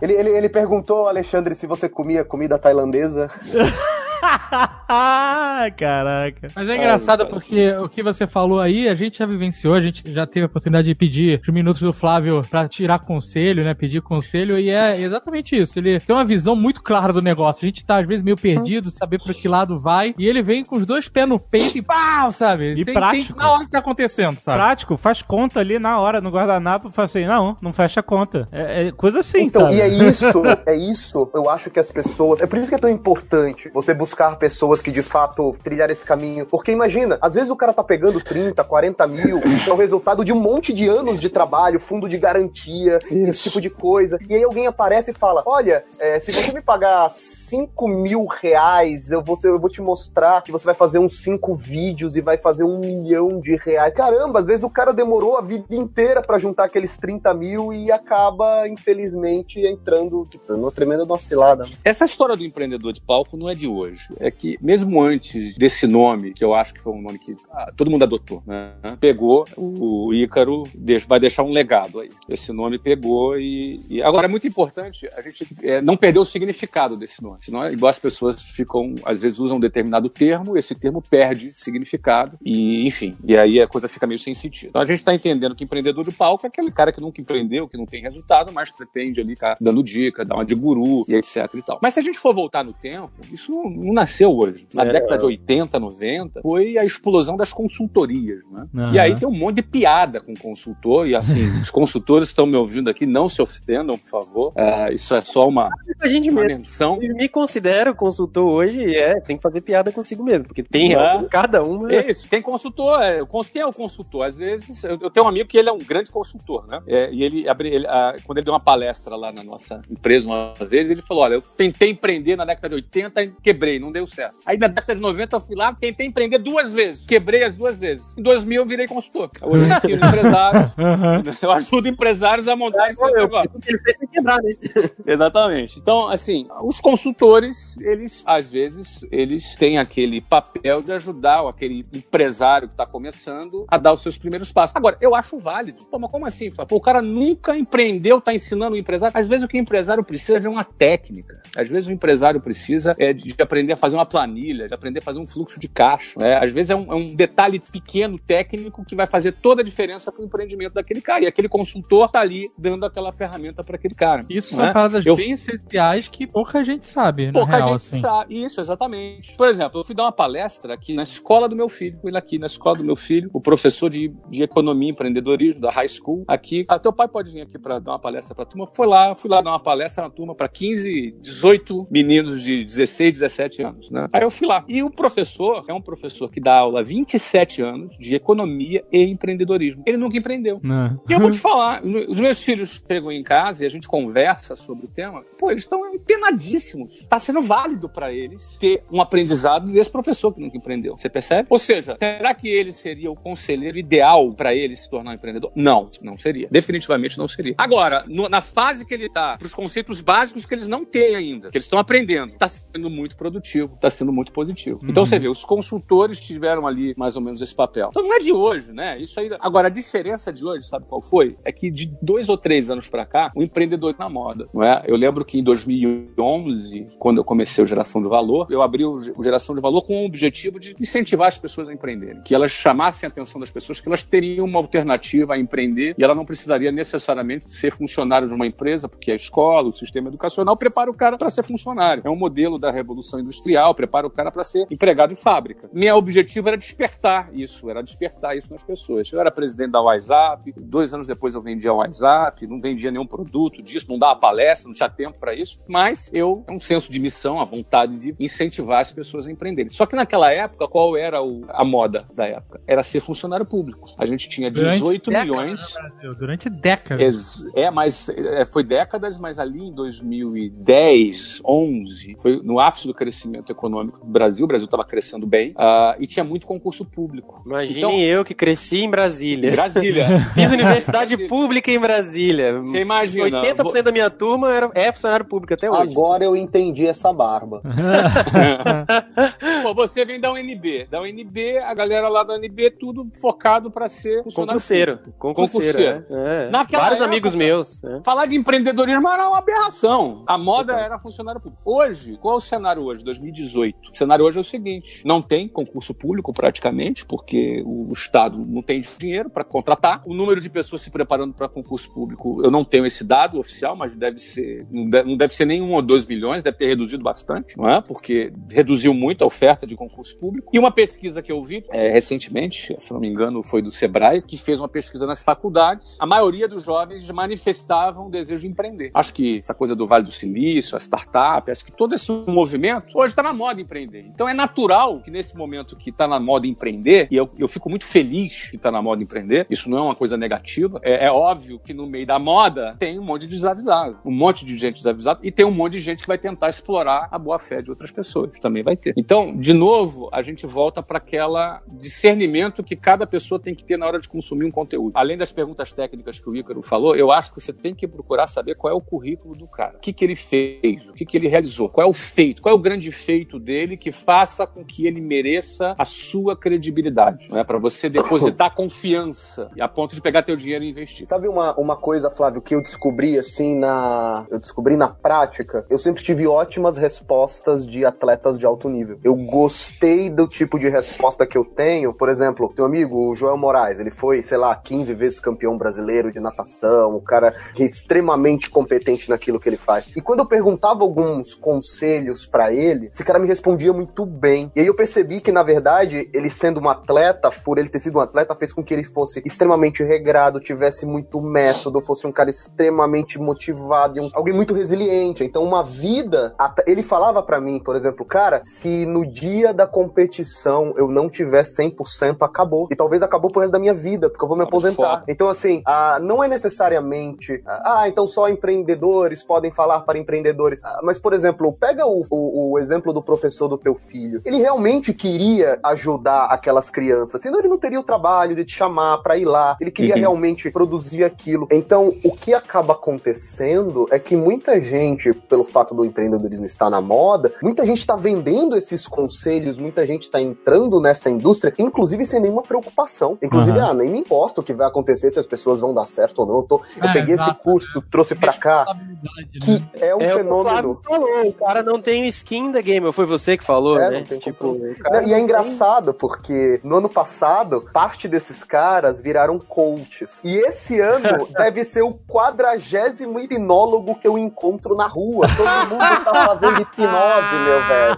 Ele, 0.03 0.13
ele, 0.15 0.31
ele 0.31 0.49
perguntou, 0.49 1.09
Alexandre, 1.09 1.55
se 1.55 1.67
você 1.67 1.89
comia 1.89 2.25
comida 2.25 2.59
tailandesa. 2.59 3.29
Caraca. 5.77 6.49
Mas 6.55 6.69
é 6.69 6.77
engraçado 6.77 7.27
porque 7.27 7.73
o 7.73 7.89
que 7.89 8.03
você 8.03 8.27
falou 8.27 8.61
aí, 8.61 8.89
a 8.89 8.95
gente 8.95 9.19
já 9.19 9.27
vivenciou, 9.27 9.75
a 9.75 9.81
gente 9.81 10.13
já 10.13 10.27
teve 10.27 10.45
a 10.45 10.47
oportunidade 10.47 10.87
de 10.87 10.95
pedir 10.95 11.41
os 11.41 11.49
minutos 11.49 11.83
do 11.83 11.93
Flávio 11.93 12.45
pra 12.49 12.69
tirar 12.69 13.01
conselho, 13.01 13.65
né? 13.65 13.75
Pedir 13.75 14.01
conselho, 14.01 14.59
e 14.59 14.71
é 14.71 15.01
exatamente 15.01 15.57
isso. 15.57 15.79
Ele 15.79 15.99
tem 16.01 16.15
uma 16.15 16.25
visão 16.25 16.55
muito 16.55 16.83
clara 16.83 17.13
do 17.13 17.23
negócio. 17.23 17.65
A 17.65 17.69
gente 17.69 17.85
tá, 17.85 18.01
às 18.01 18.07
vezes, 18.07 18.23
meio 18.23 18.37
perdido, 18.37 18.91
saber 18.91 19.21
pra 19.23 19.35
que 19.35 19.49
lado 19.49 19.79
vai, 19.79 20.15
e 20.19 20.27
ele 20.27 20.43
vem 20.43 20.65
com 20.65 20.77
os 20.77 20.87
dois 20.87 21.09
pés 21.09 21.29
no 21.29 21.39
peito 21.39 21.79
e 21.79 21.83
pau, 21.83 22.31
sabe? 22.31 22.75
E 22.75 22.85
prático. 22.85 23.39
na 23.39 23.51
hora 23.51 23.65
que 23.65 23.71
tá 23.71 23.79
acontecendo, 23.79 24.39
sabe? 24.39 24.59
Prático, 24.59 24.97
faz 24.97 25.23
conta 25.23 25.61
ali 25.61 25.79
na 25.79 25.99
hora, 26.01 26.21
no 26.21 26.31
guardanapo, 26.31 26.91
faz 26.91 27.11
assim, 27.11 27.27
não, 27.27 27.57
não 27.61 27.73
fecha 27.73 28.01
a 28.01 28.03
conta. 28.03 28.49
É, 28.53 28.87
é 28.87 28.93
coisa 28.93 29.21
assim, 29.21 29.45
então, 29.45 29.63
sabe? 29.63 29.77
e 29.77 29.81
é 29.81 29.89
isso, 29.89 30.43
é 30.67 30.77
isso, 30.77 31.31
eu 31.35 31.51
acho 31.51 31.71
que 31.71 31.81
as 31.81 31.91
pessoas. 31.91 32.41
É 32.41 32.47
por 32.47 32.59
isso 32.59 32.69
que 32.69 32.75
é 32.75 32.79
tão 32.79 32.91
importante 32.91 33.71
você 33.73 33.93
buscar 33.93 34.06
pessoas 34.39 34.81
que 34.81 34.93
de 34.93 35.03
fato 35.03 35.57
trilhar 35.63 35.91
esse 35.91 36.05
caminho. 36.05 36.47
Porque 36.47 36.71
imagina, 36.71 37.19
às 37.21 37.35
vezes 37.35 37.51
o 37.51 37.57
cara 37.57 37.73
tá 37.73 37.83
pegando 37.83 38.21
30, 38.21 38.63
40 38.63 39.07
mil, 39.07 39.41
que 39.41 39.71
é 39.71 39.73
o 39.73 39.77
resultado 39.77 40.25
de 40.25 40.33
um 40.33 40.41
monte 40.41 40.73
de 40.73 40.89
anos 40.89 41.21
de 41.21 41.29
trabalho, 41.29 41.81
fundo 41.81 42.09
de 42.09 42.19
garantia, 42.19 42.99
esse 43.11 43.45
tipo 43.45 43.61
de 43.61 43.71
coisa. 43.71 44.19
E 44.29 44.35
aí 44.35 44.45
alguém 44.45 44.67
aparece 44.67 45.11
e 45.11 45.15
fala: 45.15 45.43
Olha, 45.47 45.85
é, 45.99 46.21
se 46.21 46.33
você 46.33 46.53
me 46.53 46.63
pagar 46.63 47.11
5 47.11 47.89
mil 47.89 48.27
reais, 48.27 49.11
eu 49.11 49.23
vou, 49.23 49.39
eu 49.45 49.61
vou 49.61 49.71
te 49.71 49.81
mostrar 49.81 50.43
que 50.43 50.51
você 50.51 50.65
vai 50.65 50.75
fazer 50.75 50.99
uns 50.99 51.19
5 51.19 51.55
vídeos 51.55 52.17
e 52.17 52.21
vai 52.21 52.37
fazer 52.37 52.65
um 52.65 52.79
milhão 52.79 53.41
de 53.41 53.57
reais. 53.57 53.95
Caramba, 53.95 54.41
às 54.41 54.47
vezes 54.47 54.65
o 54.65 54.71
cara 54.71 54.93
demorou 54.93 55.39
a 55.39 55.43
vida 55.43 55.65
inteira 55.71 56.23
pra 56.23 56.39
juntar 56.39 56.65
aqueles 56.65 56.97
30 56.97 57.33
mil 57.35 57.73
e 57.73 57.93
acaba, 57.93 58.69
infelizmente, 58.69 59.61
entrando 59.61 60.27
numa 60.49 60.73
tremenda 60.73 61.05
vacilada. 61.05 61.67
Essa 61.85 62.05
história 62.05 62.37
do 62.37 62.45
empreendedor 62.45 62.93
de 62.93 63.01
palco 63.01 63.37
não 63.37 63.49
é 63.49 63.55
de 63.55 63.69
hoje. 63.69 63.96
É 64.19 64.31
que, 64.31 64.59
mesmo 64.61 65.01
antes 65.01 65.57
desse 65.57 65.87
nome, 65.87 66.33
que 66.33 66.45
eu 66.45 66.55
acho 66.55 66.75
que 66.75 66.81
foi 66.81 66.93
um 66.93 67.01
nome 67.01 67.19
que 67.19 67.35
ah, 67.51 67.73
todo 67.77 67.91
mundo 67.91 68.03
adotou, 68.03 68.43
né? 68.47 68.73
Pegou, 69.01 69.47
o 69.57 70.13
Ícaro 70.15 70.65
vai 71.07 71.21
deixar 71.21 71.43
um 71.43 71.51
legado 71.51 72.01
aí. 72.01 72.11
Esse 72.29 72.53
nome 72.53 72.79
pegou 72.79 73.39
e. 73.39 73.81
e- 73.89 74.03
Agora, 74.03 74.27
é 74.27 74.29
muito 74.29 74.47
importante 74.47 75.09
a 75.17 75.23
gente 75.23 75.47
é, 75.63 75.81
não 75.81 75.97
perder 75.97 76.19
o 76.19 76.25
significado 76.25 76.97
desse 76.97 77.23
nome. 77.23 77.39
Senão, 77.41 77.67
igual 77.69 77.91
as 77.91 77.99
pessoas 77.99 78.43
ficam, 78.43 78.95
às 79.05 79.21
vezes, 79.21 79.39
usam 79.39 79.57
um 79.57 79.61
determinado 79.61 80.09
termo, 80.09 80.57
esse 80.57 80.75
termo 80.75 81.03
perde 81.03 81.53
significado 81.55 82.39
e, 82.45 82.87
enfim, 82.87 83.15
e 83.25 83.37
aí 83.37 83.61
a 83.61 83.67
coisa 83.69 83.89
fica 83.89 84.07
meio 84.07 84.19
sem 84.19 84.35
sentido. 84.35 84.71
Então, 84.71 84.83
a 84.83 84.85
gente 84.85 84.99
está 84.99 85.15
entendendo 85.15 85.55
que 85.55 85.65
empreendedor 85.65 86.05
de 86.05 86.13
palco 86.13 86.47
é 86.47 86.49
aquele 86.49 86.71
cara 86.71 86.93
que 86.93 87.01
nunca 87.01 87.21
empreendeu, 87.21 87.69
que 87.69 87.77
não 87.77 87.87
tem 87.87 88.03
resultado, 88.03 88.53
mas 88.53 88.71
pretende 88.71 89.21
ali 89.21 89.35
ficar 89.35 89.57
dando 89.61 89.83
dica, 89.83 90.25
dar 90.25 90.37
uma 90.37 90.45
de 90.45 90.55
guru 90.55 91.05
e 91.09 91.15
etc 91.15 91.49
e 91.55 91.63
tal. 91.63 91.79
Mas 91.83 91.95
se 91.95 92.01
a 92.01 92.03
gente 92.03 92.19
for 92.19 92.35
voltar 92.35 92.65
no 92.65 92.73
tempo, 92.73 93.11
isso 93.33 93.51
não, 93.53 93.71
não 93.87 93.95
nasceu 93.95 94.31
hoje. 94.37 94.67
Na 94.75 94.85
É. 94.85 94.93
década 94.93 95.19
de 95.19 95.25
80, 95.25 95.79
90, 95.79 96.41
foi 96.43 96.77
a 96.79 96.85
explosão 96.85 97.37
das 97.37 97.53
consultorias, 97.53 98.41
né? 98.51 98.67
Aham. 98.75 98.93
E 98.95 98.99
aí 98.99 99.19
tem 99.19 99.29
um 99.29 99.33
monte 99.35 99.57
de 99.57 99.63
piada 99.63 100.21
com 100.21 100.35
consultor, 100.35 101.07
e 101.09 101.15
assim, 101.15 101.35
os 101.61 101.71
consultores 101.71 102.29
estão 102.29 102.47
me 102.47 102.57
ouvindo 102.57 102.89
aqui, 102.91 103.07
não 103.07 103.29
se 103.29 103.41
ofendam, 103.41 103.99
por 103.99 104.09
favor. 104.09 104.53
Ah, 104.57 104.91
isso 104.91 105.15
é 105.15 105.21
só 105.23 105.49
uma, 105.49 105.69
A 106.01 106.09
gente 106.09 106.29
uma 106.31 106.43
mesmo. 106.43 106.59
menção. 106.59 106.99
Eu 107.03 107.15
me 107.15 107.29
considero 107.29 107.95
consultor 107.95 108.45
hoje 108.45 108.79
e 108.81 108.95
é, 108.97 109.21
tem 109.21 109.37
que 109.37 109.43
fazer 109.43 109.61
piada 109.61 109.93
consigo 109.93 110.23
mesmo, 110.23 110.49
porque 110.49 110.63
tem 110.63 110.95
É. 110.95 111.25
cada 111.31 111.63
uma. 111.63 111.93
É 111.93 112.11
isso, 112.11 112.29
tem 112.29 112.43
consultor. 112.43 113.03
É, 113.03 113.21
quem 113.53 113.63
é 113.63 113.67
o 113.67 113.73
consultor? 113.73 114.27
Às 114.27 114.37
vezes, 114.39 114.83
eu, 114.85 114.99
eu 115.01 115.11
tenho 115.11 115.25
um 115.25 115.29
amigo 115.29 115.49
que 115.49 115.57
ele 115.59 115.69
é 115.69 115.73
um 115.73 115.79
grande 115.79 116.11
consultor, 116.11 116.67
né? 116.67 116.81
É, 116.87 117.11
e 117.13 117.23
ele, 117.23 117.49
abre, 117.49 117.69
ele 117.69 117.87
ah, 117.87 118.17
quando 118.25 118.39
ele 118.39 118.45
deu 118.45 118.53
uma 118.55 118.61
palestra 118.61 119.15
lá 119.17 119.31
na 119.33 119.43
nossa 119.45 119.81
empresa 119.91 120.27
uma 120.29 120.55
vez, 120.67 120.91
ele 120.91 121.03
falou: 121.03 121.23
Olha, 121.25 121.35
eu 121.35 121.43
tentei 121.43 121.91
empreender 121.91 122.37
na 122.37 122.45
década 122.45 122.69
de 122.69 122.75
80 122.77 123.23
e 123.23 123.29
quebrei, 123.43 123.76
não 123.79 123.91
deu 123.91 124.07
certo. 124.07 124.37
Aí 124.47 124.59
na 124.59 124.67
década 124.67 124.95
de 124.95 125.01
90 125.01 125.37
eu 125.37 125.41
fui 125.41 125.57
lá, 125.57 125.75
tentei 125.75 126.07
empreender 126.07 126.39
duas 126.39 126.73
vezes, 126.73 127.07
quebrei 127.07 127.43
as 127.43 127.57
duas 127.57 127.79
vezes. 127.81 128.17
Em 128.17 128.23
2000 128.23 128.63
eu 128.63 128.67
virei 128.67 128.87
consultor. 128.87 129.31
Hoje 129.43 129.65
eu 129.65 129.77
ensino 129.77 130.07
empresários, 130.07 130.79
Aham. 130.79 131.23
eu 131.43 131.51
ajudo 131.51 131.89
empresários 131.89 132.49
a 132.49 132.57
montar 132.57 132.89
esse 132.89 133.05
negócio. 133.13 133.51
O 133.55 133.61
que 133.61 133.71
ele 133.71 133.79
fez 133.79 133.97
sem 133.97 134.09
quebrar, 134.09 134.43
né? 134.43 134.51
Exatamente. 135.07 135.79
Então, 135.79 136.09
assim, 136.09 136.47
os 136.63 136.81
consultores, 136.81 137.77
eles, 137.81 138.23
às 138.27 138.51
vezes, 138.51 139.05
eles 139.11 139.55
têm 139.57 139.79
aquele 139.79 140.21
papel 140.21 140.83
de 140.83 140.93
ajudar 140.93 141.47
aquele 141.49 141.87
empresário 141.93 142.69
que 142.69 142.75
está 142.75 142.87
começando 142.87 143.65
a 143.69 143.79
dar 143.79 143.93
os 143.93 144.03
seus 144.03 144.19
primeiros 144.19 144.53
passos. 144.53 144.77
Agora, 144.77 144.97
eu 145.01 145.15
acho 145.15 145.39
válido. 145.39 145.85
Pô, 145.91 145.99
mas 145.99 146.11
como 146.11 146.27
assim? 146.27 146.51
Pô, 146.51 146.77
o 146.77 146.81
cara 146.81 147.03
nunca 147.03 147.57
empreendeu, 147.57 148.21
tá 148.21 148.35
ensinando 148.35 148.75
o 148.75 148.79
empresário. 148.79 149.19
Às 149.19 149.29
vezes 149.29 149.45
o 149.45 149.49
que 149.49 149.59
o 149.59 149.61
empresário 149.61 150.05
precisa 150.05 150.39
é 150.39 150.41
de 150.41 150.49
uma 150.49 150.65
técnica. 150.65 151.43
Às 151.57 151.69
vezes 151.69 151.89
o 151.89 151.93
empresário 151.93 152.41
precisa 152.41 152.95
é 152.99 153.13
de 153.13 153.35
aprender 153.41 153.66
a 153.73 153.77
fazer 153.77 153.97
uma 153.97 154.07
planilha, 154.07 154.67
de 154.69 154.75
aprender 154.75 155.01
a 155.01 155.03
fazer 155.03 155.19
um 155.21 155.27
fluxo 155.27 155.59
de 155.61 155.69
caixa. 155.69 156.19
né? 156.19 156.39
Às 156.43 156.53
vezes 156.53 156.71
é 156.71 156.77
um, 156.77 156.93
é 156.93 156.95
um 156.95 157.15
detalhe 157.15 157.59
pequeno, 157.61 158.19
técnico, 158.19 158.85
que 158.85 158.95
vai 158.97 159.07
fazer 159.07 159.33
toda 159.33 159.63
a 159.63 159.65
diferença 159.65 160.11
para 160.13 160.23
o 160.23 160.25
empreendimento 160.25 160.75
daquele 160.75 161.01
cara. 161.01 161.25
E 161.25 161.27
aquele 161.27 161.49
consultor 161.49 162.11
tá 162.11 162.21
ali 162.21 162.49
dando 162.59 162.85
aquela 162.87 163.13
ferramenta 163.13 163.63
para 163.65 163.77
aquele 163.77 163.95
cara. 163.95 164.25
Isso 164.29 164.57
né? 164.57 164.65
são 164.65 164.73
paradas 164.73 165.05
Eu- 165.07 165.17
bem 165.17 165.33
essenciais 165.33 166.09
que 166.09 166.27
pouca 166.27 166.63
gente 166.65 166.87
sabe, 166.87 167.27
na 167.27 167.33
Pouca 167.33 167.57
real, 167.57 167.69
gente 167.71 167.77
assim. 167.77 168.01
sabe. 168.01 168.45
Isso, 168.45 168.61
exatamente. 168.61 169.37
Por 169.37 169.49
exemplo, 169.49 169.81
eu 169.81 169.85
fui 169.85 169.95
dar 169.95 170.05
uma 170.05 170.13
palestra 170.13 170.75
aqui 170.75 170.95
na 170.95 171.03
escola 171.03 171.49
do 171.49 171.57
meu 171.57 171.69
filho. 171.69 171.99
Lá 172.05 172.19
aqui 172.19 172.39
na 172.39 172.47
escola 172.47 172.77
do 172.77 172.85
meu 172.85 172.97
filho, 172.97 173.31
o 173.33 173.41
professor 173.41 173.91
de, 173.91 174.13
de 174.31 174.43
economia 174.43 174.89
e 174.89 174.93
empreendedorismo 174.93 175.61
da 175.61 175.71
high 175.71 175.89
school 175.89 176.25
aqui. 176.27 176.65
Ah, 176.69 176.79
teu 176.79 176.93
pai 176.93 177.07
pode 177.09 177.33
vir 177.33 177.43
aqui 177.43 177.59
para 177.59 177.79
dar 177.79 177.93
uma 177.93 177.99
palestra 177.99 178.35
para 178.35 178.45
a 178.45 178.47
turma. 178.47 178.67
Foi 178.75 178.87
lá, 178.87 179.15
fui 179.15 179.31
lá 179.31 179.41
dar 179.41 179.51
uma 179.51 179.61
palestra 179.61 180.05
na 180.05 180.11
turma 180.11 180.35
para 180.35 180.49
15, 180.49 181.15
18 181.21 181.87
meninos 181.91 182.43
de 182.43 182.65
16, 182.65 183.13
17 183.13 183.56
anos, 183.63 183.91
né? 183.91 184.09
Aí 184.13 184.23
eu 184.23 184.31
fui 184.31 184.47
lá. 184.47 184.65
E 184.69 184.83
o 184.83 184.91
professor 184.91 185.65
é 185.69 185.73
um 185.73 185.81
professor 185.81 186.31
que 186.31 186.41
dá 186.41 186.55
aula 186.59 186.81
há 186.81 186.83
27 186.83 187.63
anos 187.63 187.97
de 187.99 188.15
economia 188.15 188.85
e 188.93 189.03
empreendedorismo. 189.05 189.83
Ele 189.87 189.97
nunca 189.97 190.17
empreendeu. 190.17 190.61
Né? 190.63 190.97
E 191.09 191.13
eu 191.13 191.21
vou 191.21 191.31
te 191.31 191.39
falar, 191.41 191.83
os 191.85 192.21
meus 192.21 192.43
filhos 192.43 192.83
chegam 192.89 193.11
em 193.13 193.23
casa 193.23 193.63
e 193.63 193.67
a 193.67 193.71
gente 193.71 193.87
conversa 193.89 194.57
sobre 194.57 194.87
o 194.87 194.89
tema, 194.89 195.23
pô, 195.39 195.51
eles 195.51 195.65
estão 195.65 195.81
empenadíssimos. 195.95 197.01
Está 197.01 197.19
sendo 197.19 197.43
válido 197.43 197.89
para 197.89 198.13
eles 198.13 198.57
ter 198.59 198.83
um 198.91 199.01
aprendizado 199.01 199.71
desse 199.71 199.91
professor 199.91 200.33
que 200.33 200.41
nunca 200.41 200.57
empreendeu. 200.57 200.97
Você 200.97 201.09
percebe? 201.09 201.47
Ou 201.51 201.59
seja, 201.59 201.97
será 202.01 202.35
que 202.35 202.49
ele 202.49 202.73
seria 202.73 203.11
o 203.11 203.17
conselheiro 203.17 203.79
ideal 203.79 204.33
para 204.33 204.55
ele 204.55 204.75
se 204.77 204.89
tornar 204.89 205.11
um 205.13 205.15
empreendedor? 205.15 205.53
Não, 205.55 205.89
não 206.03 206.17
seria. 206.17 206.49
Definitivamente 206.51 207.19
não 207.19 207.29
seria. 207.29 207.55
Agora, 207.59 208.05
no- 208.09 208.29
na 208.29 208.41
fase 208.41 208.85
que 208.85 208.93
ele 208.95 209.07
está, 209.07 209.37
para 209.37 209.47
os 209.47 209.55
conceitos 209.55 210.01
básicos 210.01 210.47
que 210.47 210.55
eles 210.55 210.67
não 210.69 210.85
têm 210.85 211.15
ainda, 211.15 211.51
que 211.51 211.57
eles 211.57 211.65
estão 211.67 211.79
aprendendo, 211.79 212.33
está 212.33 212.49
sendo 212.49 212.91
muito 212.91 213.17
produtivo, 213.17 213.46
está 213.55 213.89
sendo 213.91 214.13
muito 214.13 214.33
positivo. 214.33 214.81
Então 214.85 215.05
você 215.05 215.19
vê, 215.19 215.29
os 215.29 215.45
consultores 215.45 216.21
tiveram 216.21 216.67
ali 216.67 216.95
mais 216.97 217.17
ou 217.17 217.23
menos 217.23 217.41
esse 217.41 217.55
papel. 217.55 217.89
Então 217.91 218.03
não 218.03 218.15
é 218.15 218.19
de 218.19 218.33
hoje, 218.33 218.73
né? 218.73 218.99
Isso 218.99 219.19
aí. 219.19 219.31
Agora, 219.41 219.69
a 219.69 219.71
diferença 219.71 220.33
de 220.33 220.45
hoje, 220.45 220.67
sabe 220.67 220.87
qual 220.87 221.01
foi? 221.01 221.37
É 221.45 221.53
que 221.53 221.71
de 221.71 221.93
dois 222.03 222.29
ou 222.29 222.37
três 222.37 222.71
anos 222.71 222.89
para 222.89 223.07
cá, 223.07 223.31
o 223.35 223.43
empreendedor 223.43 223.95
na 223.99 224.09
moda, 224.09 224.49
não 224.53 224.63
é? 224.63 224.83
Eu 224.87 224.97
lembro 224.97 225.25
que 225.25 225.39
em 225.39 225.45
2011, 225.45 226.89
quando 226.99 227.19
eu 227.19 227.25
comecei 227.25 227.63
o 227.63 227.67
Geração 227.67 228.03
de 228.03 228.09
Valor, 228.09 228.47
eu 228.51 228.63
abri 228.63 228.85
o 228.85 228.97
o 229.17 229.23
Geração 229.23 229.55
de 229.55 229.61
Valor 229.61 229.83
com 229.83 230.03
o 230.03 230.07
objetivo 230.07 230.59
de 230.59 230.75
incentivar 230.81 231.29
as 231.29 231.39
pessoas 231.39 231.69
a 231.69 231.73
empreenderem, 231.73 232.23
que 232.23 232.35
elas 232.35 232.51
chamassem 232.51 233.07
a 233.07 233.11
atenção 233.11 233.41
das 233.41 233.51
pessoas, 233.51 233.81
que 233.81 233.89
elas 233.89 234.03
teriam 234.03 234.47
uma 234.47 234.59
alternativa 234.59 235.35
a 235.35 235.39
empreender 235.39 235.95
e 235.99 236.05
ela 236.05 236.15
não 236.15 236.25
precisaria 236.25 236.73
necessariamente 236.73 237.51
ser 237.51 237.75
funcionário 237.75 238.29
de 238.29 238.35
uma 238.35 238.47
empresa, 238.47 238.89
porque 238.89 239.11
a 239.11 239.15
escola, 239.15 239.69
o 239.69 239.73
sistema 239.73 240.09
educacional 240.09 240.57
prepara 240.57 240.91
o 240.91 240.95
cara 240.95 241.17
para 241.17 241.29
ser 241.29 241.43
funcionário. 241.43 242.03
É 242.05 242.11
um 242.11 242.17
modelo 242.17 242.59
da 242.59 242.71
revolução 242.71 243.21
industrial, 243.21 243.36
prepara 243.75 244.07
o 244.07 244.11
cara 244.11 244.31
para 244.31 244.43
ser 244.45 244.67
empregado 244.71 245.13
em 245.13 245.17
fábrica. 245.17 245.69
Meu 245.73 245.97
objetivo 245.97 246.49
era 246.49 246.57
despertar 246.57 247.29
isso, 247.33 247.69
era 247.71 247.83
despertar 247.83 248.37
isso 248.37 248.53
nas 248.53 248.63
pessoas. 248.65 249.11
Eu 249.13 249.21
era 249.21 249.31
presidente 249.31 249.71
da 249.71 249.81
WhatsApp, 249.81 250.53
dois 250.57 250.93
anos 250.95 251.07
depois 251.07 251.35
eu 251.35 251.43
vendia 251.43 251.73
o 251.73 251.77
WhatsApp, 251.77 252.47
não 252.47 252.61
vendia 252.61 252.91
nenhum 252.91 253.07
produto 253.07 253.63
disso, 253.63 253.87
não 253.89 253.99
dava 253.99 254.19
palestra, 254.19 254.69
não 254.69 254.75
tinha 254.75 254.89
tempo 254.89 255.19
para 255.19 255.35
isso, 255.35 255.59
mas 255.69 256.11
eu, 256.13 256.45
é 256.47 256.53
um 256.53 256.61
senso 256.61 256.91
de 256.91 256.99
missão, 257.01 257.41
a 257.41 257.45
vontade 257.45 257.99
de 257.99 258.15
incentivar 258.19 258.81
as 258.81 258.93
pessoas 258.93 259.27
a 259.27 259.31
empreenderem. 259.31 259.71
Só 259.71 259.87
que 259.87 259.97
naquela 259.97 260.33
época, 260.33 260.67
qual 260.69 260.97
era 260.97 261.23
o- 261.23 261.45
a 261.49 261.65
moda 261.65 262.07
da 262.15 262.27
época? 262.27 262.61
Era 262.67 262.83
ser 262.83 263.01
funcionário 263.01 263.45
público. 263.47 263.89
A 263.99 264.07
gente 264.07 264.29
tinha 264.29 264.51
18 264.51 265.11
Durante 265.11 265.29
milhões. 265.31 265.73
Brasil, 265.75 266.15
durante 266.15 266.51
décadas. 266.51 267.45
É, 267.55 267.71
mas 267.71 268.09
é, 268.09 268.45
foi 268.45 268.63
décadas, 268.63 269.19
mas 269.19 269.39
ali 269.39 269.61
em 269.61 269.73
2010, 269.73 271.41
11, 271.45 272.17
foi 272.19 272.41
no 272.43 272.59
ápice 272.59 272.87
do 272.87 272.95
crescimento 272.95 273.26
econômico 273.49 273.99
do 273.99 274.07
Brasil. 274.07 274.45
O 274.45 274.49
Brasil 274.49 274.65
estava 274.67 274.85
crescendo 274.85 275.27
bem 275.27 275.53
ah, 275.57 275.97
e 275.99 276.07
tinha 276.07 276.25
muito 276.25 276.47
concurso 276.47 276.85
público. 276.85 277.43
Imagine 277.47 277.79
Então- 277.79 277.93
eu 278.01 278.25
que 278.25 278.35
cresci 278.35 278.83
em 278.83 278.91
Brasília. 278.91 279.51
Brasília. 279.53 280.21
Fiz 280.35 280.51
universidade 280.51 281.17
pública 281.27 281.71
em 281.71 281.79
Brasília. 281.79 282.61
Você 282.61 282.81
imagina, 282.81 283.43
80% 283.43 283.83
da 283.83 283.93
minha 283.93 284.11
turma 284.11 284.53
era, 284.53 284.71
é 284.75 284.93
funcionário 284.93 285.25
público 285.27 285.55
até 285.55 285.71
hoje. 285.71 285.83
Agora 285.83 286.25
eu 286.25 286.37
entendi 286.37 286.87
essa 286.87 287.13
barba. 287.13 287.63
Pô, 289.63 289.75
você 289.75 290.05
vem 290.05 290.21
da 290.21 290.33
UNB. 290.33 290.87
Da 290.91 291.01
UNB, 291.01 291.59
a 291.59 291.75
galera 291.75 292.09
lá 292.09 292.23
da 292.25 292.35
UNB, 292.35 292.71
tudo 292.71 293.09
focado 293.21 293.71
para 293.71 293.89
ser 293.89 294.23
funcionário 294.23 294.61
Concurseiro. 294.61 294.97
público. 294.99 295.19
Concurseiro. 295.19 295.79
Concurseiro. 295.79 296.07
é. 296.11 296.47
É. 296.47 296.51
Naquela 296.51 296.83
Vários 296.85 297.01
época- 297.01 297.13
amigos 297.13 297.35
meus. 297.35 297.83
é. 297.85 298.01
Falar 298.05 298.27
de 298.27 298.37
empreendedorismo 298.37 299.09
era 299.09 299.29
uma 299.29 299.39
aberração. 299.39 300.23
A 300.27 300.39
moda 300.39 300.75
era 300.75 300.99
funcionário 300.99 301.41
público. 301.41 301.63
Hoje, 301.65 302.19
qual 302.21 302.35
é 302.35 302.39
o 302.39 302.41
cenário 302.41 302.83
hoje, 302.83 303.05
2018? 303.07 303.91
O 303.93 303.95
cenário 303.95 304.25
hoje 304.25 304.37
é 304.37 304.41
o 304.41 304.45
seguinte: 304.45 305.03
não 305.05 305.23
tem 305.23 305.49
concurso 305.49 305.95
público 305.95 306.33
praticamente, 306.33 307.07
porque 307.07 307.63
o 307.65 307.91
Estado 307.93 308.37
não 308.39 308.63
tem 308.63 308.83
dinheiro 308.99 309.31
para 309.31 309.45
contratar. 309.45 310.03
O 310.05 310.15
número 310.15 310.41
de 310.41 310.51
pessoas 310.51 310.83
se 310.83 310.91
preparando 310.91 311.33
para 311.33 311.49
concurso 311.49 311.91
público, 311.93 312.45
eu 312.45 312.51
não 312.51 312.65
tenho 312.65 312.85
esse 312.85 313.03
dado 313.03 313.39
oficial, 313.39 313.75
mas 313.75 313.97
deve 313.97 314.19
ser, 314.19 314.67
não 314.71 315.17
deve, 315.17 315.35
ser 315.35 315.45
nem 315.45 315.63
um 315.63 315.73
ou 315.73 315.83
dois 315.83 316.05
milhões, 316.05 316.43
deve 316.43 316.59
ter 316.59 316.67
reduzido 316.67 317.03
bastante, 317.03 317.57
não 317.57 317.69
é? 317.69 317.81
Porque 317.81 318.33
reduziu 318.51 318.93
muito 318.93 319.23
a 319.23 319.27
oferta 319.27 319.67
de 319.67 319.77
concurso 319.77 320.19
público. 320.19 320.51
E 320.53 320.59
uma 320.59 320.71
pesquisa 320.71 321.23
que 321.23 321.33
eu 321.33 321.43
vi 321.43 321.65
é, 321.71 321.91
recentemente, 321.91 322.75
se 322.79 322.93
não 322.93 323.01
me 323.01 323.09
engano, 323.09 323.43
foi 323.43 323.63
do 323.63 323.71
Sebrae, 323.71 324.23
que 324.23 324.37
fez 324.37 324.61
uma 324.61 324.69
pesquisa 324.69 325.07
nas 325.07 325.23
faculdades. 325.23 325.97
A 325.99 326.07
maioria 326.07 326.49
dos 326.49 326.63
jovens 326.63 327.09
manifestavam 327.11 328.09
o 328.09 328.11
desejo 328.11 328.43
de 328.43 328.49
empreender. 328.49 328.91
Acho 328.93 329.13
que 329.13 329.39
essa 329.39 329.55
coisa 329.55 329.75
do 329.75 329.87
Vale 329.87 330.05
do 330.05 330.13
Silício, 330.13 330.77
a 330.77 330.81
startup, 330.81 331.51
acho 331.51 331.65
que 331.65 331.73
todo 331.73 331.95
esse 331.95 332.11
movimento 332.27 332.96
hoje 332.97 333.13
está 333.13 333.23
na 333.23 333.33
moda 333.33 333.61
empreender. 333.61 334.07
Então 334.07 334.29
é 334.29 334.35
natural 334.35 335.01
que 335.01 335.11
nesse 335.11 335.37
momento 335.37 335.77
que 335.77 335.91
está 335.91 336.09
na 336.09 336.19
moda 336.19 336.47
empreender, 336.47 337.09
e 337.11 337.17
eu, 337.17 337.31
eu 337.39 337.47
fico 337.49 337.69
muito 337.69 337.85
feliz 337.85 338.49
que 338.51 338.57
está 338.57 338.71
na 338.71 338.81
moda 338.81 339.03
empreender, 339.03 339.47
isso 339.51 339.69
não 339.69 339.79
é 339.79 339.81
uma 339.83 339.95
coisa 339.95 340.17
negativa, 340.17 340.81
é, 340.83 341.07
é 341.07 341.13
óbvio 341.13 341.59
que 341.59 341.75
no 341.75 341.87
meio 341.87 342.07
da 342.07 342.19
moda 342.19 342.77
tem 342.79 342.99
um 342.99 343.05
monte 343.05 343.23
de 343.23 343.29
desavisado, 343.29 343.99
um 344.05 344.11
monte 344.11 344.45
de 344.45 344.57
gente 344.57 344.77
desavisada, 344.77 345.21
e 345.23 345.31
tem 345.31 345.45
um 345.45 345.51
monte 345.51 345.75
de 345.75 345.81
gente 345.81 346.03
que 346.03 346.09
vai 346.09 346.19
tentar 346.19 346.49
explorar 346.49 347.09
a 347.11 347.19
boa 347.19 347.39
fé 347.39 347.61
de 347.61 347.71
outras 347.71 347.91
pessoas, 347.91 348.31
também 348.41 348.63
vai 348.63 348.77
ter. 348.77 348.95
Então, 348.97 349.37
de 349.37 349.53
novo, 349.53 350.09
a 350.13 350.23
gente 350.23 350.47
volta 350.47 350.83
para 350.83 350.99
aquela 350.99 351.63
discernimento 351.69 352.63
que 352.63 352.77
cada 352.77 353.07
pessoa 353.07 353.39
tem 353.39 353.55
que 353.55 353.65
ter 353.65 353.77
na 353.77 353.87
hora 353.87 354.01
de 354.01 354.09
consumir 354.09 354.45
um 354.45 354.51
conteúdo. 354.51 354.93
Além 354.95 355.17
das 355.17 355.33
perguntas 355.33 355.73
técnicas 355.73 356.19
que 356.19 356.29
o 356.29 356.37
Ícaro 356.37 356.63
falou, 356.63 356.97
eu 356.97 357.13
acho 357.13 357.33
que 357.33 357.41
você 357.41 357.53
tem 357.53 357.75
que 357.75 357.87
procurar 357.87 358.27
saber 358.27 358.55
qual 358.55 358.73
é 358.73 358.77
o 358.77 358.81
currículo 358.81 359.35
do 359.35 359.47
cara. 359.47 359.77
O 359.77 359.81
que, 359.81 359.93
que 359.93 360.05
ele 360.05 360.17
fez, 360.17 360.89
o 360.89 360.93
que, 360.93 361.05
que 361.05 361.17
ele 361.17 361.29
realizou, 361.29 361.69
qual 361.69 361.87
é 361.87 361.91
o 361.91 361.93
feito, 361.93 362.41
qual 362.41 362.55
é 362.55 362.57
o 362.57 362.61
grande 362.61 362.86
feito 362.91 363.39
dele 363.39 363.77
que 363.77 363.93
faça 363.93 364.47
com 364.47 364.65
que 364.65 364.87
ele 364.87 365.01
mereça 365.01 365.75
a 365.79 365.85
sua 365.85 366.37
credibilidade, 366.37 367.29
é? 367.33 367.45
Para 367.45 367.59
você 367.59 367.89
depositar 367.89 368.53
confiança 368.57 369.51
e 369.57 369.63
a 369.63 369.69
ponto 369.69 369.95
de 369.95 370.01
pegar 370.01 370.23
teu 370.23 370.37
dinheiro 370.37 370.65
e 370.65 370.71
investir. 370.71 371.07
Sabe 371.09 371.29
uma, 371.29 371.59
uma 371.59 371.77
coisa, 371.77 372.11
Flávio, 372.11 372.41
que 372.41 372.55
eu 372.55 372.63
descobri 372.63 373.19
assim 373.19 373.59
na. 373.59 374.27
Eu 374.31 374.39
descobri 374.39 374.77
na 374.77 374.89
prática? 374.89 375.67
Eu 375.71 375.79
sempre 375.79 376.03
tive 376.03 376.27
ótimas 376.27 376.77
respostas 376.77 377.67
de 377.67 377.85
atletas 377.85 378.39
de 378.39 378.47
alto 378.47 378.69
nível. 378.69 378.99
Eu 379.05 379.15
gostei 379.17 380.11
do 380.11 380.27
tipo 380.27 380.59
de 380.59 380.69
resposta 380.69 381.27
que 381.27 381.37
eu 381.37 381.45
tenho. 381.45 381.93
Por 381.93 382.09
exemplo, 382.09 382.53
teu 382.55 382.65
amigo, 382.65 383.11
o 383.11 383.17
Joel 383.17 383.37
Moraes, 383.37 383.79
ele 383.79 383.91
foi, 383.91 384.23
sei 384.23 384.39
lá, 384.39 384.55
15 384.55 384.95
vezes 384.95 385.21
campeão 385.21 385.57
brasileiro 385.57 386.13
de 386.13 386.21
natação, 386.21 386.95
o 386.95 387.01
cara 387.01 387.35
é 387.59 387.63
extremamente 387.63 388.51
competente 388.51 389.09
naquilo 389.09 389.41
que 389.41 389.49
ele 389.49 389.57
faz. 389.57 389.95
E 389.97 390.01
quando 390.01 390.21
eu 390.21 390.27
perguntava 390.27 390.83
alguns 390.83 391.35
conselhos 391.35 392.27
pra 392.27 392.53
ele, 392.53 392.76
ele, 392.77 392.89
esse 392.93 393.05
cara 393.05 393.19
me 393.19 393.27
respondia 393.27 393.73
muito 393.73 394.05
bem. 394.07 394.51
E 394.55 394.61
aí 394.61 394.67
eu 394.67 394.75
percebi 394.75 395.21
que, 395.21 395.33
na 395.33 395.43
verdade, 395.43 396.09
ele 396.13 396.31
sendo 396.31 396.61
um 396.61 396.69
atleta, 396.69 397.31
por 397.45 397.59
ele 397.59 397.69
ter 397.69 397.81
sido 397.81 397.99
um 397.99 398.01
atleta, 398.01 398.35
fez 398.37 398.53
com 398.53 398.63
que 398.63 398.73
ele 398.75 398.85
fosse 398.85 399.23
extremamente 399.25 399.83
regrado, 399.83 400.41
tivesse 400.41 400.87
muito 400.87 401.21
método, 401.21 401.81
fosse 401.81 402.07
um 402.07 402.13
cara 402.13 402.31
extremamente 402.31 403.19
motivado, 403.19 403.99
e 403.99 404.01
um- 404.01 404.11
alguém 404.15 404.35
muito 404.35 404.55
resiliente. 404.55 405.25
Então, 405.25 405.43
uma 405.43 405.63
vida. 405.63 406.35
Ele 406.67 406.83
falava 406.83 407.23
pra 407.23 407.41
mim, 407.41 407.59
por 407.63 407.77
exemplo, 407.77 408.05
cara, 408.05 408.43
se 408.45 408.87
no 408.87 409.05
dia 409.07 409.53
da 409.53 409.67
competição 409.67 410.75
eu 410.77 410.89
não 410.89 411.09
tiver 411.09 411.45
100%, 411.45 412.23
acabou. 412.23 412.69
E 412.71 412.77
talvez 412.77 413.03
acabou 413.03 413.31
pro 413.31 413.41
resto 413.41 413.53
da 413.53 413.59
minha 413.59 413.75
vida, 413.75 414.09
porque 414.11 414.25
eu 414.25 414.29
vou 414.29 414.37
me 414.37 414.45
aposentar. 414.45 415.03
Então, 415.09 415.29
assim, 415.29 415.63
ah, 415.67 415.99
não 416.01 416.23
é 416.23 416.29
necessariamente. 416.29 417.43
Ah, 417.47 417.85
então 417.89 418.07
só 418.07 418.29
empreendedores 418.29 419.23
podem 419.23 419.51
falar 419.51 419.81
para 419.81 419.99
empreendedores. 419.99 420.63
Ah, 420.65 420.81
mas, 420.83 420.99
por 420.99 421.13
exemplo, 421.13 421.53
pega 421.53 421.87
o, 421.87 422.05
o- 422.11 422.53
o 422.53 422.59
exemplo 422.67 422.93
do 422.93 423.03
professor 423.03 423.49
do 423.49 423.57
teu 423.59 423.75
filho. 423.75 424.21
Ele 424.25 424.39
realmente 424.39 424.93
queria 424.93 425.59
ajudar 425.65 426.27
aquelas 426.27 426.69
crianças, 426.71 427.21
senão 427.23 427.39
ele 427.39 427.49
não 427.49 427.59
teria 427.59 427.79
o 427.81 427.83
trabalho 427.85 428.35
de 428.35 428.45
te 428.45 428.53
chamar 428.55 428.99
para 428.99 429.17
ir 429.17 429.25
lá. 429.25 429.57
Ele 429.61 429.71
queria 429.71 429.95
Uhum. 429.95 430.01
realmente 430.01 430.51
produzir 430.51 431.05
aquilo. 431.05 431.47
Então, 431.51 431.93
o 432.05 432.13
que 432.17 432.35
acaba 432.35 432.73
acontecendo 432.75 433.87
é 433.91 433.99
que 433.99 434.17
muita 434.17 434.61
gente, 434.61 435.13
pelo 435.13 435.45
fato 435.45 435.75
do 435.75 435.85
empreendedorismo 435.85 436.45
estar 436.45 436.69
na 436.69 436.81
moda, 436.81 437.33
muita 437.43 437.65
gente 437.65 437.79
está 437.79 437.95
vendendo 437.97 438.57
esses 438.57 438.87
conselhos, 438.87 439.59
muita 439.59 439.87
gente 439.87 440.03
está 440.03 440.21
entrando 440.21 440.81
nessa 440.81 441.09
indústria, 441.09 441.53
inclusive 441.59 442.05
sem 442.05 442.21
nenhuma 442.21 442.43
preocupação. 442.43 443.17
Inclusive, 443.23 443.59
Aham. 443.59 443.71
ah, 443.71 443.75
nem 443.75 443.91
me 443.91 443.99
importa 443.99 444.41
o 444.41 444.45
que 444.45 444.53
vai 444.53 444.67
acontecer, 444.67 445.11
se 445.11 445.19
as 445.19 445.27
pessoas 445.27 445.61
vão 445.61 445.73
dar 445.73 445.85
certo 445.85 446.21
ou 446.21 446.27
não. 446.27 446.37
Eu, 446.39 446.43
tô, 446.43 446.57
eu 446.77 446.89
É, 446.89 446.93
peguei 446.93 447.15
esse 447.15 447.23
exato. 447.25 447.43
curso, 447.43 447.83
trouxe 447.91 448.15
pra 448.15 448.33
cá, 448.33 448.65
Responsabilidade, 448.65 449.39
que 449.41 449.51
né? 449.53 449.69
é 449.89 449.95
um 449.97 450.01
É 450.01 450.13
o 450.15 450.17
o 450.17 450.19
fenômeno. 450.19 450.43
Flávio 450.51 450.81
falou, 450.85 451.29
o 451.29 451.33
cara 451.33 451.63
não 451.63 451.81
tem 451.81 452.07
skin 452.09 452.51
da 452.57 452.63
game, 452.63 452.87
ou 452.87 452.93
foi 452.93 453.07
você 453.07 453.37
que 453.37 453.45
falou, 453.45 453.79
É, 453.79 453.91
né? 453.91 453.99
não 454.01 454.07
tem 454.07 454.19
tipo, 454.19 454.39
como. 454.39 454.55
o 454.71 454.79
cara 454.79 455.01
Não, 455.01 455.03
e 455.03 455.05
é 455.05 455.09
não 455.09 455.15
tem- 455.15 455.23
engraçado 455.25 455.95
porque 455.95 456.61
no 456.65 456.77
ano 456.77 456.89
passado, 456.89 457.69
parte 457.73 458.09
desses 458.09 458.43
caras 458.43 459.01
viraram 459.01 459.39
coaches. 459.39 460.21
E 460.25 460.37
esse 460.39 460.81
ano 460.81 461.27
deve 461.37 461.65
ser 461.65 461.83
o 461.83 461.95
quadragésimo 462.09 463.19
hipnólogo 463.21 463.95
que 463.99 464.07
eu 464.09 464.17
encontro 464.19 464.75
na 464.75 464.87
rua. 464.87 465.27
Todo 465.37 465.69
mundo 465.69 466.05
tá 466.05 466.27
fazendo 466.27 466.61
hipnose, 466.61 467.35
meu 467.45 467.67
velho. 467.67 467.97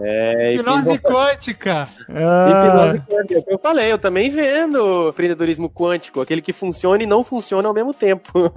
É, 0.00 0.54
Hipnose 0.54 0.98
quântica. 0.98 1.88
Hipnose 2.08 3.02
quântica, 3.08 3.34
é 3.34 3.38
o 3.38 3.42
que 3.42 3.52
eu 3.52 3.58
falei, 3.58 3.92
eu 3.92 3.98
também 3.98 4.30
vendo 4.30 5.08
empreendedorismo 5.08 5.68
quântico, 5.68 6.20
aquele 6.20 6.40
que 6.40 6.52
funciona 6.52 7.02
e 7.02 7.06
não 7.06 7.24
funciona 7.24 7.68
ao 7.68 7.74
mesmo 7.74 7.92
tempo. 7.94 8.52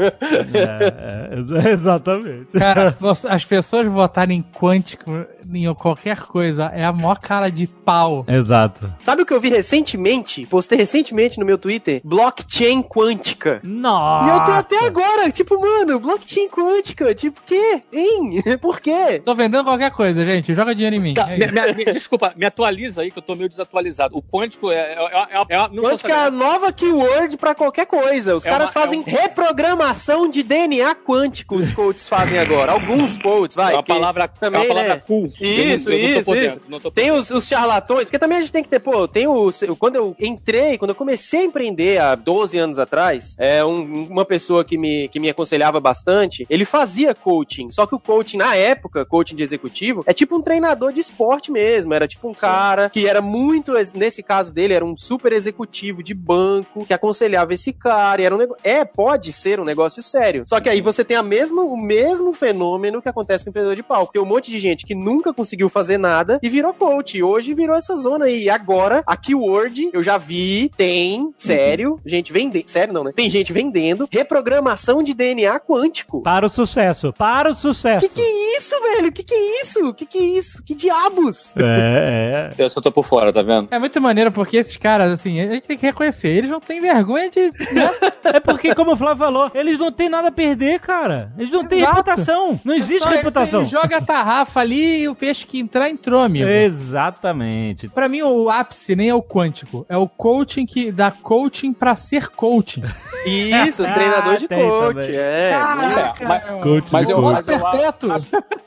É, 0.53 1.67
é, 1.67 1.69
exatamente. 1.71 2.51
Cara, 2.57 2.95
as 3.29 3.45
pessoas 3.45 3.87
votarem 3.87 4.43
quântico 4.43 5.25
em 5.53 5.73
qualquer 5.73 6.19
coisa 6.21 6.65
é 6.73 6.83
a 6.83 6.91
maior 6.93 7.19
cara 7.19 7.49
de 7.49 7.67
pau. 7.67 8.25
Exato. 8.27 8.91
Sabe 9.01 9.21
o 9.21 9.25
que 9.25 9.33
eu 9.33 9.39
vi 9.39 9.49
recentemente? 9.49 10.45
Postei 10.45 10.77
recentemente 10.77 11.39
no 11.39 11.45
meu 11.45 11.57
Twitter? 11.57 12.01
Blockchain 12.03 12.81
quântica. 12.83 13.59
Nossa. 13.63 14.27
E 14.29 14.33
eu 14.37 14.43
tô 14.45 14.51
até 14.51 14.85
agora, 14.85 15.29
tipo, 15.31 15.59
mano, 15.59 15.99
blockchain 15.99 16.47
quântica, 16.49 17.13
tipo, 17.13 17.41
quê? 17.45 17.81
Hein? 17.93 18.41
Por 18.61 18.79
quê? 18.79 19.21
Tô 19.23 19.35
vendendo 19.35 19.63
qualquer 19.63 19.91
coisa, 19.91 20.23
gente. 20.25 20.53
Joga 20.53 20.73
dinheiro 20.73 20.95
em 20.95 20.99
mim. 20.99 21.13
Tá, 21.13 21.31
É 21.31 21.37
me- 21.37 21.47
me- 21.51 21.73
me- 21.73 21.85
desculpa, 21.93 22.33
me 22.35 22.45
atualiza 22.45 23.01
aí 23.01 23.11
que 23.11 23.17
eu 23.19 23.23
tô 23.23 23.35
meio 23.35 23.49
desatualizado. 23.49 24.17
O 24.17 24.21
quântico 24.21 24.71
é. 24.71 24.75
é, 24.75 24.93
é, 24.95 25.55
é, 25.55 25.55
é 25.55 25.67
Quântica 25.69 26.13
é 26.13 26.25
a 26.25 26.31
nova 26.31 26.71
keyword 26.71 27.37
pra 27.37 27.53
qualquer 27.55 27.85
coisa. 27.85 28.35
Os 28.35 28.45
É 28.45 28.49
caras 28.49 28.67
uma- 28.67 28.73
fazem 28.73 28.99
é 28.99 29.01
um- 29.01 29.15
reprogramação 29.15 30.29
de 30.29 30.43
DNA 30.43 30.95
quântico, 30.95 31.55
os 31.55 31.71
coaches 31.71 32.07
fazem 32.07 32.39
agora. 32.39 32.71
Alguns 32.71 33.17
coaches, 33.17 33.55
vai. 33.55 33.73
É 33.73 33.77
uma 33.77 33.83
palavra, 33.83 34.27
também, 34.27 34.61
é 34.61 34.63
uma 34.63 34.67
palavra 34.73 34.95
né? 34.95 35.01
cool. 35.05 35.31
Isso, 35.39 35.89
eu 35.89 35.97
não, 35.97 35.99
eu 35.99 36.09
não 36.11 36.17
isso, 36.19 36.25
por 36.25 36.37
isso. 36.37 36.49
dentro, 36.55 36.69
não 36.71 36.91
Tem 36.91 37.11
os, 37.11 37.29
os 37.29 37.47
charlatões, 37.47 38.03
porque 38.05 38.19
também 38.19 38.37
a 38.37 38.41
gente 38.41 38.51
tem 38.51 38.63
que 38.63 38.69
ter, 38.69 38.79
pô, 38.79 39.07
tem 39.07 39.27
o. 39.27 39.51
Quando 39.77 39.95
eu 39.95 40.15
entrei, 40.19 40.77
quando 40.77 40.89
eu 40.91 40.95
comecei 40.95 41.41
a 41.41 41.43
empreender 41.43 41.99
há 41.99 42.15
12 42.15 42.57
anos 42.57 42.79
atrás, 42.79 43.35
é 43.37 43.63
um- 43.63 44.07
uma 44.09 44.25
pessoa 44.25 44.63
que 44.63 44.77
me, 44.77 45.07
que 45.09 45.19
me 45.19 45.29
aconselhava 45.29 45.79
bastante, 45.79 46.45
ele 46.49 46.65
fazia 46.65 47.13
coaching. 47.13 47.69
Só 47.71 47.85
que 47.85 47.95
o 47.95 47.99
coaching, 47.99 48.37
na 48.37 48.55
época, 48.55 49.05
coaching 49.05 49.35
de 49.35 49.43
executivo, 49.43 50.03
é 50.05 50.13
tipo 50.13 50.35
um 50.35 50.41
treinador 50.41 50.91
de 50.91 51.01
esporte 51.01 51.51
mesmo. 51.51 51.93
Era 51.93 52.07
tipo 52.07 52.27
um 52.29 52.33
cara 52.33 52.89
que 52.89 53.07
era 53.07 53.21
muito. 53.21 53.73
Nesse 53.93 54.21
caso 54.23 54.53
dele, 54.53 54.73
era 54.73 54.85
um 54.85 54.95
super 54.97 55.31
executivo 55.33 56.01
de 56.03 56.13
banco 56.13 56.85
que 56.85 56.93
aconselhava 56.93 57.53
esse 57.53 57.71
cara. 57.73 58.21
E 58.21 58.25
era 58.25 58.33
um 58.35 58.37
negócio. 58.37 58.61
É, 58.63 58.83
pode 58.85 59.31
ser 59.31 59.59
um 59.59 59.65
negócio 59.65 60.01
sério. 60.01 60.43
Só 60.47 60.59
que 60.59 60.69
aí 60.69 60.81
você 60.81 61.03
tem 61.03 61.17
a 61.17 61.23
mesma, 61.23 61.63
o 61.63 61.77
mesmo 61.77 62.33
fenômeno 62.33 63.01
que 63.01 63.09
acontece 63.09 63.43
com 63.43 63.49
o 63.49 63.51
empreendedor 63.51 63.75
de 63.75 63.83
palco. 63.83 64.13
Tem 64.13 64.21
um 64.21 64.25
monte 64.25 64.49
de 64.51 64.59
gente 64.59 64.85
que 64.85 64.95
nunca 64.95 65.24
conseguiu 65.33 65.69
fazer 65.69 65.97
nada 65.97 66.39
e 66.41 66.49
virou 66.49 66.73
coach. 66.73 67.17
E 67.17 67.23
hoje 67.23 67.53
virou 67.53 67.75
essa 67.75 67.95
zona 67.95 68.25
aí. 68.25 68.43
E 68.43 68.49
agora, 68.49 69.03
a 69.05 69.15
keyword, 69.17 69.89
eu 69.93 70.03
já 70.03 70.17
vi, 70.17 70.69
tem, 70.77 71.31
sério, 71.35 71.99
gente 72.05 72.31
vendendo. 72.31 72.67
Sério 72.67 72.93
não, 72.93 73.03
né? 73.03 73.11
Tem 73.15 73.29
gente 73.29 73.51
vendendo 73.53 74.07
reprogramação 74.11 75.01
de 75.03 75.13
DNA 75.13 75.59
quântico. 75.59 76.21
Para 76.21 76.45
o 76.45 76.49
sucesso. 76.49 77.13
Para 77.13 77.51
o 77.51 77.53
sucesso. 77.55 78.07
Que 78.07 78.15
que 78.15 78.21
é 78.21 78.57
isso, 78.57 78.75
velho? 78.81 79.11
Que 79.11 79.23
que 79.23 79.33
é 79.33 79.61
isso? 79.61 79.93
Que 79.93 80.05
que 80.05 80.17
é 80.17 80.21
isso? 80.21 80.63
Que 80.63 80.75
diabos? 80.75 81.53
É, 81.57 82.51
é. 82.57 82.63
Eu 82.63 82.69
só 82.69 82.81
tô 82.81 82.91
por 82.91 83.05
fora, 83.05 83.31
tá 83.31 83.41
vendo? 83.41 83.67
É 83.71 83.79
muito 83.79 83.99
maneiro 84.01 84.31
porque 84.31 84.57
esses 84.57 84.77
caras, 84.77 85.11
assim, 85.11 85.39
a 85.39 85.47
gente 85.47 85.67
tem 85.67 85.77
que 85.77 85.85
reconhecer, 85.85 86.29
eles 86.29 86.49
não 86.49 86.59
têm 86.59 86.79
vergonha 86.79 87.29
de. 87.29 87.41
né? 87.73 87.91
É 88.25 88.39
porque, 88.39 88.73
como 88.73 88.93
o 88.93 88.97
Flávio 88.97 89.17
falou, 89.17 89.51
eles 89.53 89.77
não 89.77 89.91
têm 89.91 90.09
nada 90.09 90.29
a 90.29 90.31
perder, 90.31 90.79
cara. 90.79 91.31
Eles 91.37 91.51
não 91.51 91.63
têm 91.63 91.79
Exato. 91.79 91.93
reputação. 91.97 92.59
Não 92.65 92.73
existe 92.73 93.03
Só 93.03 93.09
reputação. 93.09 93.61
Ele 93.61 93.69
joga 93.69 93.97
a 93.97 94.01
tarrafa 94.01 94.59
ali 94.59 95.03
e 95.03 95.14
o 95.15 95.17
peixe 95.17 95.45
que 95.45 95.59
entrar, 95.59 95.89
entrou, 95.89 96.21
amigo. 96.21 96.47
Exatamente. 96.47 97.87
Pra 97.89 98.07
mim, 98.09 98.21
o 98.21 98.49
ápice 98.49 98.95
nem 98.95 99.09
é 99.09 99.15
o 99.15 99.21
quântico. 99.23 99.85
É 99.89 99.97
o 99.97 100.07
coaching 100.07 100.65
que 100.65 100.91
dá 100.91 101.09
coaching 101.11 101.73
pra 101.73 101.95
ser 101.95 102.29
coaching. 102.29 102.83
Isso, 103.25 103.81
os 103.83 103.91
treinadores 103.91 104.41
de 104.41 104.47
Tem 104.47 104.69
coach. 104.69 104.95
também. 104.95 105.15
É. 105.15 105.49
Caraca, 105.51 106.25
mas-. 106.27 106.63
Coach 106.63 106.89
Mas 106.93 107.07
de 107.07 107.13
eu- 107.13 107.21
coach. 107.21 107.33
mas 107.33 107.47
eu- 107.47 107.59
perpétuo. 107.59 108.09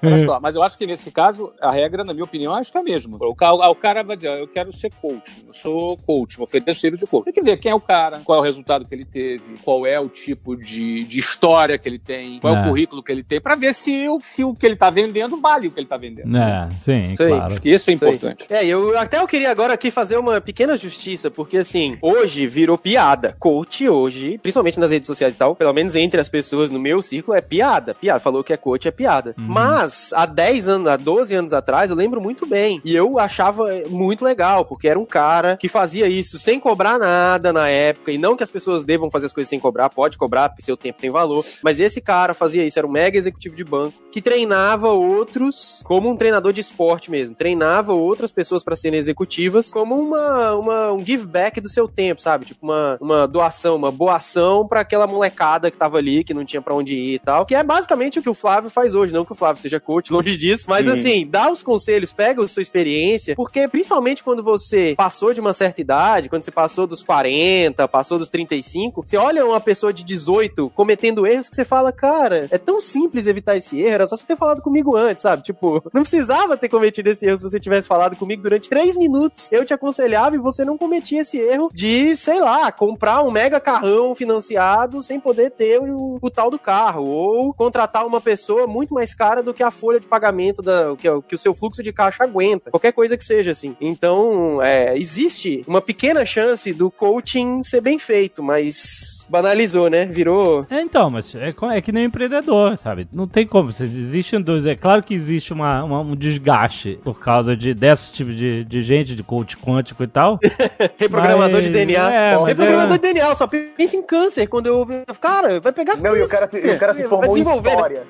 Olha 0.02 0.24
só, 0.24 0.40
mas 0.40 0.56
eu 0.56 0.62
acho 0.62 0.76
que 0.78 0.86
nesse 0.86 1.10
caso, 1.12 1.52
a 1.60 1.70
regra, 1.70 2.02
na 2.04 2.12
minha 2.12 2.24
opinião, 2.24 2.54
acho 2.54 2.72
que 2.72 2.78
é 2.78 2.80
a 2.80 2.84
mesma. 2.84 3.16
O 3.20 3.34
cara, 3.34 3.54
o 3.54 3.74
cara 3.74 4.02
vai 4.02 4.16
dizer, 4.16 4.30
eu 4.40 4.48
quero 4.48 4.72
ser 4.72 4.90
coach, 5.00 5.44
eu 5.46 5.52
sou 5.54 5.96
coach, 5.98 6.36
vou 6.36 6.44
oferecer 6.44 6.74
serviço 6.74 7.04
de 7.04 7.10
coach. 7.10 7.24
Tem 7.26 7.34
que 7.34 7.42
ver 7.42 7.56
quem 7.58 7.70
é 7.70 7.74
o 7.74 7.80
cara, 7.80 8.20
qual 8.24 8.38
é 8.38 8.40
o 8.40 8.44
resultado 8.44 8.84
que 8.88 8.94
ele 8.94 9.04
teve, 9.04 9.42
qual 9.64 9.86
é 9.86 9.98
o 10.00 10.08
tipo 10.08 10.56
de, 10.56 11.04
de 11.04 11.18
história 11.18 11.78
que 11.78 11.88
ele 11.88 11.98
tem, 11.98 12.38
qual 12.40 12.54
é, 12.54 12.58
É. 12.58 12.60
o 12.62 12.64
currículo 12.68 13.02
que 13.02 13.12
ele 13.12 13.22
tem, 13.22 13.40
pra 13.40 13.54
ver 13.54 13.72
se 13.74 14.08
o, 14.08 14.18
se 14.20 14.42
o 14.44 14.54
que 14.54 14.66
ele 14.66 14.76
tá 14.76 14.90
vendendo 14.90 15.36
vale 15.40 15.68
o 15.68 15.70
que 15.70 15.78
ele 15.80 15.86
tá 15.86 15.96
vendendo. 15.96 16.27
É, 16.36 16.68
sim, 16.78 17.14
claro. 17.16 17.44
Acho 17.46 17.60
que 17.60 17.70
isso 17.70 17.90
é 17.90 17.92
importante. 17.92 18.46
É, 18.50 18.64
eu 18.66 18.96
até 18.98 19.18
eu 19.18 19.26
queria 19.26 19.50
agora 19.50 19.72
aqui 19.72 19.90
fazer 19.90 20.16
uma 20.18 20.40
pequena 20.40 20.76
justiça, 20.76 21.30
porque 21.30 21.58
assim, 21.58 21.94
hoje 22.02 22.46
virou 22.46 22.76
piada. 22.76 23.36
Coach 23.38 23.88
hoje, 23.88 24.38
principalmente 24.38 24.78
nas 24.78 24.90
redes 24.90 25.06
sociais 25.06 25.34
e 25.34 25.36
tal, 25.36 25.56
pelo 25.56 25.72
menos 25.72 25.94
entre 25.94 26.20
as 26.20 26.28
pessoas 26.28 26.70
no 26.70 26.78
meu 26.78 27.00
círculo, 27.02 27.36
é 27.36 27.40
piada. 27.40 27.94
Piada. 27.94 28.20
Falou 28.20 28.44
que 28.44 28.52
é 28.52 28.56
coach, 28.56 28.86
é 28.88 28.90
piada. 28.90 29.34
Uhum. 29.38 29.46
Mas, 29.48 30.12
há 30.12 30.26
10 30.26 30.68
anos, 30.68 30.88
há 30.88 30.96
12 30.96 31.34
anos 31.34 31.52
atrás, 31.52 31.90
eu 31.90 31.96
lembro 31.96 32.20
muito 32.20 32.46
bem. 32.46 32.80
E 32.84 32.94
eu 32.94 33.18
achava 33.18 33.64
muito 33.88 34.24
legal, 34.24 34.64
porque 34.64 34.88
era 34.88 34.98
um 34.98 35.06
cara 35.06 35.56
que 35.56 35.68
fazia 35.68 36.08
isso 36.08 36.38
sem 36.38 36.60
cobrar 36.60 36.98
nada 36.98 37.52
na 37.52 37.68
época. 37.68 38.12
E 38.12 38.18
não 38.18 38.36
que 38.36 38.42
as 38.42 38.50
pessoas 38.50 38.84
devam 38.84 39.10
fazer 39.10 39.26
as 39.26 39.32
coisas 39.32 39.48
sem 39.48 39.60
cobrar, 39.60 39.88
pode 39.88 40.18
cobrar, 40.18 40.48
porque 40.48 40.62
seu 40.62 40.76
tempo 40.76 41.00
tem 41.00 41.10
valor. 41.10 41.44
Mas 41.62 41.80
esse 41.80 42.00
cara 42.00 42.34
fazia 42.34 42.64
isso, 42.64 42.78
era 42.78 42.86
um 42.86 42.90
mega 42.90 43.16
executivo 43.16 43.56
de 43.56 43.64
banco, 43.64 43.94
que 44.10 44.20
treinava 44.20 44.90
outros 44.90 45.80
como 45.84 46.10
um 46.10 46.16
treinador 46.18 46.52
de 46.52 46.60
esporte 46.60 47.10
mesmo. 47.10 47.34
Treinava 47.34 47.92
outras 47.92 48.32
pessoas 48.32 48.62
para 48.62 48.76
serem 48.76 48.98
executivas 48.98 49.70
como 49.70 49.94
uma, 49.94 50.54
uma, 50.54 50.92
um 50.92 51.04
give 51.04 51.26
back 51.26 51.60
do 51.60 51.68
seu 51.68 51.88
tempo, 51.88 52.20
sabe? 52.20 52.44
Tipo 52.44 52.66
uma, 52.66 52.98
uma 53.00 53.26
doação, 53.26 53.76
uma 53.76 53.90
boa 53.90 54.16
ação 54.16 54.66
para 54.66 54.80
aquela 54.80 55.06
molecada 55.06 55.70
que 55.70 55.76
tava 55.76 55.98
ali, 55.98 56.24
que 56.24 56.34
não 56.34 56.44
tinha 56.44 56.60
para 56.60 56.74
onde 56.74 56.94
ir 56.94 57.14
e 57.14 57.18
tal. 57.18 57.46
Que 57.46 57.54
é 57.54 57.62
basicamente 57.62 58.18
o 58.18 58.22
que 58.22 58.28
o 58.28 58.34
Flávio 58.34 58.70
faz 58.70 58.94
hoje. 58.94 59.12
Não 59.12 59.24
que 59.24 59.32
o 59.32 59.36
Flávio 59.36 59.62
seja 59.62 59.80
coach, 59.80 60.12
longe 60.12 60.36
disso. 60.36 60.66
Mas 60.68 60.86
Sim. 60.86 60.92
assim, 60.92 61.26
dá 61.26 61.50
os 61.50 61.62
conselhos, 61.62 62.12
pega 62.12 62.42
a 62.42 62.48
sua 62.48 62.62
experiência, 62.62 63.34
porque 63.34 63.66
principalmente 63.68 64.22
quando 64.22 64.42
você 64.42 64.94
passou 64.96 65.32
de 65.32 65.40
uma 65.40 65.54
certa 65.54 65.80
idade, 65.80 66.28
quando 66.28 66.42
você 66.42 66.50
passou 66.50 66.86
dos 66.86 67.02
40, 67.02 67.86
passou 67.88 68.18
dos 68.18 68.28
35, 68.28 69.02
você 69.04 69.16
olha 69.16 69.44
uma 69.44 69.60
pessoa 69.60 69.92
de 69.92 70.04
18 70.04 70.70
cometendo 70.74 71.26
erros 71.26 71.48
que 71.48 71.54
você 71.54 71.64
fala, 71.64 71.92
cara, 71.92 72.48
é 72.50 72.58
tão 72.58 72.80
simples 72.80 73.26
evitar 73.26 73.56
esse 73.56 73.80
erro, 73.80 73.94
era 73.94 74.06
só 74.06 74.16
você 74.16 74.24
ter 74.24 74.36
falado 74.36 74.62
comigo 74.62 74.96
antes, 74.96 75.22
sabe? 75.22 75.42
Tipo, 75.42 75.82
não 75.92 76.04
precisava 76.08 76.56
ter 76.56 76.68
cometido 76.68 77.10
esse 77.10 77.26
erro 77.26 77.36
se 77.36 77.42
você 77.42 77.60
tivesse 77.60 77.86
falado 77.86 78.16
comigo 78.16 78.42
durante 78.42 78.68
3 78.68 78.96
minutos. 78.96 79.48
Eu 79.52 79.64
te 79.64 79.74
aconselhava 79.74 80.34
e 80.34 80.38
você 80.38 80.64
não 80.64 80.78
cometia 80.78 81.20
esse 81.20 81.38
erro 81.38 81.68
de, 81.72 82.16
sei 82.16 82.40
lá, 82.40 82.72
comprar 82.72 83.22
um 83.22 83.30
mega 83.30 83.60
carrão 83.60 84.14
financiado 84.14 85.02
sem 85.02 85.20
poder 85.20 85.50
ter 85.50 85.78
o, 85.80 86.18
o 86.20 86.30
tal 86.30 86.50
do 86.50 86.58
carro, 86.58 87.04
ou 87.04 87.52
contratar 87.52 88.06
uma 88.06 88.20
pessoa 88.20 88.66
muito 88.66 88.94
mais 88.94 89.14
cara 89.14 89.42
do 89.42 89.52
que 89.52 89.62
a 89.62 89.70
folha 89.70 90.00
de 90.00 90.06
pagamento 90.06 90.62
da, 90.62 90.94
que, 90.96 91.08
que 91.28 91.34
o 91.34 91.38
seu 91.38 91.54
fluxo 91.54 91.82
de 91.82 91.92
caixa 91.92 92.24
aguenta. 92.24 92.70
Qualquer 92.70 92.92
coisa 92.92 93.16
que 93.16 93.24
seja 93.24 93.50
assim. 93.50 93.76
Então, 93.80 94.62
é, 94.62 94.96
existe 94.96 95.62
uma 95.66 95.80
pequena 95.80 96.24
chance 96.24 96.72
do 96.72 96.90
coaching 96.90 97.62
ser 97.62 97.80
bem 97.80 97.98
feito, 97.98 98.42
mas 98.42 99.26
banalizou, 99.28 99.90
né? 99.90 100.06
Virou. 100.06 100.66
É, 100.70 100.80
então, 100.80 101.10
mas 101.10 101.34
é, 101.34 101.54
é 101.72 101.80
que 101.82 101.92
nem 101.92 102.04
empreendedor, 102.06 102.76
sabe? 102.78 103.06
Não 103.12 103.28
tem 103.28 103.46
como. 103.46 103.70
Se 103.70 103.84
existem 103.84 104.40
dois. 104.40 104.64
É 104.64 104.74
claro 104.74 105.02
que 105.02 105.14
existe 105.14 105.52
uma, 105.52 105.84
uma- 105.84 105.97
um 106.00 106.14
desgaste 106.16 106.98
por 107.02 107.18
causa 107.20 107.56
de, 107.56 107.74
desse 107.74 108.12
tipo 108.12 108.30
de, 108.32 108.64
de 108.64 108.80
gente, 108.82 109.14
de 109.14 109.22
coach 109.22 109.56
quântico 109.56 110.02
e 110.02 110.06
tal. 110.06 110.38
Reprogramador 110.98 111.56
Mas- 111.56 111.66
de 111.66 111.70
DNA. 111.70 112.12
é, 112.12 112.44
Reprogramador 112.44 112.94
é- 112.94 112.98
de 112.98 113.02
DNA, 113.12 113.34
só 113.34 113.46
pensa 113.46 113.96
em 113.96 114.02
câncer. 114.02 114.46
Quando 114.46 114.66
eu 114.66 114.78
ouvi, 114.78 115.02
cara, 115.20 115.60
vai 115.60 115.72
pegar 115.72 115.96
Não, 115.96 116.16
e 116.16 116.22
o 116.22 116.28
cara, 116.28 116.48
se- 116.48 116.58
e 116.58 116.70
o 116.70 116.78
cara 116.78 116.94
se 116.94 117.04
formou 117.04 117.36
em 117.36 117.42
desenvolver, 117.42 117.68
né? 117.70 117.74
história. 117.76 118.02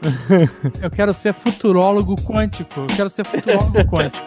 Eu 0.83 0.91
quero 0.91 1.13
ser 1.13 1.33
futurólogo 1.35 2.15
quântico. 2.23 2.81
Eu 2.81 2.87
quero 2.97 3.09
ser 3.09 3.25
futurólogo 3.25 3.73
quântico. 3.91 4.27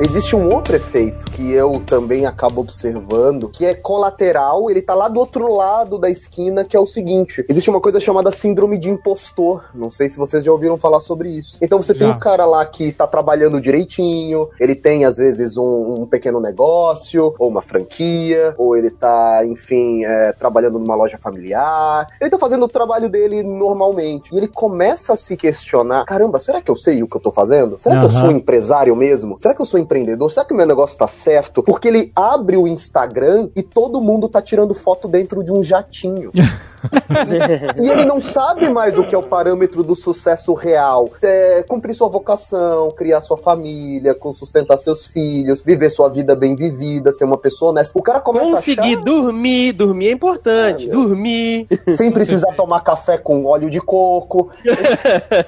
Existe 0.00 0.34
um 0.34 0.50
outro 0.50 0.74
efeito 0.74 1.30
que 1.32 1.52
eu 1.52 1.78
também 1.84 2.24
acabo 2.24 2.62
observando, 2.62 3.50
que 3.50 3.66
é 3.66 3.74
colateral, 3.74 4.70
ele 4.70 4.80
tá 4.80 4.94
lá 4.94 5.08
do 5.08 5.20
outro 5.20 5.54
lado 5.54 5.98
da 5.98 6.08
esquina, 6.08 6.64
que 6.64 6.74
é 6.74 6.80
o 6.80 6.86
seguinte: 6.86 7.44
existe 7.46 7.68
uma 7.68 7.82
coisa 7.82 8.00
chamada 8.00 8.32
síndrome 8.32 8.78
de 8.78 8.88
impostor. 8.88 9.62
Não 9.74 9.90
sei 9.90 10.08
se 10.08 10.16
vocês 10.16 10.42
já 10.42 10.50
ouviram 10.50 10.78
falar 10.78 11.00
sobre 11.00 11.28
isso. 11.28 11.58
Então 11.60 11.82
você 11.82 11.92
tem 11.92 12.08
Já. 12.08 12.14
um 12.14 12.18
cara 12.18 12.46
lá 12.46 12.64
que 12.64 12.92
tá 12.92 13.06
trabalhando 13.06 13.60
direitinho, 13.60 14.48
ele 14.58 14.74
tem 14.74 15.04
às 15.04 15.18
vezes 15.18 15.58
um, 15.58 16.00
um 16.00 16.06
pequeno 16.06 16.40
negócio, 16.40 17.34
ou 17.38 17.50
uma 17.50 17.60
franquia, 17.60 18.54
ou 18.56 18.74
ele 18.74 18.90
tá, 18.90 19.42
enfim, 19.44 20.06
é, 20.06 20.32
trabalhando 20.32 20.78
numa 20.78 20.94
loja 20.94 21.18
familiar. 21.18 22.06
Ele 22.18 22.30
tá 22.30 22.38
fazendo 22.38 22.64
o 22.64 22.68
trabalho 22.68 23.10
dele 23.10 23.42
normalmente. 23.42 24.34
E 24.34 24.38
ele 24.38 24.48
começa 24.48 25.12
a 25.12 25.16
se 25.16 25.36
questionar: 25.36 26.06
caramba, 26.06 26.38
será 26.38 26.62
que 26.62 26.70
eu 26.70 26.76
sei 26.76 27.02
o 27.02 27.06
que 27.06 27.16
eu 27.18 27.20
tô 27.20 27.30
fazendo? 27.30 27.76
Será 27.80 27.98
que 27.98 28.06
eu 28.06 28.10
sou 28.10 28.30
empresário 28.30 28.96
mesmo? 28.96 29.36
Será 29.38 29.54
que 29.54 29.60
eu 29.60 29.66
sou 29.66 29.78
empreendedor? 29.90 30.30
Será 30.30 30.46
que 30.46 30.54
o 30.54 30.56
meu 30.56 30.66
negócio 30.66 30.96
tá 30.96 31.08
certo? 31.08 31.62
Porque 31.62 31.88
ele 31.88 32.12
abre 32.14 32.56
o 32.56 32.68
Instagram 32.68 33.48
e 33.56 33.62
todo 33.62 34.00
mundo 34.00 34.28
tá 34.28 34.40
tirando 34.40 34.72
foto 34.74 35.08
dentro 35.08 35.42
de 35.42 35.52
um 35.52 35.62
jatinho. 35.62 36.30
e 37.82 37.88
ele 37.88 38.04
não 38.04 38.20
sabe 38.20 38.68
mais 38.68 38.96
o 38.96 39.06
que 39.06 39.14
é 39.14 39.18
o 39.18 39.22
parâmetro 39.22 39.82
do 39.82 39.96
sucesso 39.96 40.54
real. 40.54 41.10
É 41.22 41.64
cumprir 41.68 41.94
sua 41.94 42.08
vocação, 42.08 42.90
criar 42.92 43.20
sua 43.20 43.36
família, 43.36 44.16
sustentar 44.34 44.78
seus 44.78 45.04
filhos, 45.04 45.62
viver 45.62 45.90
sua 45.90 46.08
vida 46.08 46.36
bem 46.36 46.54
vivida, 46.54 47.12
ser 47.12 47.24
uma 47.24 47.36
pessoa 47.36 47.72
honesta. 47.72 47.98
O 47.98 48.02
cara 48.02 48.20
começa 48.20 48.52
Conseguir 48.52 48.98
a 48.98 49.00
dormir, 49.00 49.72
dormir 49.72 50.08
é 50.08 50.12
importante. 50.12 50.88
Meu. 50.88 51.00
dormir. 51.00 51.66
achar 51.70 51.96
sem 51.96 52.10
precisar 52.10 52.52
tomar 52.54 52.80
café 52.80 53.18
com 53.18 53.44
óleo 53.44 53.68
de 53.68 53.80
coco. 53.80 54.50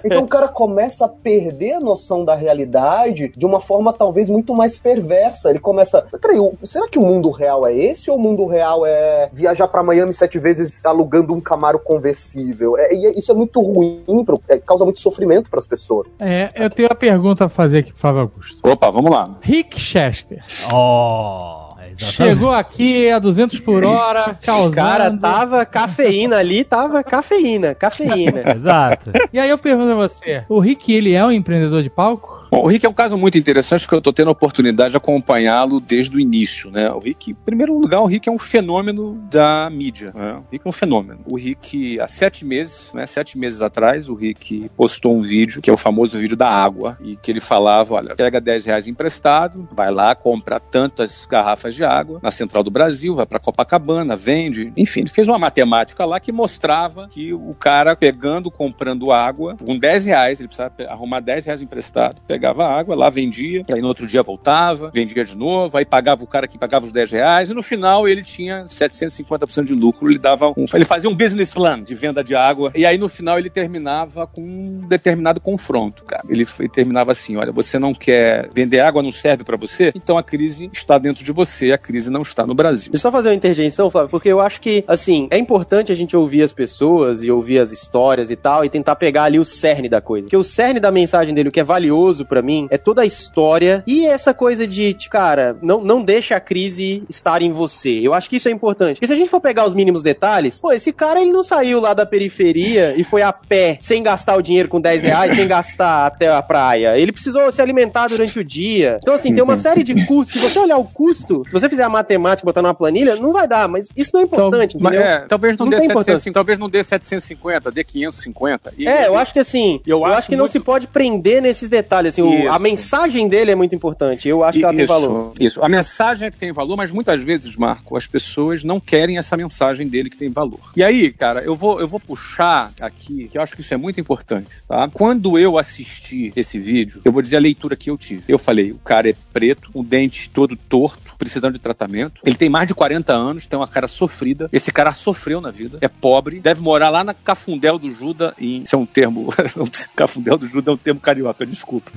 Então 0.05 0.25
o 0.25 0.29
cara 0.29 0.49
começa 0.49 1.05
a 1.05 1.09
perder 1.09 1.75
a 1.75 1.81
noção 1.81 2.25
da 2.25 2.35
realidade 2.35 3.33
de 3.37 3.47
uma 3.47 3.61
forma 3.61 3.93
talvez 3.93 4.29
muito 4.33 4.55
mais 4.55 4.77
perversa. 4.79 5.51
Ele 5.51 5.59
começa, 5.59 6.05
peraí, 6.21 6.39
será 6.65 6.89
que 6.89 6.99
o 6.99 7.03
mundo 7.03 7.31
real 7.31 7.67
é 7.67 7.77
esse 7.77 8.11
ou 8.11 8.17
o 8.17 8.21
mundo 8.21 8.47
real 8.47 8.85
é 8.87 9.29
viajar 9.33 9.69
pra 9.69 9.83
Miami 9.83 10.13
sete 10.15 10.39
vezes 10.39 10.81
alugando 10.85 11.35
um 11.35 11.41
Camaro 11.41 11.79
conversível? 11.79 12.77
É, 12.79 12.95
e 12.95 13.07
é- 13.07 13.19
isso 13.19 13.31
é 13.31 13.35
muito 13.35 13.61
ruim, 13.61 14.03
pro- 14.25 14.41
é, 14.49 14.59
causa 14.59 14.85
muito 14.85 15.01
sofrimento 15.01 15.51
pras 15.51 15.67
pessoas. 15.67 16.15
É, 16.19 16.49
eu 16.55 16.71
tenho 16.71 16.89
uma 16.89 16.95
pergunta 16.97 17.45
a 17.45 17.49
fazer 17.49 17.79
aqui, 17.81 17.93
Flávio 17.93 18.23
Augusto. 18.23 18.59
Opa, 18.69 18.91
vamos 18.91 19.11
lá. 19.11 19.37
Rick 19.41 19.79
Chester 19.79 20.43
Oh, 20.73 21.75
exatamente. 21.79 22.05
chegou 22.13 22.51
aqui 22.51 23.11
a 23.11 23.19
200 23.19 23.61
por 23.61 23.85
hora, 23.85 24.39
causando. 24.45 24.75
Cara, 24.75 25.17
tava 25.17 25.65
cafeína 25.67 26.37
ali, 26.39 26.65
tava 26.65 27.03
cafeína, 27.03 27.75
cafeína. 27.75 28.43
Exato. 28.55 29.11
E 29.33 29.39
aí 29.39 29.49
eu 29.51 29.59
pergunto 29.59 29.91
a 29.93 29.95
você, 29.95 30.45
o 30.49 30.59
Rick, 30.61 30.93
ele 30.93 31.13
é 31.15 31.25
um 31.25 31.31
empreendedor 31.31 31.83
de 31.83 31.91
palco? 31.91 32.42
Bom, 32.53 32.65
o 32.65 32.67
Rick 32.67 32.85
é 32.85 32.89
um 32.89 32.93
caso 32.93 33.17
muito 33.17 33.39
interessante 33.39 33.81
porque 33.87 33.95
eu 33.95 33.99
estou 33.99 34.13
tendo 34.13 34.29
a 34.29 34.33
oportunidade 34.33 34.91
de 34.91 34.97
acompanhá-lo 34.99 35.81
desde 35.81 36.15
o 36.15 36.21
início, 36.21 36.71
né? 36.71 36.91
O 36.91 36.99
Rick, 36.99 37.31
em 37.31 37.35
primeiro 37.35 37.79
lugar, 37.79 38.03
o 38.03 38.05
Rick 38.05 38.29
é 38.29 38.33
um 38.33 38.39
fenômeno 38.39 39.15
da 39.31 39.71
mídia, 39.71 40.13
né? 40.15 40.35
O 40.35 40.45
Rick 40.53 40.67
é 40.67 40.69
um 40.69 40.73
fenômeno. 40.73 41.21
O 41.25 41.39
Rick, 41.39 41.99
há 41.99 42.07
sete 42.07 42.45
meses, 42.45 42.91
né? 42.93 43.07
Sete 43.07 43.39
meses 43.39 43.63
atrás, 43.63 44.07
o 44.07 44.15
Rick 44.15 44.71
postou 44.77 45.17
um 45.17 45.23
vídeo, 45.23 45.63
que 45.63 45.71
é 45.71 45.73
o 45.73 45.79
famoso 45.79 46.19
vídeo 46.19 46.37
da 46.37 46.47
água, 46.47 46.99
e 47.01 47.17
que 47.17 47.31
ele 47.31 47.41
falava, 47.41 47.95
olha, 47.95 48.15
pega 48.15 48.39
10 48.39 48.67
reais 48.67 48.87
emprestado, 48.87 49.67
vai 49.73 49.91
lá, 49.91 50.15
compra 50.15 50.61
tantas 50.61 51.25
garrafas 51.25 51.75
de 51.75 51.85
água 51.85 52.21
na 52.23 52.31
Central 52.31 52.63
do 52.63 52.71
Brasil, 52.71 53.15
vai 53.15 53.25
para 53.25 53.39
Copacabana, 53.39 54.15
vende, 54.15 54.71
enfim, 54.77 55.01
ele 55.01 55.09
fez 55.09 55.27
uma 55.27 55.39
matemática 55.39 56.05
lá 56.05 56.21
que 56.21 56.31
mostrava 56.31 57.09
que 57.09 57.33
o 57.33 57.55
cara 57.55 57.97
pegando, 57.97 58.51
comprando 58.51 59.11
água, 59.11 59.57
com 59.57 59.79
10 59.79 60.05
reais, 60.05 60.39
ele 60.39 60.49
precisava 60.49 60.75
arrumar 60.91 61.21
10 61.21 61.47
reais 61.47 61.63
emprestado, 61.63 62.21
pegava 62.43 62.67
água, 62.67 62.97
lá 62.97 63.09
vendia, 63.09 63.63
aí 63.71 63.81
no 63.81 63.87
outro 63.87 64.05
dia 64.05 64.21
voltava, 64.21 64.91
vendia 64.93 65.25
de 65.25 65.37
novo, 65.37 65.79
aí 65.79 65.85
pagava 65.85 66.25
o 66.25 66.27
cara 66.27 66.49
que 66.49 66.59
pagava 66.59 66.85
os 66.85 66.91
10 66.91 67.13
reais, 67.13 67.51
e 67.51 67.55
no 67.55 67.63
final 67.63 68.09
ele 68.09 68.23
tinha 68.23 68.65
750% 68.65 69.65
de 69.65 69.75
lucro, 69.75 70.11
ele 70.11 70.19
dava 70.19 70.49
um, 70.57 70.65
ele 70.75 70.85
fazia 70.85 71.09
um 71.09 71.15
business 71.15 71.55
plan 71.55 71.81
de 71.81 71.95
venda 71.95 72.25
de 72.25 72.35
água, 72.35 72.73
e 72.75 72.85
aí 72.85 72.99
no 72.99 73.09
final 73.09 73.39
ele 73.39 73.49
terminava 73.49 74.27
com 74.27 74.41
um 74.43 74.89
determinado 74.89 75.41
confronto, 75.41 76.05
cara. 76.05 76.25
Ele, 76.29 76.45
foi- 76.45 76.69
terminava 76.69 77.13
assim, 77.13 77.37
olha, 77.37 77.53
você 77.53 77.79
não 77.79 77.95
quer 77.95 78.49
vender 78.53 78.81
água, 78.81 79.03
não 79.05 79.13
serve 79.13 79.45
pra 79.45 79.57
você, 79.57 79.93
então 79.95 80.19
a 80.19 80.23
crise 80.23 80.69
está 80.73 80.99
dentro 80.99 81.23
de 81.25 81.31
você, 81.31 81.71
a 81.71 81.79
crise 81.79 82.11
não 82.11 82.23
está 82.23 82.45
no 82.45 82.55
Brasil. 82.55 82.91
Deixa 82.91 83.07
eu 83.07 83.11
só 83.11 83.17
fazer 83.17 83.29
uma 83.29 83.37
interjeição, 83.37 83.89
Flávio, 83.89 84.11
porque 84.11 84.29
eu 84.29 84.41
acho 84.41 84.61
que, 84.61 84.83
assim, 84.89 85.29
é 85.31 85.39
importante 85.39 85.93
a 85.93 85.95
gente 85.95 86.17
ouvir 86.17 86.43
as 86.43 86.53
pessoas 86.53 87.23
e 87.23 87.31
ouvir 87.31 87.61
as 87.61 87.71
histórias 87.71 88.33
e 88.33 88.37
tal, 88.37 88.65
e 88.65 88.69
tentar 88.69 88.97
pegar 88.97 89.25
ali 89.25 89.39
o 89.39 89.45
cerne 89.45 89.89
da 89.89 90.01
coisa. 90.01 90.25
Porque 90.25 90.37
o 90.37 90.43
cerne 90.43 90.81
da 90.81 90.91
mensagem 90.91 91.33
dele, 91.33 91.49
o 91.49 91.53
que 91.53 91.61
é 91.61 91.65
valioso 91.65 92.25
pra 92.33 92.41
mim, 92.41 92.67
é 92.71 92.79
toda 92.79 93.03
a 93.03 93.07
história 93.07 93.83
e 93.87 94.07
essa 94.07 94.33
coisa 94.33 94.67
de, 94.67 94.97
cara, 95.11 95.55
não, 95.61 95.83
não 95.85 96.03
deixa 96.03 96.35
a 96.35 96.41
crise 96.41 97.03
estar 97.07 97.43
em 97.43 97.53
você. 97.53 98.01
Eu 98.03 98.15
acho 98.15 98.31
que 98.31 98.37
isso 98.37 98.49
é 98.49 98.51
importante. 98.51 98.95
Porque 98.97 99.07
se 99.07 99.13
a 99.13 99.17
gente 99.17 99.29
for 99.29 99.39
pegar 99.41 99.67
os 99.67 99.75
mínimos 99.75 100.03
detalhes, 100.03 100.59
pô, 100.59 100.73
esse 100.73 100.93
cara, 100.95 101.21
ele 101.21 101.31
não 101.31 101.43
saiu 101.43 101.79
lá 101.79 101.93
da 101.93 102.07
periferia 102.07 102.95
e 102.97 103.05
foi 103.05 103.21
a 103.21 103.33
pé, 103.35 103.77
sem 103.81 104.03
gastar 104.03 104.37
o 104.37 104.43
dinheiro 104.43 104.67
com 104.69 104.81
10 104.81 105.03
reais, 105.03 105.37
sem 105.37 105.47
gastar 105.47 106.07
até 106.07 106.29
a 106.29 106.41
praia. 106.41 106.97
Ele 106.99 107.13
precisou 107.13 107.53
se 107.53 107.61
alimentar 107.61 108.09
durante 108.09 108.39
o 108.39 108.45
dia. 108.45 108.99
Então, 109.03 109.13
assim, 109.15 109.35
tem 109.35 109.43
uma 109.45 109.57
série 109.57 109.83
de 109.85 110.07
custos. 110.07 110.41
Se 110.41 110.49
você 110.49 110.59
olhar 110.59 110.79
o 110.79 110.85
custo, 110.87 111.43
se 111.47 111.53
você 111.53 111.69
fizer 111.69 111.83
a 111.83 111.89
matemática 111.91 112.45
e 112.45 112.49
botar 112.49 112.63
numa 112.63 112.73
planilha, 112.75 113.15
não 113.17 113.31
vai 113.33 113.47
dar, 113.47 113.69
mas 113.69 113.89
isso 113.95 114.11
não 114.15 114.21
é 114.21 114.25
importante, 114.25 114.79
Mas, 114.81 114.95
entendeu? 114.95 115.07
é, 115.13 115.21
talvez 115.29 115.57
não, 115.59 115.67
Não 115.67 115.71
dê 115.71 115.77
tem 115.79 115.89
750, 115.89 116.33
talvez 116.35 116.59
não 116.59 116.71
dê 116.71 116.83
750, 116.83 117.71
dê 117.71 117.85
550. 117.85 118.73
E- 118.79 118.89
É, 118.89 119.07
eu 119.09 119.17
acho 119.17 119.33
que 119.35 119.39
assim, 119.39 119.81
eu, 119.87 119.99
Eu 119.99 120.05
acho, 120.07 120.19
acho 120.19 120.29
que 120.29 120.37
não 120.37 120.45
muito- 120.45 120.53
se 120.53 120.61
pode 120.61 120.87
prender 120.87 121.43
nesses 121.43 121.69
detalhes. 121.69 122.11
Assim, 122.15 122.22
o- 122.23 122.53
a 122.53 122.59
mensagem 122.59 123.29
dele 123.29 123.51
é 123.51 123.55
muito 123.55 123.75
importante. 123.75 124.29
Eu 124.29 124.43
acho 124.45 124.59
que 124.59 124.65
ela 124.65 124.75
tem 124.75 124.87
valor. 124.87 125.33
Isso. 125.39 125.63
A 125.63 125.69
mensagem 125.69 126.29
é 126.29 126.31
que 126.31 126.39
tem 126.39 126.53
valor, 126.53 126.77
mas 126.77 126.91
muitas 126.93 127.23
vezes, 127.23 127.57
Marco, 127.57 127.97
as 127.97 128.07
pessoas 128.07 128.63
não 128.65 128.79
querem 128.81 129.19
essa 129.19 129.37
mensagem 129.37 129.87
dele 129.89 130.09
que 130.11 130.17
tem 130.17 130.31
valor. 130.31 130.61
E 130.77 130.83
aí, 130.83 131.13
cara, 131.13 131.41
eu 131.43 131.55
vou, 131.57 131.81
eu 131.81 131.89
vou 131.89 132.01
puxar 132.01 132.73
aqui, 132.81 133.29
que 133.29 133.37
eu 133.39 133.43
acho 133.43 133.55
que 133.55 133.61
isso 133.61 133.75
é 133.75 133.77
muito 133.77 134.01
importante, 134.01 134.49
tá? 134.69 134.89
Quando 134.93 135.39
eu 135.39 135.59
assisti 135.59 136.33
esse 136.37 136.59
vídeo, 136.59 137.01
eu 137.05 137.13
vou 137.13 137.23
dizer 137.23 137.37
a 137.37 137.41
leitura 137.41 137.77
que 137.77 137.91
eu 137.91 137.99
tive. 137.99 138.23
Eu 138.29 138.39
falei, 138.39 138.73
o 138.73 138.79
cara 138.79 139.09
é 139.11 139.15
preto, 139.33 139.71
o 139.75 139.83
dente 139.83 140.31
todo 140.31 140.57
torto, 140.57 141.15
precisando 141.19 141.53
de 141.55 141.59
tratamento. 141.59 142.21
Ele 142.25 142.37
tem 142.37 142.49
mais 142.49 142.67
de 142.69 142.75
40 142.75 143.13
anos, 143.13 143.47
tem 143.47 143.59
uma 143.59 143.69
cara 143.69 143.89
sofrida. 143.89 144.49
Esse 144.53 144.71
cara 144.73 144.93
sofreu 144.95 145.41
na 145.41 145.51
vida, 145.51 145.79
é 145.81 145.89
pobre, 145.89 146.41
deve 146.41 146.61
morar 146.61 146.91
lá 146.91 147.03
na 147.05 147.15
Cafundel 147.15 147.79
do 147.79 147.91
Juda, 147.91 148.35
em... 148.39 148.63
Isso 148.63 148.75
é 148.75 148.79
um 148.79 148.87
termo... 148.87 149.33
Cafundel 149.97 150.37
do 150.39 150.47
Juda 150.47 150.71
é 150.71 150.75
um 150.75 150.77
termo 150.77 151.01
carioca, 151.01 151.45
desculpa. 151.47 151.91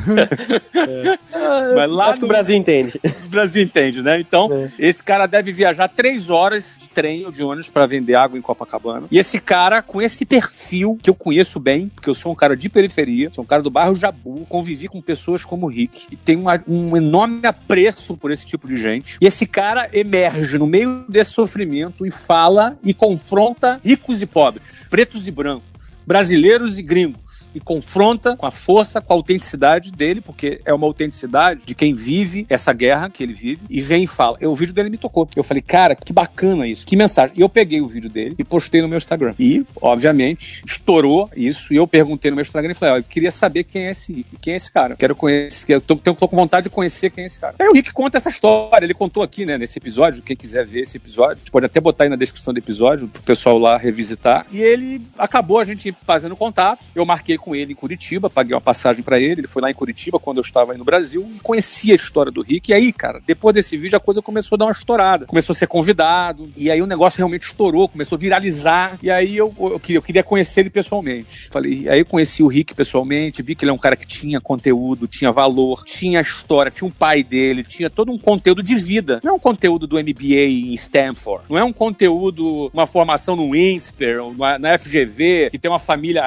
Mas 1.76 1.90
lá 1.90 2.06
acho 2.08 2.14
que 2.16 2.20
no- 2.22 2.26
o 2.26 2.30
Brasil 2.30 2.56
entende. 2.56 3.00
o 3.26 3.30
Brasil 3.30 3.62
entende, 3.64 4.02
né? 4.02 4.20
Então, 4.20 4.52
É. 4.52 4.72
esse 4.80 5.04
cara 5.04 5.26
deve 5.26 5.52
viajar 5.52 5.88
três 5.88 6.30
horas 6.30 6.76
de 6.80 6.88
trem 6.90 7.26
ou 7.26 7.32
de 7.32 7.44
ônibus 7.44 7.70
para 7.70 7.86
vender 7.86 8.16
água 8.16 8.38
em 8.38 8.42
Copacabana. 8.42 9.08
E 9.12 9.18
esse 9.18 9.40
cara, 9.40 9.82
com 9.82 10.02
esse 10.02 10.26
perfil 10.26 10.98
que 11.02 11.10
eu 11.10 11.16
conheço 11.16 11.60
bem, 11.60 11.90
porque 11.94 12.10
eu 12.10 12.16
sou 12.16 12.32
um 12.32 12.36
cara 12.36 12.56
de 12.56 12.70
periferia, 12.70 13.32
sou 13.34 13.44
um 13.44 13.48
cara 13.48 13.62
do 13.62 13.70
bairro 13.70 13.96
Jabu, 13.96 14.46
convivi 14.48 14.88
com 14.88 15.02
pessoas 15.02 15.44
como 15.44 15.66
o 15.66 15.70
Rick, 15.70 16.08
e 16.12 16.16
tenho 16.16 16.42
uma- 16.42 16.64
um 16.68 16.96
enorme 16.96 17.46
apreço 17.48 18.16
por 18.18 18.32
esse 18.32 18.46
tipo 18.46 18.68
de 18.68 18.78
gente. 18.78 19.18
E 19.22 19.26
esse 19.28 19.46
cara 19.46 19.90
emerge 19.94 20.58
no 20.58 20.68
meio 20.68 21.06
desse 21.10 21.32
sofrimento 21.32 22.06
e 22.06 22.12
fala 22.12 22.78
e 22.84 22.94
confronta 22.94 23.80
ricos 23.84 24.22
e 24.22 24.26
pobres, 24.26 24.64
pretos 24.90 25.28
e 25.28 25.32
brancos, 25.32 25.64
brasileiros 26.06 26.78
e 26.78 26.82
gringos 26.82 27.25
e 27.56 27.60
confronta 27.60 28.36
com 28.36 28.46
a 28.46 28.52
força, 28.52 29.02
com 29.02 29.14
a 29.14 29.16
autenticidade 29.16 29.92
dele, 29.92 30.22
porque 30.22 30.62
é 30.66 30.74
uma 30.74 30.86
autenticidade 30.86 31.66
de 31.66 31.74
quem 31.74 31.96
vive 31.96 32.46
essa 32.50 32.74
guerra 32.74 33.10
que 33.10 33.24
ele 33.24 33.34
vive, 33.34 33.62
e 33.70 33.82
vem 33.82 34.04
e 34.04 34.08
fala. 34.08 34.38
O 34.42 34.54
vídeo 34.54 34.74
dele 34.74 34.90
me 34.90 34.98
tocou. 34.98 35.28
Eu 35.36 35.44
falei, 35.44 35.62
cara, 35.62 35.96
que 35.96 36.12
bacana 36.12 36.68
isso, 36.68 36.86
que 36.86 36.96
mensagem. 36.96 37.36
E 37.38 37.42
eu 37.42 37.50
peguei 37.50 37.82
o 37.82 37.88
vídeo 37.88 38.10
dele 38.10 38.36
e 38.38 38.44
postei 38.44 38.82
no 38.82 38.88
meu 38.88 38.98
Instagram. 38.98 39.34
E, 39.40 39.66
obviamente, 39.82 40.62
estourou 40.68 41.30
isso. 41.36 41.74
E 41.74 41.78
eu 41.78 41.88
perguntei 41.88 42.30
no 42.30 42.36
meu 42.36 42.44
Instagram 42.44 42.72
e 42.72 42.76
falei, 42.76 42.96
ó, 42.96 42.98
eu 42.98 43.04
queria 43.04 43.32
saber 43.32 43.64
quem 43.64 43.88
é 43.88 43.92
esse 43.92 44.26
quem 44.42 44.54
é 44.54 44.58
esse 44.58 44.72
cara. 44.72 44.96
Quero 44.96 45.16
conhecer, 45.16 45.74
eu 45.74 45.82
tô, 45.82 45.96
tô 45.96 46.28
com 46.28 46.36
vontade 46.36 46.66
de 46.66 46.70
conhecer 46.70 47.10
quem 47.10 47.24
é 47.24 47.28
esse 47.28 47.40
cara. 47.40 47.56
Aí 47.60 47.68
o 47.68 47.74
Rick 47.74 47.94
conta 47.94 48.18
essa 48.18 48.30
história, 48.30 48.86
ele 48.86 48.94
contou 48.94 49.24
aqui, 49.24 49.46
né, 49.46 49.58
nesse 49.58 49.80
episódio, 49.80 50.22
quem 50.22 50.36
quiser 50.36 50.66
ver 50.66 50.82
esse 50.82 50.98
episódio, 50.98 51.44
pode 51.52 51.66
até 51.66 51.80
botar 51.80 52.04
aí 52.04 52.10
na 52.10 52.16
descrição 52.16 52.54
do 52.54 52.58
episódio, 52.58 53.08
pro 53.08 53.22
pessoal 53.22 53.58
lá 53.58 53.78
revisitar. 53.78 54.46
E 54.52 54.62
ele 54.62 55.02
acabou 55.18 55.60
a 55.60 55.64
gente 55.64 55.94
fazendo 56.06 56.36
contato. 56.36 56.86
Eu 56.94 57.06
marquei 57.06 57.38
com 57.46 57.56
ele 57.56 57.74
em 57.74 57.76
Curitiba, 57.76 58.28
paguei 58.28 58.56
uma 58.56 58.62
passagem 58.62 59.04
para 59.04 59.20
ele. 59.20 59.42
Ele 59.42 59.48
foi 59.48 59.62
lá 59.62 59.70
em 59.70 59.74
Curitiba 59.74 60.20
quando 60.20 60.38
eu 60.38 60.42
estava 60.42 60.72
aí 60.72 60.78
no 60.80 60.84
Brasil 60.84 61.32
e 61.36 61.40
conhecia 61.40 61.94
a 61.94 61.96
história 61.96 62.32
do 62.32 62.42
Rick. 62.42 62.72
E 62.72 62.74
aí, 62.74 62.92
cara, 62.92 63.22
depois 63.26 63.54
desse 63.54 63.78
vídeo 63.78 63.96
a 63.96 64.00
coisa 64.00 64.20
começou 64.20 64.56
a 64.56 64.58
dar 64.58 64.66
uma 64.66 64.72
estourada. 64.72 65.28
Começou 65.28 65.54
a 65.54 65.56
ser 65.56 65.68
convidado. 65.68 66.50
E 66.58 66.72
aí 66.72 66.82
o 66.82 66.88
negócio 66.88 67.20
realmente 67.20 67.44
estourou, 67.44 67.88
começou 67.88 68.16
a 68.16 68.20
viralizar. 68.20 68.98
E 69.04 69.12
aí 69.12 69.38
eu, 69.38 69.54
eu, 69.60 69.80
eu 69.90 70.02
queria 70.02 70.24
conhecer 70.24 70.62
ele 70.62 70.72
pessoalmente. 70.72 71.48
Falei, 71.52 71.88
aí 71.88 72.00
eu 72.00 72.06
conheci 72.06 72.42
o 72.42 72.48
Rick 72.48 72.74
pessoalmente, 72.74 73.44
vi 73.44 73.54
que 73.54 73.64
ele 73.64 73.70
é 73.70 73.74
um 73.74 73.78
cara 73.78 73.96
que 73.96 74.08
tinha 74.08 74.42
conteúdo, 74.42 75.08
tinha 75.08 75.32
valor, 75.32 75.84
tinha 75.84 76.20
história, 76.22 76.72
tinha 76.72 76.88
um 76.88 76.92
pai 76.92 77.24
dele, 77.24 77.64
tinha 77.64 77.90
todo 77.90 78.12
um 78.12 78.18
conteúdo 78.18 78.64
de 78.64 78.76
vida. 78.76 79.20
Não 79.24 79.34
é 79.34 79.36
um 79.36 79.40
conteúdo 79.40 79.86
do 79.86 80.00
MBA 80.00 80.48
em 80.48 80.74
Stanford. 80.74 81.46
Não 81.48 81.58
é 81.58 81.64
um 81.64 81.74
conteúdo, 81.74 82.72
uma 82.74 82.88
formação 82.88 83.36
no 83.36 83.56
INSPER, 83.56 84.20
na 84.60 84.78
FGV, 84.80 85.50
que 85.52 85.60
tem 85.60 85.70
uma 85.70 85.80
família 85.80 86.24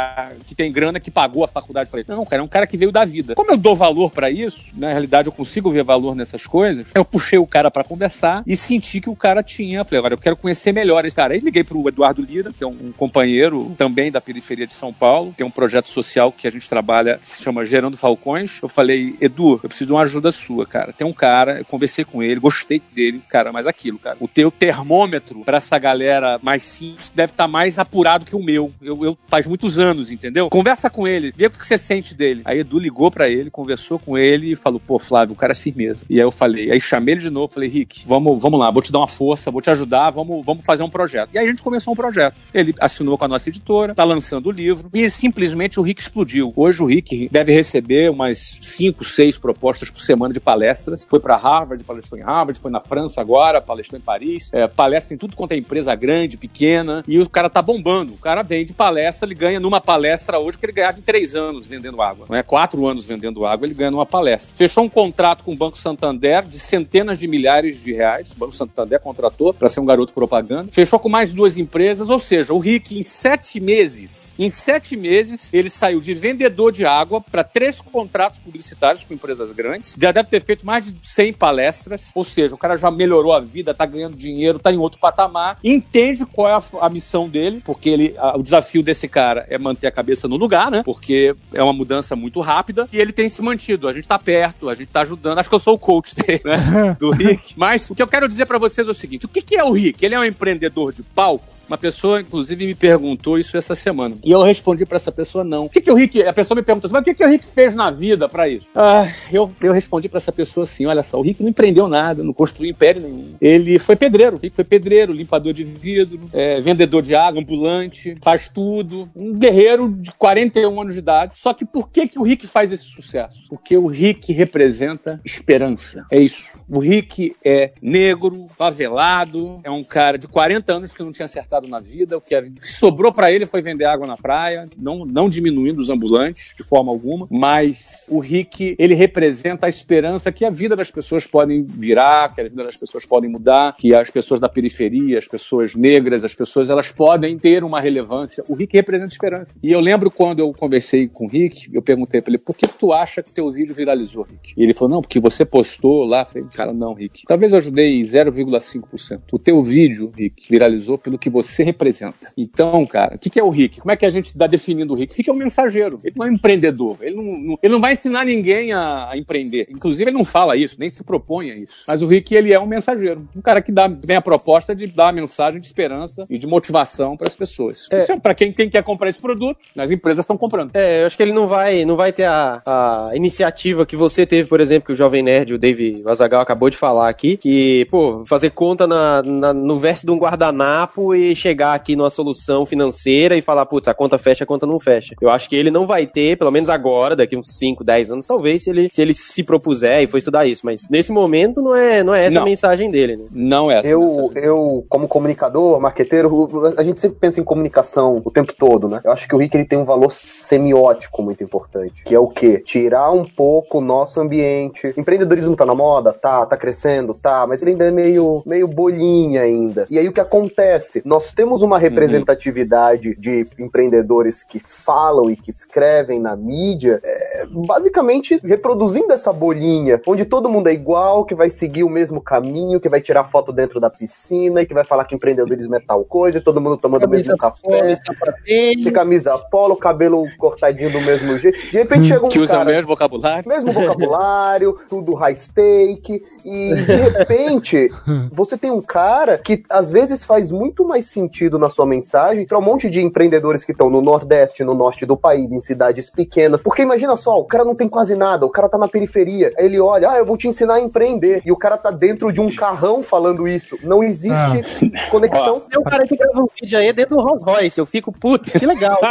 que 0.47 0.55
tem 0.55 0.71
grana 0.71 1.01
que 1.01 1.08
pagou 1.11 1.45
a 1.45 1.49
faculdade 1.49 1.91
para 1.91 2.01
ele. 2.01 2.09
Não, 2.09 2.25
cara, 2.25 2.43
é 2.43 2.45
um 2.45 2.49
cara 2.49 2.67
que 2.67 2.77
veio 2.77 2.93
da 2.93 3.05
vida. 3.05 3.35
Como 3.35 3.51
eu 3.51 3.57
dou 3.57 3.75
valor 3.75 4.11
para 4.11 4.31
isso, 4.31 4.67
na 4.75 4.89
realidade 4.89 5.29
eu 5.29 5.33
consigo 5.33 5.71
ver 5.71 5.85
valor 5.85 6.15
nessas 6.15 6.47
coisas, 6.47 6.87
eu 6.95 7.05
puxei 7.05 7.39
o 7.39 7.47
cara 7.47 7.71
para 7.71 7.85
conversar 7.85 8.43
e 8.47 8.57
senti 8.57 9.01
que 9.01 9.11
o 9.11 9.17
cara 9.17 9.43
tinha. 9.43 9.85
Falei, 9.85 9.99
agora 9.99 10.15
eu 10.15 10.19
quero 10.19 10.37
conhecer 10.37 10.73
melhor 10.73 11.05
esse 11.05 11.17
cara. 11.17 11.35
Aí 11.35 11.41
liguei 11.41 11.65
pro 11.65 11.87
Eduardo 11.89 12.23
Lira, 12.23 12.53
que 12.53 12.65
é 12.65 12.67
um 12.67 12.93
companheiro 12.97 13.75
também 13.77 14.11
da 14.11 14.21
periferia 14.21 14.67
de 14.67 14.73
São 14.73 14.93
Paulo, 14.93 15.35
tem 15.37 15.47
um 15.47 15.51
projeto 15.51 15.89
social 15.89 16.33
que 16.33 16.47
a 16.47 16.51
gente 16.51 16.69
trabalha, 16.69 17.19
se 17.23 17.43
chama 17.43 17.65
Gerando 17.65 17.97
Falcões. 17.97 18.59
Eu 18.63 18.69
falei, 18.69 19.17
Edu, 19.21 19.61
eu 19.63 19.69
preciso 19.69 19.87
de 19.87 19.93
uma 19.93 20.03
ajuda 20.03 20.33
sua, 20.33 20.67
cara. 20.67 20.93
Tem 20.93 21.07
um 21.07 21.13
cara, 21.13 21.59
eu 21.59 21.65
conversei 21.65 22.05
com 22.05 22.23
ele, 22.23 22.41
gostei 22.41 22.83
dele, 22.93 23.23
cara, 23.29 23.53
mas 23.53 23.67
aquilo, 23.67 23.99
cara. 23.99 24.17
O 24.21 24.29
teu 24.29 24.51
termômetro 24.51 25.41
para 25.45 25.59
essa 25.59 25.79
galera 25.79 26.39
mais 26.43 26.63
simples 26.63 27.11
deve 27.11 27.33
estar 27.33 27.45
tá 27.45 27.49
mais 27.49 27.79
apurado 27.79 28.27
que 28.27 28.37
o 28.37 28.43
meu. 28.43 28.73
Eu, 28.81 29.05
eu 29.05 29.19
faz 29.29 29.47
muitos 29.47 29.79
anos, 29.79 30.11
entendeu? 30.11 30.49
Conversa 30.49 30.91
com 30.91 30.98
ele, 31.07 31.33
vê 31.37 31.47
o 31.47 31.51
que 31.51 31.67
você 31.67 31.79
sente 31.79 32.15
dele. 32.15 32.43
Aí 32.45 32.61
Edu 32.61 32.79
ligou 32.79 33.11
para 33.11 33.29
ele, 33.29 33.51
conversou 33.51 33.99
com 33.99 34.17
ele 34.17 34.53
e 34.53 34.57
falou: 34.57 34.81
pô, 34.81 34.99
Flávio, 34.99 35.35
o 35.35 35.37
cara 35.37 35.53
é 35.53 35.55
firmeza. 35.55 36.05
E 36.09 36.15
aí 36.15 36.27
eu 36.27 36.31
falei, 36.31 36.71
aí 36.71 36.81
chamei 36.81 37.15
ele 37.15 37.21
de 37.21 37.31
novo, 37.31 37.53
falei, 37.53 37.69
Rick, 37.69 38.03
vamos, 38.07 38.41
vamos 38.41 38.59
lá, 38.59 38.71
vou 38.71 38.83
te 38.83 38.93
dar 38.93 38.99
uma 38.99 39.09
força, 39.09 39.51
vou 39.51 39.61
te 39.61 39.71
ajudar, 39.71 40.11
vamos, 40.11 40.45
vamos 40.45 40.65
fazer 40.65 40.83
um 40.83 40.91
projeto. 40.91 41.31
E 41.33 41.39
aí 41.39 41.47
a 41.47 41.51
gente 41.51 41.63
começou 41.63 41.93
um 41.93 41.97
projeto. 41.97 42.35
Ele 42.53 42.75
assinou 42.81 43.17
com 43.19 43.25
a 43.25 43.29
nossa 43.29 43.49
editora, 43.49 43.95
tá 43.95 44.05
lançando 44.05 44.49
o 44.49 44.53
livro 44.53 44.91
e 44.93 45.11
simplesmente 45.11 45.79
o 45.79 45.83
Rick 45.83 46.01
explodiu. 46.01 46.53
Hoje 46.57 46.83
o 46.83 46.87
Rick 46.87 47.29
deve 47.31 47.53
receber 47.53 48.11
umas 48.11 48.59
cinco, 48.61 49.05
seis 49.05 49.39
propostas 49.39 49.91
por 49.91 50.01
semana 50.01 50.33
de 50.33 50.41
palestras. 50.41 51.05
Foi 51.05 51.21
para 51.21 51.37
Harvard, 51.37 51.83
palestrou 51.85 52.19
em 52.19 52.23
Harvard, 52.23 52.59
foi 52.61 52.71
na 52.71 52.81
França 52.81 53.21
agora, 53.21 53.61
palestrou 53.61 53.99
em 53.99 54.03
Paris, 54.03 54.51
é, 54.53 54.67
palestra 54.67 55.15
em 55.15 55.19
tudo 55.19 55.37
quanto 55.37 55.53
é 55.53 55.57
empresa 55.57 55.95
grande, 55.95 56.37
pequena, 56.37 57.05
e 57.07 57.19
o 57.19 57.29
cara 57.29 57.51
tá 57.51 57.61
bombando. 57.61 58.15
O 58.15 58.19
cara 58.19 58.43
vem 58.43 58.65
de 58.65 58.73
palestra, 58.73 59.27
ele 59.27 59.35
ganha 59.35 59.61
numa 59.61 59.81
palestra 59.81 60.39
hoje 60.39 60.59
que 60.59 60.67
ele 60.67 60.73
ganhava 60.79 60.99
em 60.99 61.03
três 61.03 61.35
anos 61.35 61.67
vendendo 61.67 62.01
água. 62.01 62.27
Não 62.29 62.37
é 62.37 62.43
quatro 62.43 62.87
anos 62.87 63.07
vendendo 63.07 63.45
água, 63.45 63.67
ele 63.67 63.75
ganha 63.75 63.91
numa 63.91 64.07
palestra. 64.07 64.57
Fechou 64.57 64.85
um 64.85 64.89
contrato 64.89 65.45
com 65.45 65.53
o 65.53 65.57
Banco 65.57 65.79
Santander 65.79 66.43
de 66.45 66.59
centenas 66.59 67.19
de 67.19 67.27
milhares 67.27 67.83
de 67.83 67.93
reais. 67.93 68.33
O 68.33 68.37
Banco 68.39 68.55
Santander 68.55 69.01
contratou 69.01 69.53
para 69.53 69.69
ser 69.69 69.81
um 69.81 69.85
garoto 69.85 70.13
propaganda. 70.13 70.71
Fechou 70.73 70.99
com 70.99 71.09
mais 71.09 71.33
duas 71.33 71.59
empresas, 71.59 72.09
ou 72.09 72.19
seja, 72.19 72.53
o 72.53 72.59
Rick 72.59 72.99
em 72.99 73.03
sete 73.03 73.61
meses, 73.61 74.35
em 74.39 74.51
sete 74.51 74.97
meses, 74.97 75.51
ele 75.53 75.71
saiu 75.71 76.01
de 76.01 76.15
vendedor 76.15 76.73
de 76.73 76.85
água 76.85 77.21
para 77.21 77.43
três 77.45 77.81
contratos 77.81 78.39
publicitários 78.39 79.05
com 79.05 79.15
empresas 79.15 79.53
grandes. 79.53 79.97
Já 80.01 80.13
deve 80.13 80.29
ter 80.29 80.43
feito 80.43 80.65
mais 80.65 80.87
de 80.87 80.95
100 81.03 81.33
palestras, 81.35 82.11
ou 82.15 82.25
seja, 82.25 82.55
o 82.55 82.59
cara 82.59 82.77
já 82.77 82.91
melhorou 82.91 83.33
a 83.33 83.41
vida, 83.41 83.75
tá 83.75 83.85
ganhando 83.85 84.17
dinheiro, 84.17 84.59
tá 84.59 84.73
em 84.73 84.79
outro 84.79 85.01
patamar, 85.01 85.59
entende 85.63 86.25
qual 86.27 86.49
é 86.49 86.53
a, 86.53 86.87
a 86.87 86.89
missão 86.89 87.29
dele, 87.29 87.63
porque 87.65 87.89
ele, 87.89 88.15
a, 88.19 88.37
o 88.37 88.43
desafio 88.43 88.83
desse 88.83 89.09
cara 89.09 89.47
é 89.49 89.59
manter 89.59 89.87
a 89.87 89.93
cabeça 89.93 90.29
no 90.29 90.37
lugar, 90.37 90.68
né? 90.71 90.83
Porque 90.85 91.35
é 91.53 91.63
uma 91.63 91.73
mudança 91.73 92.15
muito 92.17 92.41
rápida 92.41 92.89
e 92.93 92.99
ele 92.99 93.13
tem 93.13 93.29
se 93.29 93.43
mantido. 93.43 93.89
A 93.89 93.93
gente 93.93 94.07
tá 94.07 94.19
perto, 94.19 94.69
a 94.69 94.75
gente 94.75 94.89
tá 94.89 95.03
ajudando. 95.03 95.39
Acho 95.39 95.49
que 95.49 95.55
eu 95.55 95.61
sou 95.61 95.75
o 95.75 95.79
coach 95.79 96.15
dele, 96.15 96.43
né? 96.45 96.97
Do 97.01 97.11
Rick. 97.11 97.55
Mas 97.57 97.89
o 97.91 97.95
que 97.95 98.03
eu 98.03 98.09
quero 98.09 98.29
dizer 98.29 98.47
para 98.47 98.59
vocês 98.59 98.87
é 98.87 98.91
o 98.91 98.95
seguinte: 98.95 99.27
o 99.27 99.29
que, 99.29 99.43
que 99.43 99.57
é 99.57 99.65
o 99.65 99.73
Rick? 99.73 100.05
Ele 100.05 100.15
é 100.15 100.19
um 100.19 100.25
empreendedor 100.25 100.93
de 100.93 101.03
palco? 101.03 101.58
Uma 101.69 101.77
pessoa, 101.77 102.23
inclusive, 102.23 102.67
me 102.67 102.75
perguntou 102.75 103.39
isso 103.39 103.57
essa 103.57 103.75
semana. 103.75 104.17
E 104.25 104.31
eu 104.31 104.43
respondi 104.43 104.87
para 104.87 104.97
essa 104.97 105.13
pessoa 105.13 105.45
não. 105.45 105.67
O 105.67 105.69
que, 105.69 105.83
que 105.83 105.91
o 105.91 105.95
Rick. 105.95 106.23
A 106.23 106.33
pessoa 106.33 106.57
me 106.57 106.63
perguntou, 106.63 106.91
mas 106.91 107.03
o 107.03 107.05
que, 107.05 107.15
que 107.15 107.25
o 107.25 107.29
Rick 107.29 107.45
fez 107.45 107.75
na 107.75 107.91
vida 107.91 108.27
para 108.27 108.49
isso? 108.49 108.69
Ah, 108.75 109.07
eu, 109.31 109.53
eu 109.61 109.73
respondi 109.73 110.09
para 110.09 110.17
essa 110.17 110.33
pessoa 110.33 110.65
assim: 110.65 110.87
olha 110.87 111.03
só, 111.03 111.19
o 111.19 111.23
Rick 111.23 111.43
não 111.43 111.51
empreendeu 111.51 111.87
nada, 111.87 112.25
não 112.25 112.33
construiu 112.33 112.71
império 112.71 113.03
nenhum. 113.03 113.35
Ele 113.39 113.79
foi 113.79 113.97
pedreiro. 113.97 114.37
O 114.37 114.39
Rick 114.39 114.57
foi 114.57 114.65
pedreiro, 114.65 115.13
limpador 115.13 115.53
de 115.53 115.63
vidro, 115.63 116.19
é, 116.33 116.59
vendedor 116.61 117.03
de 117.03 117.15
água, 117.15 117.43
ambulante, 117.43 118.17
faz 118.23 118.49
tudo. 118.49 119.09
Um 119.15 119.35
guerreiro 119.35 119.91
de 119.91 120.11
41 120.13 120.81
anos 120.81 120.95
de 120.95 121.01
idade. 121.01 121.35
Só 121.37 121.53
que 121.53 121.67
por 121.67 121.91
que, 121.91 122.09
que 122.09 122.19
o 122.19 122.23
Rick 122.23 122.47
faz 122.47 122.73
esse 122.73 122.85
sucesso? 122.85 123.47
Porque 123.49 123.77
o 123.77 123.87
Rick 123.89 124.33
representa 124.33 125.21
esperança. 125.23 126.07
É 126.11 126.19
isso. 126.19 126.51
O 126.67 126.79
Rick 126.79 127.37
é 127.45 127.73
negro, 127.83 128.47
favelado, 128.57 129.61
é 129.63 129.71
um 129.71 129.85
cara 129.85 130.17
de 130.17 130.27
40 130.27 130.73
anos 130.73 130.93
que 130.93 131.03
não 131.03 131.13
tinha 131.13 131.27
acertado 131.27 131.58
na 131.67 131.81
vida. 131.81 132.17
O 132.17 132.21
que 132.21 132.35
sobrou 132.63 133.13
para 133.13 133.33
ele 133.33 133.47
foi 133.47 133.61
vender 133.61 133.87
água 133.87 134.07
na 134.07 134.17
praia, 134.17 134.67
não, 134.77 135.05
não 135.05 135.29
diminuindo 135.29 135.81
os 135.81 135.91
ambulantes 135.91 136.55
de 136.57 136.63
forma 136.63 136.93
alguma, 136.93 137.27
mas 137.31 138.05
o 138.09 138.19
Rick, 138.19 138.77
ele 138.79 138.95
representa 138.95 139.67
a 139.67 139.69
esperança 139.69 140.31
que 140.31 140.45
a 140.45 140.51
vida 140.51 140.77
das 140.77 140.91
pessoas 140.91 141.27
podem 141.27 141.65
virar, 141.65 142.35
que 142.35 142.41
a 142.41 142.45
vida 142.45 142.65
das 142.65 142.77
pessoas 142.77 143.07
podem 143.07 143.31
mudar, 143.31 143.77
que 143.77 143.95
as 143.95 144.11
pessoas 144.11 144.41
da 144.41 144.49
periferia, 144.49 145.19
as 145.19 145.27
pessoas 145.27 145.75
negras, 145.75 146.25
as 146.25 146.35
pessoas, 146.35 146.71
elas 146.71 146.93
podem 146.93 147.39
ter 147.39 147.65
uma 147.65 147.81
relevância. 147.81 148.45
O 148.49 148.55
Rick 148.55 148.77
representa 148.77 149.13
esperança. 149.13 149.57
E 149.63 149.73
eu 149.73 149.81
lembro 149.81 150.11
quando 150.11 150.41
eu 150.41 150.53
conversei 150.53 151.09
com 151.09 151.25
o 151.25 151.29
Rick, 151.29 151.69
eu 151.73 151.83
perguntei 151.83 152.21
para 152.21 152.33
ele, 152.33 152.43
por 152.43 152.57
que 152.57 152.67
tu 152.67 152.93
acha 152.93 153.23
que 153.23 153.31
teu 153.31 153.51
vídeo 153.51 153.75
viralizou, 153.75 154.23
Rick? 154.23 154.55
E 154.57 154.63
ele 154.63 154.75
falou, 154.75 154.97
não, 154.97 155.01
porque 155.01 155.21
você 155.21 155.45
postou 155.45 156.05
lá. 156.05 156.21
Eu 156.21 156.27
falei, 156.27 156.49
cara, 156.55 156.73
não, 156.73 156.95
Rick. 156.95 157.23
Talvez 157.27 157.53
eu 157.53 157.59
ajudei 157.59 158.03
0,5%. 158.03 159.21
O 159.33 159.39
teu 159.39 159.63
vídeo, 159.63 160.13
Rick, 160.17 160.49
viralizou 160.51 160.99
pelo 160.99 161.19
que 161.19 161.31
você 161.31 161.48
representa. 161.63 162.33
Então, 162.37 162.85
cara, 162.87 163.17
o 163.17 163.19
que, 163.19 163.31
que 163.31 163.41
é 163.41 163.43
o 163.43 163.51
Rick? 163.51 163.81
Como 163.81 163.91
é 163.91 163.97
que 163.97 164.07
a 164.07 164.11
gente 164.11 164.27
está 164.27 164.47
definindo 164.47 164.95
o 164.95 164.97
Rick? 164.97 165.13
O 165.13 165.17
Rick 165.17 165.31
é 165.31 165.33
um 165.33 165.37
mensageiro. 165.37 165.99
Ele 166.03 166.15
não 166.17 166.27
é 166.27 166.31
um 166.31 166.35
empreendedor. 166.35 166.97
Ele 167.01 167.17
não, 167.17 167.25
não 167.25 167.59
ele 167.63 167.73
não 167.73 167.81
vai 167.81 167.93
ensinar 167.93 168.25
ninguém 168.25 168.73
a, 168.73 169.11
a, 169.11 169.17
empreender. 169.17 169.67
Inclusive, 169.71 170.11
ele 170.11 170.17
não 170.17 170.25
fala 170.25 170.57
isso, 170.57 170.77
nem 170.79 170.91
se 170.91 171.03
propõe 171.05 171.51
a 171.51 171.55
isso. 171.55 171.73
Mas 171.87 172.03
o 172.03 172.07
Rick, 172.07 172.35
ele 172.35 172.53
é 172.53 172.61
um 172.61 172.67
mensageiro. 172.67 173.29
Um 173.35 173.41
cara 173.41 173.61
que 173.61 173.73
dá, 173.73 173.89
tem 173.89 174.17
a 174.17 174.23
proposta 174.23 174.75
de 174.75 174.87
dar 174.87 175.09
a 175.09 175.13
mensagem 175.13 175.61
de 175.61 175.67
esperança 175.67 176.27
e 176.29 176.39
de 176.39 176.47
motivação 176.47 177.17
para 177.17 177.29
as 177.29 177.37
pessoas. 177.37 177.87
É. 177.91 178.03
Isso 178.03 178.13
é 178.13 178.19
para 178.19 178.35
quem, 178.35 178.53
quem 178.53 178.69
quer 178.69 178.83
comprar 178.83 179.09
esse 179.09 179.21
produto, 179.21 179.59
as 179.77 179.91
empresas 179.91 180.25
estão 180.25 180.37
comprando. 180.37 180.71
É, 180.75 181.03
eu 181.03 181.07
acho 181.07 181.17
que 181.17 181.23
ele 181.23 181.33
não 181.33 181.47
vai, 181.47 181.85
não 181.85 181.97
vai 181.97 182.13
ter 182.13 182.25
a, 182.25 182.63
a 182.65 183.11
iniciativa 183.15 183.87
que 183.87 183.97
você 183.97 184.27
teve, 184.27 184.49
por 184.49 184.61
exemplo, 184.61 184.87
que 184.87 184.93
o 184.93 184.97
Jovem 184.97 185.23
Nerd, 185.23 185.55
o 185.55 185.59
Dave 185.59 186.03
Vazagal, 186.03 186.41
acabou 186.41 186.71
de 186.71 186.77
falar 186.77 187.09
aqui, 187.09 187.37
que, 187.37 187.87
pô, 187.91 188.25
fazer 188.25 188.51
conta 188.51 188.87
na, 188.87 189.23
na 189.23 189.53
no 189.53 189.79
verso 189.79 190.07
de 190.07 190.13
um 190.13 190.19
guardanapo 190.19 191.15
e 191.15 191.35
chegar 191.39 191.75
aqui 191.75 191.97
numa 191.97 192.11
solução 192.11 192.67
financeira 192.67 193.37
e 193.37 193.43
falar, 193.43 193.67
putz, 193.67 193.89
a 193.89 193.95
conta 193.95 194.19
fecha, 194.19 194.45
a 194.45 194.47
conta 194.47 194.67
não 194.67 194.79
fecha. 194.79 195.15
Eu 195.21 195.31
acho 195.31 195.49
que 195.49 195.57
ele 195.57 195.71
não 195.71 195.87
vai 195.87 196.07
ter, 196.07 196.37
pelo 196.37 196.51
menos 196.51 196.69
agora, 196.69 197.17
daqui 197.17 197.37
uns 197.37 197.57
5, 197.57 197.83
10 197.83 198.11
anos, 198.11 198.27
talvez, 198.27 198.63
se 198.63 198.71
ele, 198.71 198.89
se 198.91 199.01
ele 199.01 199.15
se 199.15 199.43
propuser 199.43 200.03
e 200.03 200.07
for 200.07 200.19
estudar 200.19 200.47
isso. 200.47 200.65
Mas 200.65 200.89
nesse 200.91 201.13
momento 201.13 201.63
não 201.63 201.75
é, 201.75 202.03
não 202.03 202.15
é 202.15 202.27
essa 202.27 202.35
não. 202.35 202.43
a 202.43 202.45
mensagem 202.45 202.91
dele, 202.91 203.17
né? 203.17 203.25
Não 203.31 203.71
é 203.71 203.79
essa. 203.79 203.89
Eu, 203.89 204.33
eu, 204.35 204.85
como 204.89 205.09
comunicador, 205.09 205.81
marqueteiro, 205.81 206.75
a 206.77 206.83
gente 206.83 207.01
sempre 207.01 207.19
pensa 207.19 207.41
em 207.41 207.45
comunicação 207.45 208.21
o 208.25 208.31
tempo 208.31 208.53
todo, 208.53 208.89
né? 208.89 209.01
Eu 209.05 209.13
acho 209.13 209.27
que 209.27 209.35
o 209.35 209.39
Rick 209.39 209.57
ele 209.57 209.65
tem 209.65 209.79
um 209.79 209.85
valor 209.85 210.13
semiótico 210.13 211.23
muito 211.23 211.43
importante, 211.43 212.03
que 212.05 212.15
é 212.15 212.19
o 212.19 212.29
quê? 212.29 212.59
Tirar 212.65 213.11
um 213.11 213.25
pouco 213.25 213.79
o 213.79 213.81
nosso 213.81 214.21
ambiente. 214.21 214.93
Empreendedorismo 214.97 215.57
tá 215.57 215.65
na 215.65 215.75
moda? 215.75 216.13
Tá, 216.13 216.45
tá 216.47 216.57
crescendo? 216.57 217.15
Tá, 217.15 217.47
mas 217.47 217.63
ele 217.63 217.73
ainda 217.73 217.87
é 217.87 217.91
meio, 217.91 218.43
meio 218.47 218.67
bolinha 218.67 219.43
ainda. 219.43 219.87
E 219.91 219.99
aí 219.99 220.09
o 220.09 220.13
que 220.13 220.21
acontece? 220.21 221.03
Nós 221.05 221.28
temos 221.33 221.63
uma 221.63 221.79
representatividade 221.79 223.11
uhum. 223.11 223.15
de 223.19 223.47
empreendedores 223.59 224.45
que 224.45 224.61
falam 224.61 225.31
e 225.31 225.37
que 225.37 225.51
escrevem 225.51 226.21
na 226.21 226.37
mídia, 226.37 227.01
é, 227.03 227.47
basicamente 227.51 228.39
reproduzindo 228.43 229.13
essa 229.13 229.33
bolinha, 229.33 230.01
onde 230.07 230.25
todo 230.25 230.49
mundo 230.49 230.69
é 230.69 230.73
igual, 230.73 231.25
que 231.25 231.35
vai 231.35 231.51
seguir 231.51 231.85
o 231.85 231.89
mesmo 231.89 232.21
caminho, 232.21 232.81
que 232.81 232.89
vai 232.89 233.01
tirar 233.01 233.25
foto 233.25 233.53
dentro 233.53 233.81
da 233.81 233.91
piscina 233.91 234.63
e 234.63 234.67
que 234.67 234.75
vai 234.75 234.85
falar 234.85 235.05
que 235.05 235.15
empreendedorismo 235.15 235.77
é 235.77 235.81
tal 235.81 236.05
coisa, 236.05 236.39
e 236.39 236.41
todo 236.41 236.61
mundo 236.61 236.77
tomando 236.77 237.07
o 237.07 237.09
mesmo 237.09 237.37
café, 237.37 237.59
polo, 237.61 238.93
camisa 238.93 239.39
polo, 239.39 239.77
cabelo 239.77 240.25
cortadinho 240.39 240.91
do 240.91 241.01
mesmo 241.01 241.39
jeito. 241.39 241.59
De 241.59 241.79
repente 241.79 242.09
chega 242.09 242.25
um 242.25 242.29
Que 242.29 242.39
usa 242.39 242.61
o 242.61 242.65
mesmo 242.65 242.89
vocabulário. 242.89 243.49
mesmo 243.49 243.73
vocabulário, 243.73 244.79
tudo 244.89 245.15
high 245.15 245.35
stake, 245.35 246.23
e 246.45 246.75
de 246.75 246.95
repente 247.19 247.91
você 248.33 248.57
tem 248.57 248.71
um 248.71 248.83
cara 248.83 249.39
que 249.39 249.63
às 249.71 249.91
vezes 249.91 250.25
faz 250.25 250.51
muito 250.51 250.85
mais 250.85 251.07
sentido 251.07 251.18
na 251.59 251.71
sua 251.71 251.87
mensagem 251.87 252.47
para 252.47 252.59
um 252.59 252.63
monte 252.63 252.91
de 252.91 253.01
empreendedores 253.01 253.65
que 253.65 253.73
estão 253.73 253.89
no 253.91 254.01
Nordeste, 254.01 254.65
no 254.65 254.75
Norte 254.75 255.07
do 255.07 255.17
país, 255.17 255.51
em 255.53 255.61
cidades 255.61 256.11
pequenas. 256.11 256.63
Porque 256.63 256.83
imagina 256.83 257.17
só, 257.17 257.39
o 257.39 257.45
cara 257.45 257.65
não 257.65 257.75
tem 257.75 257.89
quase 257.89 258.15
nada, 258.15 258.45
o 258.47 258.51
cara 258.51 258.69
tá 258.69 258.79
na 258.79 258.89
periferia. 258.89 259.53
Aí 259.59 259.65
ele 259.65 259.81
olha, 259.81 260.11
ah, 260.11 260.19
eu 260.19 260.27
vou 260.27 260.37
te 260.37 260.49
ensinar 260.49 260.75
a 260.75 260.81
empreender. 260.81 261.43
E 261.45 261.53
o 261.53 261.57
cara 261.57 261.77
tá 261.77 261.91
dentro 261.91 262.33
de 262.33 262.41
um 262.41 262.55
carrão 262.55 263.03
falando 263.03 263.49
isso. 263.49 263.79
Não 263.83 264.03
existe 264.03 264.91
conexão. 265.11 265.61
Tem 265.61 265.81
um 265.81 265.85
cara 265.85 266.07
que 266.07 266.17
grava 266.17 266.41
um 266.41 266.47
vídeo 266.61 266.79
aí 266.79 266.93
dentro 266.93 267.17
do 267.17 267.23
Rolls 267.23 267.45
Royce. 267.45 267.79
Eu 267.79 267.87
fico, 267.87 268.13
putz, 268.13 268.53
que 268.53 268.67
legal. 268.67 268.99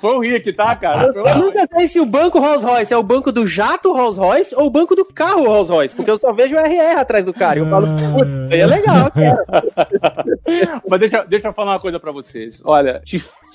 Foi 0.00 0.16
o 0.16 0.20
Rick, 0.20 0.52
tá, 0.52 0.74
cara? 0.76 1.12
O 1.12 1.28
Eu 1.28 1.38
nunca 1.38 1.66
sei 1.72 1.88
se 1.88 2.00
o 2.00 2.06
banco 2.06 2.38
Rolls 2.38 2.64
Royce 2.64 2.92
é 2.92 2.96
o 2.96 3.02
banco 3.02 3.30
do 3.32 3.46
jato 3.46 3.92
Rolls 3.92 4.18
Royce 4.18 4.54
ou 4.54 4.66
o 4.66 4.70
banco 4.70 4.94
do 4.94 5.04
carro 5.04 5.46
Rolls 5.46 5.70
Royce, 5.70 5.94
porque 5.94 6.10
eu 6.10 6.18
só 6.18 6.32
vejo 6.32 6.56
o 6.56 6.58
RR 6.58 6.98
atrás 6.98 7.24
do 7.24 7.32
cara. 7.32 7.58
E 7.58 7.62
eu 7.62 7.68
falo, 7.68 7.86
putz, 7.86 8.52
aí 8.52 8.60
é 8.60 8.66
legal, 8.66 9.10
cara. 9.10 9.44
Mas 10.88 11.00
deixa, 11.00 11.24
deixa 11.24 11.48
eu 11.48 11.52
falar 11.52 11.72
uma 11.72 11.80
coisa 11.80 12.00
pra 12.00 12.12
vocês. 12.12 12.62
Olha, 12.64 13.02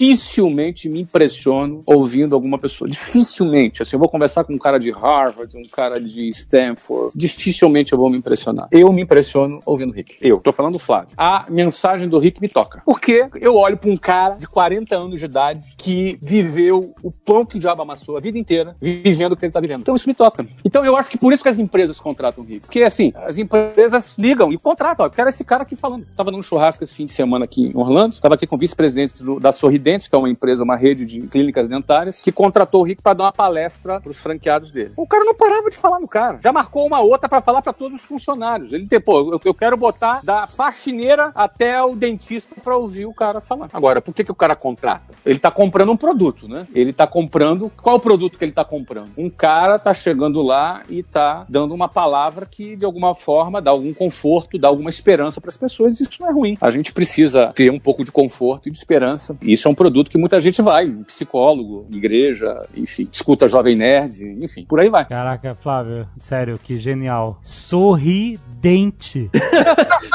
dificilmente 0.02 0.90
me 0.90 1.02
impressiono 1.02 1.82
ouvindo 1.86 2.34
alguma 2.34 2.58
pessoa. 2.58 2.90
Dificilmente. 2.90 3.84
Assim, 3.84 3.96
eu 3.96 4.00
vou 4.00 4.10
conversar 4.10 4.44
com 4.44 4.54
um 4.54 4.58
cara 4.58 4.80
de 4.80 4.90
Harvard, 4.90 5.56
um 5.56 5.68
cara 5.68 6.02
de 6.02 6.28
Stanford. 6.30 7.14
Dificilmente 7.16 7.94
eu 7.94 8.00
vou 8.00 8.10
me 8.10 8.18
impressionar. 8.18 8.68
Eu 8.72 8.92
me 8.92 9.04
impressiono 9.04 9.62
ouvindo 9.64 9.92
o 9.92 9.94
Rick. 9.94 10.18
Eu. 10.20 10.40
Tô 10.40 10.52
falando 10.52 10.74
do 10.74 10.80
Flávio. 10.80 11.14
A 11.16 11.46
mensagem 11.50 12.10
do 12.10 12.18
Rick 12.18 12.42
me 12.42 12.50
toca. 12.50 12.82
Porque 12.84 13.28
eu 13.40 13.56
olho 13.56 13.78
pra 13.78 13.92
um 13.92 13.98
cara 13.98 14.36
de 14.36 14.48
40 14.48 14.96
anos 14.96 15.20
de 15.20 15.26
idade 15.26 15.76
que 15.78 16.18
viveu 16.20 16.96
o 17.04 17.12
pão 17.12 17.46
que 17.46 17.58
o 17.58 17.60
diabo 17.60 17.84
amassou 17.84 18.18
a 18.18 18.20
vida 18.20 18.40
inteira, 18.40 18.76
vivendo 18.82 19.34
o 19.34 19.38
que 19.38 19.46
ele 19.46 19.54
tá 19.54 19.60
vivendo. 19.60 19.82
Então 19.82 19.96
isso 19.96 20.10
me 20.10 20.16
toca. 20.16 20.46
Então 20.66 20.84
eu 20.84 20.98
acho 20.98 21.12
que 21.12 21.18
por 21.18 21.32
isso 21.32 21.44
que 21.44 21.50
as 21.50 21.60
empresas 21.60 22.00
contratam 22.00 22.44
o 22.44 22.48
Rick. 22.48 22.62
Porque 22.62 22.82
assim, 22.82 23.14
as 23.16 23.38
empresas 23.38 24.16
ligam 24.18 24.52
e 24.52 24.58
contratam. 24.58 25.06
Ó, 25.06 25.08
eu 25.08 25.12
quero 25.12 25.30
esse 25.30 25.44
cara 25.44 25.62
aqui 25.62 25.76
falando. 25.76 26.08
Tava 26.16 26.32
num 26.32 26.42
churrasco 26.42 26.84
esse 26.84 26.96
fim 26.96 27.06
de 27.06 27.12
semana 27.12 27.46
aqui 27.46 27.68
em 27.68 27.78
Orlando. 27.78 28.20
Tava 28.20 28.34
aqui 28.34 28.48
com 28.48 28.56
o 28.56 28.60
vice-presidente 28.60 29.24
da 29.40 29.52
Sorridentes, 29.92 30.08
que 30.08 30.16
é 30.16 30.18
uma 30.18 30.30
empresa, 30.30 30.64
uma 30.64 30.76
rede 30.76 31.06
de 31.06 31.22
clínicas 31.28 31.68
dentárias, 31.68 32.22
que 32.22 32.32
contratou 32.32 32.82
o 32.82 32.84
Rick 32.84 33.02
para 33.02 33.14
dar 33.14 33.24
uma 33.26 33.32
palestra 33.32 34.00
pros 34.00 34.20
franqueados 34.20 34.72
dele. 34.72 34.94
O 34.96 35.08
cara 35.08 35.24
não 35.24 35.36
parava 35.36 35.70
de 35.70 35.78
falar 35.78 36.00
no 36.00 36.08
cara. 36.08 36.40
Já 36.42 36.52
marcou 36.52 36.86
uma 36.86 37.02
outra 37.02 37.28
para 37.28 37.42
falar 37.42 37.62
para 37.62 37.74
todos 37.74 38.00
os 38.00 38.06
funcionários. 38.06 38.72
Ele 38.72 38.88
tem, 38.88 39.00
pô, 39.00 39.32
eu, 39.34 39.42
eu 39.44 39.54
quero 39.54 39.76
botar 39.76 40.22
da 40.24 40.48
faxineira 40.48 41.32
até 41.36 41.82
o 41.84 41.96
dentista 41.96 42.56
para 42.64 42.78
ouvir 42.78 43.06
o 43.06 43.14
cara 43.14 43.42
falar. 43.42 43.70
Agora, 43.74 44.02
por 44.02 44.14
que, 44.14 44.24
que 44.24 44.32
o 44.32 44.36
cara 44.36 44.56
contrata? 44.56 45.14
Ele 45.26 45.40
tá 45.40 45.52
comprando 45.52 45.92
um 45.92 45.98
produto, 45.98 46.48
né? 46.48 46.68
Ele 46.74 46.94
tá 46.94 47.06
comprando. 47.06 47.72
Qual 47.82 47.96
é 47.96 47.98
o 47.98 48.02
produto 48.02 48.38
que 48.38 48.46
ele 48.46 48.52
tá 48.52 48.64
comprando? 48.64 49.12
Um 49.18 49.30
cara 49.30 49.78
tá 49.78 49.94
chegando 49.94 50.42
lá 50.42 50.84
e 50.90 51.04
tá 51.04 51.46
dando 51.50 51.74
uma 51.74 51.90
palavra 51.90 52.46
que, 52.46 52.76
de 52.76 52.86
alguma 52.86 53.14
forma, 53.14 53.62
dá 53.62 53.72
algum 53.72 53.94
conforto, 53.94 54.58
dá 54.58 54.68
alguma 54.68 54.90
esperança 54.90 55.42
para 55.42 55.50
as 55.50 55.58
pessoas. 55.58 56.00
Isso 56.00 56.22
não 56.22 56.30
é 56.30 56.34
ruim. 56.34 56.58
A 56.62 56.72
gente 56.72 56.94
precisa 56.94 57.52
ter 57.54 57.72
um 57.72 57.80
pouco 57.80 58.04
de 58.04 58.12
conforto 58.12 58.70
e 58.70 58.72
de 58.72 58.78
esperança. 58.78 59.36
Isso 59.42 59.68
é 59.68 59.72
um 59.72 59.76
produto 59.82 60.12
que 60.12 60.18
muita 60.18 60.40
gente 60.40 60.62
vai. 60.62 60.86
Um 60.88 61.04
psicólogo, 61.04 61.88
igreja, 61.90 62.68
enfim, 62.78 63.08
escuta 63.12 63.48
Jovem 63.48 63.76
Nerd, 63.76 64.22
enfim, 64.44 64.64
por 64.70 64.80
aí 64.80 64.90
vai. 64.90 65.06
Caraca, 65.06 65.58
Flávio, 65.60 66.08
sério, 66.20 66.60
que 66.64 66.78
genial. 66.78 67.40
Sorridente. 67.42 69.28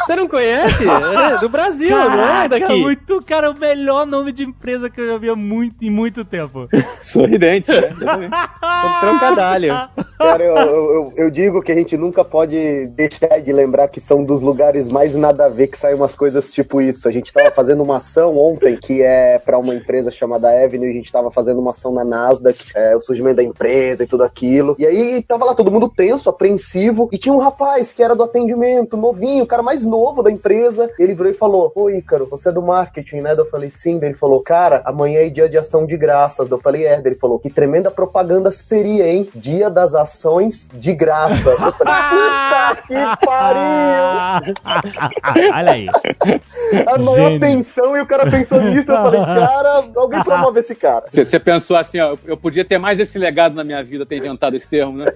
Você 0.05 0.15
não 0.15 0.27
conhece? 0.27 0.83
É 0.87 1.37
do 1.39 1.49
Brasil, 1.49 1.89
não 1.89 2.05
é 2.05 2.47
Caraca, 2.47 2.59
daqui. 2.59 2.81
muito, 2.81 3.21
cara, 3.25 3.51
o 3.51 3.57
melhor 3.59 4.05
nome 4.07 4.31
de 4.31 4.43
empresa 4.43 4.89
que 4.89 5.01
eu 5.01 5.07
já 5.07 5.17
vi 5.17 5.29
há 5.29 5.35
muito, 5.35 5.83
em 5.83 5.89
muito 5.89 6.23
tempo. 6.23 6.69
Sorridente, 7.01 7.69
né? 7.71 7.89
Troncadalho. 9.01 9.73
Cara, 10.17 10.43
eu, 10.43 10.55
eu- 10.55 10.67
eu- 10.93 11.13
eu 11.17 11.31
digo 11.31 11.61
que 11.61 11.71
a 11.71 11.75
gente 11.75 11.97
nunca 11.97 12.23
pode 12.23 12.87
deixar 12.87 13.39
de 13.41 13.51
lembrar 13.51 13.87
que 13.89 13.99
são 13.99 14.23
dos 14.23 14.41
lugares 14.41 14.87
mais 14.89 15.13
nada 15.15 15.45
a 15.45 15.49
ver 15.49 15.67
que 15.67 15.77
saem 15.77 15.95
umas 15.95 16.15
coisas 16.15 16.49
tipo 16.51 16.81
isso. 16.81 17.07
A 17.07 17.11
gente 17.11 17.31
tava 17.33 17.51
fazendo 17.51 17.83
uma 17.83 17.97
ação 17.97 18.37
ontem 18.37 18.77
que 18.77 19.01
é 19.01 19.39
pra 19.47 19.57
uma 19.57 19.73
empresa 19.73 20.11
chamada 20.11 20.49
Avenue, 20.49 20.89
a 20.89 20.93
gente 20.93 21.09
tava 21.09 21.31
fazendo 21.31 21.61
uma 21.61 21.71
ação 21.71 21.93
na 21.93 22.03
Nasdaq, 22.03 22.73
é, 22.75 22.97
o 22.97 23.01
surgimento 23.01 23.37
da 23.37 23.43
empresa 23.43 24.03
e 24.03 24.07
tudo 24.07 24.25
aquilo. 24.25 24.75
E 24.77 24.85
aí 24.85 25.23
tava 25.23 25.45
lá 25.45 25.55
todo 25.55 25.71
mundo 25.71 25.87
tenso, 25.87 26.29
apreensivo, 26.29 27.07
e 27.13 27.17
tinha 27.17 27.33
um 27.33 27.39
rapaz 27.39 27.93
que 27.93 28.03
era 28.03 28.13
do 28.13 28.23
atendimento, 28.23 28.97
novinho, 28.97 29.45
o 29.45 29.47
cara 29.47 29.63
mais 29.63 29.85
novo 29.85 30.21
da 30.21 30.29
empresa. 30.29 30.91
Ele 30.99 31.15
virou 31.15 31.31
e 31.31 31.33
falou: 31.33 31.71
Ô 31.73 31.89
Ícaro, 31.89 32.27
você 32.29 32.49
é 32.49 32.51
do 32.51 32.61
marketing, 32.61 33.21
né? 33.21 33.33
Eu 33.37 33.45
falei, 33.45 33.69
sim. 33.69 33.99
Ele 34.01 34.15
falou, 34.15 34.41
cara, 34.41 34.81
amanhã 34.83 35.21
é 35.21 35.29
dia 35.29 35.47
de 35.47 35.57
ação 35.57 35.85
de 35.85 35.95
graças. 35.95 36.51
Eu 36.51 36.59
falei, 36.59 36.85
é. 36.85 37.01
Ele 37.03 37.15
falou, 37.15 37.39
que 37.39 37.49
tremenda 37.49 37.89
propaganda 37.89 38.51
seria, 38.51 39.07
hein? 39.07 39.29
Dia 39.33 39.69
das 39.69 39.93
ações 39.93 40.67
de 40.73 40.93
graça. 40.93 41.49
Eu 41.49 41.57
falei, 41.57 41.93
puta 42.11 42.83
que 42.87 43.25
pariu! 43.25 44.53
Olha 45.55 45.71
aí. 45.71 45.87
A 46.85 46.97
maior 46.97 47.15
Gênio. 47.15 47.39
tensão 47.39 47.95
e 47.95 48.01
o 48.01 48.05
cara 48.05 48.29
pensou 48.29 48.61
nisso. 48.61 48.91
Eu 48.91 48.97
falei, 48.97 49.21
cara, 49.39 49.83
alguém 49.95 50.23
promove 50.23 50.59
esse 50.59 50.75
cara. 50.75 51.05
Você, 51.11 51.39
pensou 51.39 51.77
assim, 51.77 51.99
ó, 51.99 52.17
eu 52.25 52.37
podia 52.37 52.65
ter 52.65 52.77
mais 52.77 52.99
esse 52.99 53.17
legado 53.17 53.55
na 53.55 53.63
minha 53.63 53.83
vida, 53.83 54.05
ter 54.05 54.17
inventado 54.17 54.55
esse 54.55 54.67
termo, 54.67 54.97
né? 54.97 55.11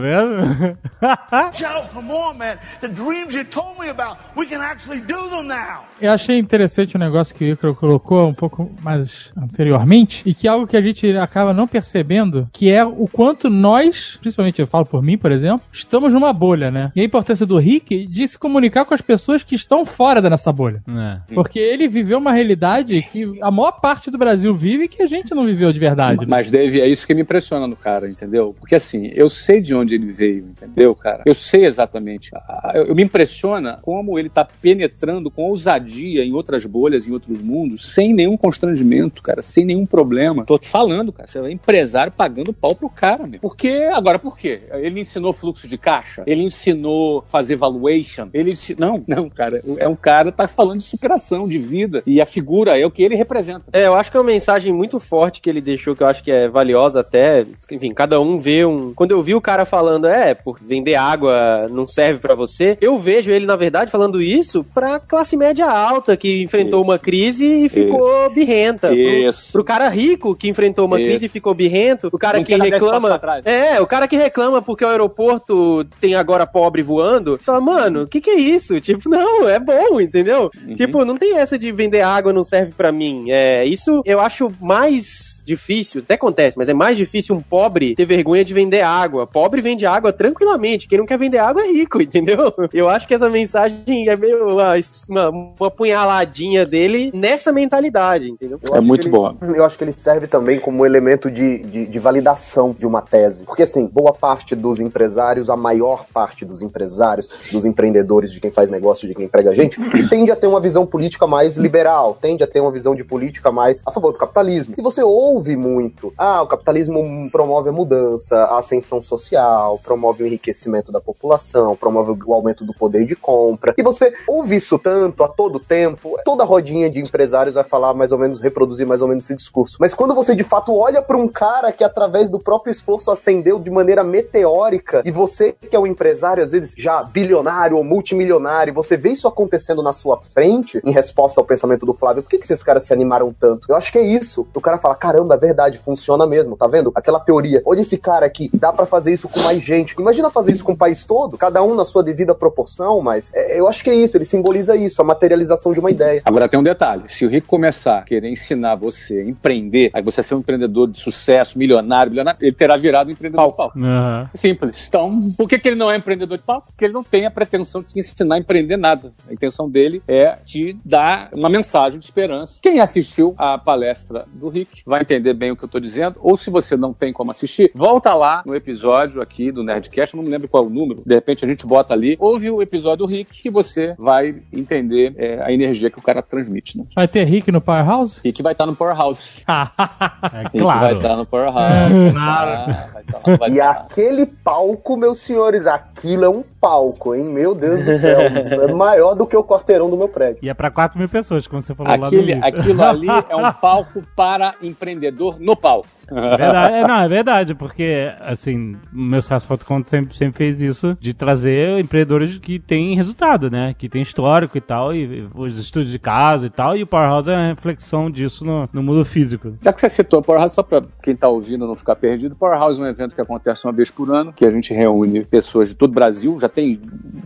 Vendo? 0.00 0.78
Joe, 1.56 1.88
come 1.92 2.12
on, 2.12 2.34
man. 2.34 2.56
The 2.80 2.88
dreams 2.88 3.34
you 3.34 3.44
told 3.44 3.78
me 3.78 3.88
about, 3.88 4.18
we 4.36 4.46
can 4.46 4.60
actually 4.60 5.00
do 5.00 5.28
them 5.28 5.44
now. 5.44 5.84
Eu 6.00 6.12
achei 6.12 6.38
interessante 6.38 6.96
o 6.96 6.98
negócio 6.98 7.34
que 7.34 7.44
o 7.44 7.48
Icaro 7.48 7.74
colocou 7.74 8.26
um 8.28 8.34
pouco 8.34 8.70
mais 8.82 9.32
anteriormente, 9.36 10.22
e 10.26 10.34
que 10.34 10.46
é 10.46 10.50
algo 10.50 10.66
que 10.66 10.76
a 10.76 10.82
gente 10.82 11.16
acaba 11.16 11.52
não 11.52 11.66
percebendo, 11.66 12.48
que 12.52 12.70
é 12.70 12.84
o 12.84 13.08
quanto 13.10 13.48
nós, 13.48 14.18
principalmente 14.20 14.60
eu 14.60 14.66
falo 14.66 14.84
por 14.84 15.02
mim, 15.02 15.16
por 15.16 15.32
exemplo, 15.32 15.62
estamos 15.72 16.12
numa 16.12 16.32
bolha, 16.32 16.70
né? 16.70 16.92
E 16.94 17.00
a 17.00 17.04
importância 17.04 17.46
do 17.46 17.58
Rick 17.58 18.06
de 18.06 18.28
se 18.28 18.38
comunicar 18.38 18.84
com 18.84 18.94
as 18.94 19.00
pessoas 19.00 19.42
que 19.42 19.54
estão 19.54 19.84
fora 19.84 20.20
dessa 20.20 20.52
bolha. 20.52 20.82
É. 20.88 21.34
Porque 21.34 21.58
ele 21.58 21.88
viveu 21.88 22.18
uma 22.18 22.32
realidade 22.32 23.05
que 23.10 23.38
a 23.42 23.50
maior 23.50 23.72
parte 23.72 24.10
do 24.10 24.18
Brasil 24.18 24.54
vive 24.54 24.88
que 24.88 25.02
a 25.02 25.06
gente 25.06 25.34
não 25.34 25.44
viveu 25.46 25.72
de 25.72 25.78
verdade. 25.80 26.20
né? 26.20 26.26
Mas, 26.28 26.50
Dave, 26.50 26.80
é 26.80 26.86
isso 26.88 27.06
que 27.06 27.14
me 27.14 27.22
impressiona 27.22 27.66
no 27.66 27.76
cara, 27.76 28.08
entendeu? 28.08 28.54
Porque 28.58 28.74
assim, 28.74 29.10
eu 29.14 29.28
sei 29.30 29.60
de 29.60 29.74
onde 29.74 29.94
ele 29.94 30.12
veio, 30.12 30.46
entendeu, 30.48 30.94
cara? 30.94 31.22
Eu 31.26 31.34
sei 31.34 31.64
exatamente. 31.64 32.30
Eu, 32.74 32.94
me 32.94 33.02
impressiona 33.02 33.78
como 33.82 34.18
ele 34.18 34.28
tá 34.28 34.44
penetrando 34.44 35.30
com 35.30 35.42
ousadia 35.44 36.24
em 36.24 36.32
outras 36.32 36.64
bolhas, 36.66 37.08
em 37.08 37.12
outros 37.12 37.40
mundos, 37.40 37.92
sem 37.92 38.12
nenhum 38.12 38.36
constrangimento, 38.36 39.22
cara, 39.22 39.42
sem 39.42 39.64
nenhum 39.64 39.86
problema. 39.86 40.44
Tô 40.44 40.58
te 40.58 40.68
falando, 40.68 41.12
cara, 41.12 41.26
você 41.28 41.38
é 41.38 41.50
empresário 41.50 42.12
pagando 42.12 42.52
pau 42.52 42.74
pro 42.74 42.88
cara, 42.88 43.26
meu. 43.26 43.40
Por 43.40 43.56
quê? 43.56 43.88
Agora, 43.92 44.18
por 44.18 44.36
quê? 44.38 44.60
Ele 44.72 45.00
ensinou 45.00 45.32
fluxo 45.32 45.68
de 45.68 45.78
caixa? 45.78 46.22
Ele 46.26 46.42
ensinou 46.42 47.24
fazer 47.28 47.56
valuation? 47.56 48.28
Ele 48.32 48.52
ensi- 48.52 48.76
Não, 48.78 49.02
não, 49.06 49.28
cara. 49.28 49.62
É 49.78 49.88
um 49.88 49.96
cara 49.96 50.30
que 50.30 50.36
tá 50.36 50.48
falando 50.48 50.78
de 50.78 50.84
superação, 50.84 51.46
de 51.48 51.58
vida. 51.58 52.02
E 52.06 52.20
a 52.20 52.26
figura 52.26 52.78
é 52.78 52.84
o 52.86 52.90
que 52.96 53.02
ele 53.02 53.14
representa. 53.14 53.64
É, 53.72 53.86
eu 53.86 53.94
acho 53.94 54.10
que 54.10 54.16
é 54.16 54.20
uma 54.20 54.26
mensagem 54.26 54.72
muito 54.72 54.98
forte 54.98 55.40
que 55.40 55.50
ele 55.50 55.60
deixou, 55.60 55.94
que 55.94 56.02
eu 56.02 56.06
acho 56.06 56.24
que 56.24 56.30
é 56.32 56.48
valiosa 56.48 57.00
até. 57.00 57.44
Enfim, 57.70 57.92
cada 57.92 58.18
um 58.20 58.38
vê 58.40 58.64
um. 58.64 58.94
Quando 58.94 59.10
eu 59.10 59.22
vi 59.22 59.34
o 59.34 59.40
cara 59.40 59.66
falando, 59.66 60.06
é, 60.06 60.32
por 60.34 60.58
vender 60.60 60.94
água 60.94 61.68
não 61.70 61.86
serve 61.86 62.20
pra 62.20 62.34
você, 62.34 62.78
eu 62.80 62.96
vejo 62.96 63.30
ele, 63.30 63.44
na 63.44 63.56
verdade, 63.56 63.90
falando 63.90 64.22
isso 64.22 64.64
pra 64.72 64.98
classe 64.98 65.36
média 65.36 65.66
alta, 65.66 66.16
que 66.16 66.42
enfrentou 66.42 66.80
Isso. 66.80 66.90
uma 66.90 66.98
crise 66.98 67.44
e 67.66 67.68
ficou 67.68 68.30
birrenta. 68.30 68.88
Pro- 68.88 68.96
Isso. 68.96 69.52
Pro 69.52 69.64
cara 69.64 69.88
rico 69.88 70.34
que 70.34 70.48
enfrentou 70.48 70.86
uma 70.86 70.98
Isso. 70.98 71.08
crise 71.10 71.26
e 71.26 71.28
ficou 71.28 71.52
birrento, 71.54 72.08
o 72.10 72.18
cara 72.18 72.38
Não 72.38 72.44
que 72.44 72.54
reclama. 72.54 73.20
É, 73.44 73.80
o 73.80 73.86
cara 73.86 74.08
que 74.08 74.16
reclama 74.16 74.62
porque 74.62 74.84
o 74.84 74.88
aeroporto 74.88 75.84
tem 76.00 76.14
agora 76.14 76.46
pobre 76.46 76.82
voando, 76.82 77.36
você 77.36 77.44
fala, 77.44 77.60
mano, 77.60 78.02
o 78.02 78.06
que 78.06 78.20
que 78.20 78.30
é 78.30 78.36
isso? 78.38 78.80
Tipo, 78.80 79.08
não, 79.08 79.48
é 79.48 79.58
bom, 79.58 80.00
entendeu? 80.00 80.50
Uhum. 80.66 80.74
Tipo, 80.74 81.04
não 81.04 81.16
tem 81.16 81.36
essa 81.36 81.58
de 81.58 81.70
vender 81.72 82.00
água 82.02 82.32
não 82.32 82.44
serve 82.44 82.72
pra 82.86 82.92
mim. 82.92 83.26
É, 83.30 83.64
isso 83.64 84.00
eu 84.04 84.20
acho 84.20 84.52
mais 84.60 85.42
difícil, 85.44 86.02
até 86.02 86.14
acontece, 86.14 86.58
mas 86.58 86.68
é 86.68 86.74
mais 86.74 86.96
difícil 86.96 87.34
um 87.34 87.40
pobre 87.40 87.94
ter 87.94 88.04
vergonha 88.04 88.44
de 88.44 88.52
vender 88.52 88.80
água. 88.80 89.26
Pobre 89.26 89.60
vende 89.60 89.86
água 89.86 90.12
tranquilamente, 90.12 90.88
quem 90.88 90.98
não 90.98 91.06
quer 91.06 91.18
vender 91.18 91.38
água 91.38 91.62
é 91.62 91.70
rico, 91.70 92.02
entendeu? 92.02 92.52
Eu 92.72 92.88
acho 92.88 93.06
que 93.06 93.14
essa 93.14 93.28
mensagem 93.28 94.08
é 94.08 94.16
meio 94.16 94.48
uma, 94.48 94.74
uma, 95.08 95.28
uma 95.58 95.70
punhaladinha 95.70 96.66
dele 96.66 97.10
nessa 97.14 97.52
mentalidade, 97.52 98.30
entendeu? 98.30 98.58
Eu 98.62 98.76
É 98.76 98.80
muito 98.80 99.08
boa. 99.08 99.36
Eu 99.40 99.64
acho 99.64 99.78
que 99.78 99.84
ele 99.84 99.92
serve 99.92 100.26
também 100.26 100.58
como 100.58 100.84
elemento 100.84 101.30
de, 101.30 101.58
de, 101.58 101.86
de 101.86 101.98
validação 101.98 102.74
de 102.76 102.86
uma 102.86 103.00
tese. 103.00 103.44
Porque, 103.44 103.62
assim, 103.62 103.86
boa 103.86 104.12
parte 104.12 104.56
dos 104.56 104.80
empresários, 104.80 105.48
a 105.48 105.56
maior 105.56 106.06
parte 106.12 106.44
dos 106.44 106.60
empresários, 106.60 107.28
dos 107.52 107.64
empreendedores, 107.64 108.32
de 108.32 108.40
quem 108.40 108.50
faz 108.50 108.68
negócio, 108.68 109.06
de 109.06 109.14
quem 109.14 109.26
emprega 109.26 109.54
gente, 109.54 109.78
tende 110.10 110.30
a 110.30 110.36
ter 110.36 110.46
uma 110.48 110.60
visão 110.60 110.84
política 110.84 111.26
mais 111.26 111.56
liberal, 111.56 112.18
tende 112.20 112.42
a 112.42 112.46
ter 112.46 112.60
uma 112.60 112.72
visão 112.76 112.94
de 112.94 113.02
política 113.02 113.50
mais 113.50 113.82
a 113.86 113.90
favor 113.90 114.12
do 114.12 114.18
capitalismo. 114.18 114.74
E 114.76 114.82
você 114.82 115.02
ouve 115.02 115.56
muito, 115.56 116.12
ah, 116.18 116.42
o 116.42 116.46
capitalismo 116.46 117.30
promove 117.30 117.70
a 117.70 117.72
mudança, 117.72 118.36
a 118.36 118.58
ascensão 118.58 119.00
social, 119.00 119.80
promove 119.82 120.22
o 120.22 120.26
enriquecimento 120.26 120.92
da 120.92 121.00
população, 121.00 121.74
promove 121.74 122.12
o 122.26 122.34
aumento 122.34 122.64
do 122.64 122.74
poder 122.74 123.06
de 123.06 123.16
compra. 123.16 123.74
E 123.78 123.82
você 123.82 124.12
ouve 124.28 124.56
isso 124.56 124.78
tanto 124.78 125.24
a 125.24 125.28
todo 125.28 125.58
tempo, 125.58 126.16
toda 126.24 126.44
rodinha 126.44 126.90
de 126.90 127.00
empresários 127.00 127.54
vai 127.54 127.64
falar 127.64 127.94
mais 127.94 128.12
ou 128.12 128.18
menos, 128.18 128.40
reproduzir 128.40 128.86
mais 128.86 129.00
ou 129.00 129.08
menos 129.08 129.24
esse 129.24 129.34
discurso. 129.34 129.78
Mas 129.80 129.94
quando 129.94 130.14
você 130.14 130.34
de 130.34 130.44
fato 130.44 130.74
olha 130.74 131.00
para 131.00 131.16
um 131.16 131.28
cara 131.28 131.72
que 131.72 131.82
através 131.82 132.28
do 132.28 132.38
próprio 132.38 132.70
esforço 132.70 133.10
ascendeu 133.10 133.58
de 133.58 133.70
maneira 133.70 134.04
meteórica 134.04 135.02
e 135.04 135.10
você 135.10 135.52
que 135.52 135.74
é 135.74 135.78
um 135.78 135.86
empresário 135.86 136.44
às 136.44 136.50
vezes 136.50 136.74
já 136.76 137.02
bilionário 137.02 137.76
ou 137.76 137.84
multimilionário, 137.84 138.74
você 138.74 138.96
vê 138.96 139.10
isso 139.10 139.26
acontecendo 139.26 139.82
na 139.82 139.92
sua 139.92 140.20
frente 140.20 140.80
em 140.84 140.90
resposta 140.90 141.40
ao 141.40 141.46
pensamento 141.46 141.86
do 141.86 141.94
Flávio, 141.94 142.22
por 142.22 142.30
que, 142.30 142.38
que 142.38 142.44
esses 142.44 142.62
caras 142.66 142.84
se 142.84 142.92
animaram 142.92 143.32
tanto? 143.32 143.66
Eu 143.68 143.76
acho 143.76 143.92
que 143.92 143.98
é 143.98 144.06
isso. 144.06 144.46
O 144.52 144.60
cara 144.60 144.76
fala, 144.78 144.94
caramba, 144.94 145.34
é 145.34 145.38
verdade, 145.38 145.78
funciona 145.78 146.26
mesmo, 146.26 146.56
tá 146.56 146.66
vendo? 146.66 146.92
Aquela 146.94 147.20
teoria. 147.20 147.62
Olha 147.64 147.80
esse 147.80 147.96
cara 147.96 148.26
aqui, 148.26 148.50
dá 148.52 148.72
para 148.72 148.84
fazer 148.84 149.14
isso 149.14 149.28
com 149.28 149.40
mais 149.40 149.62
gente. 149.62 149.94
Imagina 149.98 150.28
fazer 150.30 150.52
isso 150.52 150.64
com 150.64 150.72
o 150.72 150.76
país 150.76 151.04
todo, 151.04 151.38
cada 151.38 151.62
um 151.62 151.74
na 151.74 151.84
sua 151.84 152.02
devida 152.02 152.34
proporção, 152.34 153.00
mas 153.00 153.32
é, 153.32 153.58
eu 153.58 153.68
acho 153.68 153.84
que 153.84 153.90
é 153.90 153.94
isso, 153.94 154.16
ele 154.16 154.24
simboliza 154.24 154.76
isso, 154.76 155.00
a 155.00 155.04
materialização 155.04 155.72
de 155.72 155.78
uma 155.78 155.90
ideia. 155.90 156.22
Agora 156.24 156.48
tem 156.48 156.58
um 156.58 156.62
detalhe: 156.62 157.04
se 157.06 157.24
o 157.24 157.30
Rico 157.30 157.46
começar 157.46 157.98
a 157.98 158.02
querer 158.02 158.28
ensinar 158.28 158.74
você 158.74 159.18
a 159.18 159.24
empreender, 159.24 159.90
aí 159.94 160.02
você 160.02 160.22
ser 160.22 160.34
um 160.34 160.40
empreendedor 160.40 160.88
de 160.88 160.98
sucesso, 160.98 161.58
milionário, 161.58 162.10
bilionário, 162.10 162.38
ele 162.42 162.52
terá 162.52 162.76
virado 162.76 163.08
um 163.08 163.12
empreendedor 163.12 163.50
de 163.50 163.56
palco. 163.56 163.78
Aham. 163.78 164.30
Simples. 164.34 164.86
Então, 164.88 165.32
por 165.36 165.48
que, 165.48 165.58
que 165.58 165.68
ele 165.68 165.76
não 165.76 165.90
é 165.90 165.96
empreendedor 165.96 166.38
de 166.38 166.44
palco? 166.44 166.68
Porque 166.68 166.84
ele 166.84 166.94
não 166.94 167.04
tem 167.04 167.26
a 167.26 167.30
pretensão 167.30 167.82
de 167.82 167.88
te 167.88 168.00
ensinar 168.00 168.36
a 168.36 168.38
empreender 168.38 168.76
nada. 168.76 169.12
A 169.28 169.32
intenção 169.32 169.68
dele 169.70 170.02
é 170.08 170.36
te 170.44 170.76
dar 170.84 171.28
uma 171.32 171.48
mensagem 171.48 171.98
de 171.98 172.04
esperança. 172.04 172.55
Quem 172.62 172.80
assistiu 172.80 173.34
a 173.36 173.58
palestra 173.58 174.24
do 174.32 174.48
Rick 174.48 174.82
vai 174.86 175.02
entender 175.02 175.34
bem 175.34 175.50
o 175.50 175.56
que 175.56 175.64
eu 175.64 175.66
estou 175.66 175.80
dizendo. 175.80 176.16
Ou 176.20 176.36
se 176.36 176.50
você 176.50 176.76
não 176.76 176.92
tem 176.92 177.12
como 177.12 177.30
assistir, 177.30 177.70
volta 177.74 178.14
lá 178.14 178.42
no 178.46 178.54
episódio 178.54 179.20
aqui 179.20 179.50
do 179.52 179.62
Nerdcast, 179.62 180.14
eu 180.14 180.18
não 180.18 180.24
me 180.24 180.30
lembro 180.30 180.48
qual 180.48 180.64
é 180.64 180.66
o 180.66 180.70
número, 180.70 181.02
de 181.04 181.14
repente 181.14 181.44
a 181.44 181.48
gente 181.48 181.66
bota 181.66 181.92
ali, 181.94 182.16
ouve 182.18 182.50
o 182.50 182.62
episódio 182.62 183.06
do 183.06 183.06
Rick 183.06 183.42
que 183.42 183.50
você 183.50 183.94
vai 183.98 184.36
entender 184.52 185.14
é, 185.16 185.42
a 185.42 185.52
energia 185.52 185.90
que 185.90 185.98
o 185.98 186.02
cara 186.02 186.22
transmite. 186.22 186.78
Né? 186.78 186.84
Vai 186.94 187.06
ter 187.08 187.24
Rick 187.24 187.50
no 187.52 187.60
Powerhouse? 187.60 188.20
Rick 188.24 188.42
vai 188.42 188.52
estar 188.52 188.64
no 188.66 188.74
Powerhouse. 188.74 189.42
É 189.46 190.38
Rick 190.44 190.62
vai 190.62 190.78
claro. 190.78 190.96
estar 190.96 191.16
no 191.16 191.26
Powerhouse. 191.26 191.94
É, 191.94 192.12
claro. 192.12 192.50
Ah, 192.50 192.88
vai 192.92 193.02
estar 193.02 193.30
lá, 193.30 193.36
vai 193.36 193.50
E 193.50 193.58
lá. 193.58 193.70
aquele 193.70 194.26
palco, 194.26 194.96
meus 194.96 195.18
senhores, 195.18 195.66
aquilo 195.66 196.24
é 196.24 196.28
um 196.28 196.42
palco, 196.60 197.14
hein? 197.14 197.24
Meu 197.24 197.54
Deus 197.54 197.84
do 197.84 197.98
céu. 197.98 198.20
é 198.66 198.72
maior 198.72 199.14
do 199.14 199.26
que 199.26 199.36
o 199.36 199.44
quarteirão 199.44 199.88
do 199.90 199.96
meu 199.96 200.08
prédio. 200.08 200.38
E 200.42 200.48
é 200.48 200.54
pra 200.54 200.70
4 200.70 200.98
mil 200.98 201.08
pessoas, 201.08 201.46
como 201.46 201.60
você 201.60 201.74
falou 201.74 201.92
lá 201.92 201.98
no 201.98 202.06
Aquele. 202.06 202.32
Aquilo 202.46 202.82
ali 202.82 203.08
é 203.28 203.36
um 203.36 203.52
palco 203.54 204.02
para 204.14 204.54
empreendedor 204.62 205.38
no 205.40 205.56
palco. 205.56 205.88
É 206.08 206.36
verdade, 206.36 206.74
é, 206.74 206.86
não, 206.86 207.00
é 207.00 207.08
verdade, 207.08 207.54
porque, 207.54 208.12
assim, 208.20 208.76
o 208.94 208.98
meu 208.98 209.20
SaaS.com 209.20 209.82
sempre, 209.84 210.16
sempre 210.16 210.36
fez 210.38 210.60
isso, 210.60 210.96
de 211.00 211.12
trazer 211.12 211.80
empreendedores 211.80 212.38
que 212.38 212.60
têm 212.60 212.94
resultado, 212.94 213.50
né? 213.50 213.74
Que 213.76 213.88
tem 213.88 214.02
histórico 214.02 214.56
e 214.56 214.60
tal, 214.60 214.94
e 214.94 215.28
os 215.34 215.58
estudos 215.58 215.90
de 215.90 215.98
caso 215.98 216.46
e 216.46 216.50
tal, 216.50 216.76
e 216.76 216.82
o 216.84 216.86
Powerhouse 216.86 217.28
é 217.28 217.34
uma 217.34 217.48
reflexão 217.48 218.08
disso 218.08 218.44
no, 218.44 218.68
no 218.72 218.82
mundo 218.84 219.04
físico. 219.04 219.54
Já 219.60 219.72
que 219.72 219.80
você 219.80 219.88
citou 219.88 220.20
a 220.20 220.22
Powerhouse, 220.22 220.54
só 220.54 220.62
para 220.62 220.84
quem 221.02 221.14
está 221.14 221.26
ouvindo 221.28 221.66
não 221.66 221.74
ficar 221.74 221.96
perdido, 221.96 222.36
Powerhouse 222.36 222.80
é 222.80 222.84
um 222.84 222.86
evento 222.86 223.14
que 223.14 223.20
acontece 223.20 223.66
uma 223.66 223.72
vez 223.72 223.90
por 223.90 224.08
ano, 224.14 224.32
que 224.32 224.44
a 224.44 224.50
gente 224.50 224.72
reúne 224.72 225.24
pessoas 225.24 225.70
de 225.70 225.74
todo 225.74 225.90
o 225.90 225.94
Brasil. 225.94 226.38
Já 226.40 226.48
tem, 226.48 226.80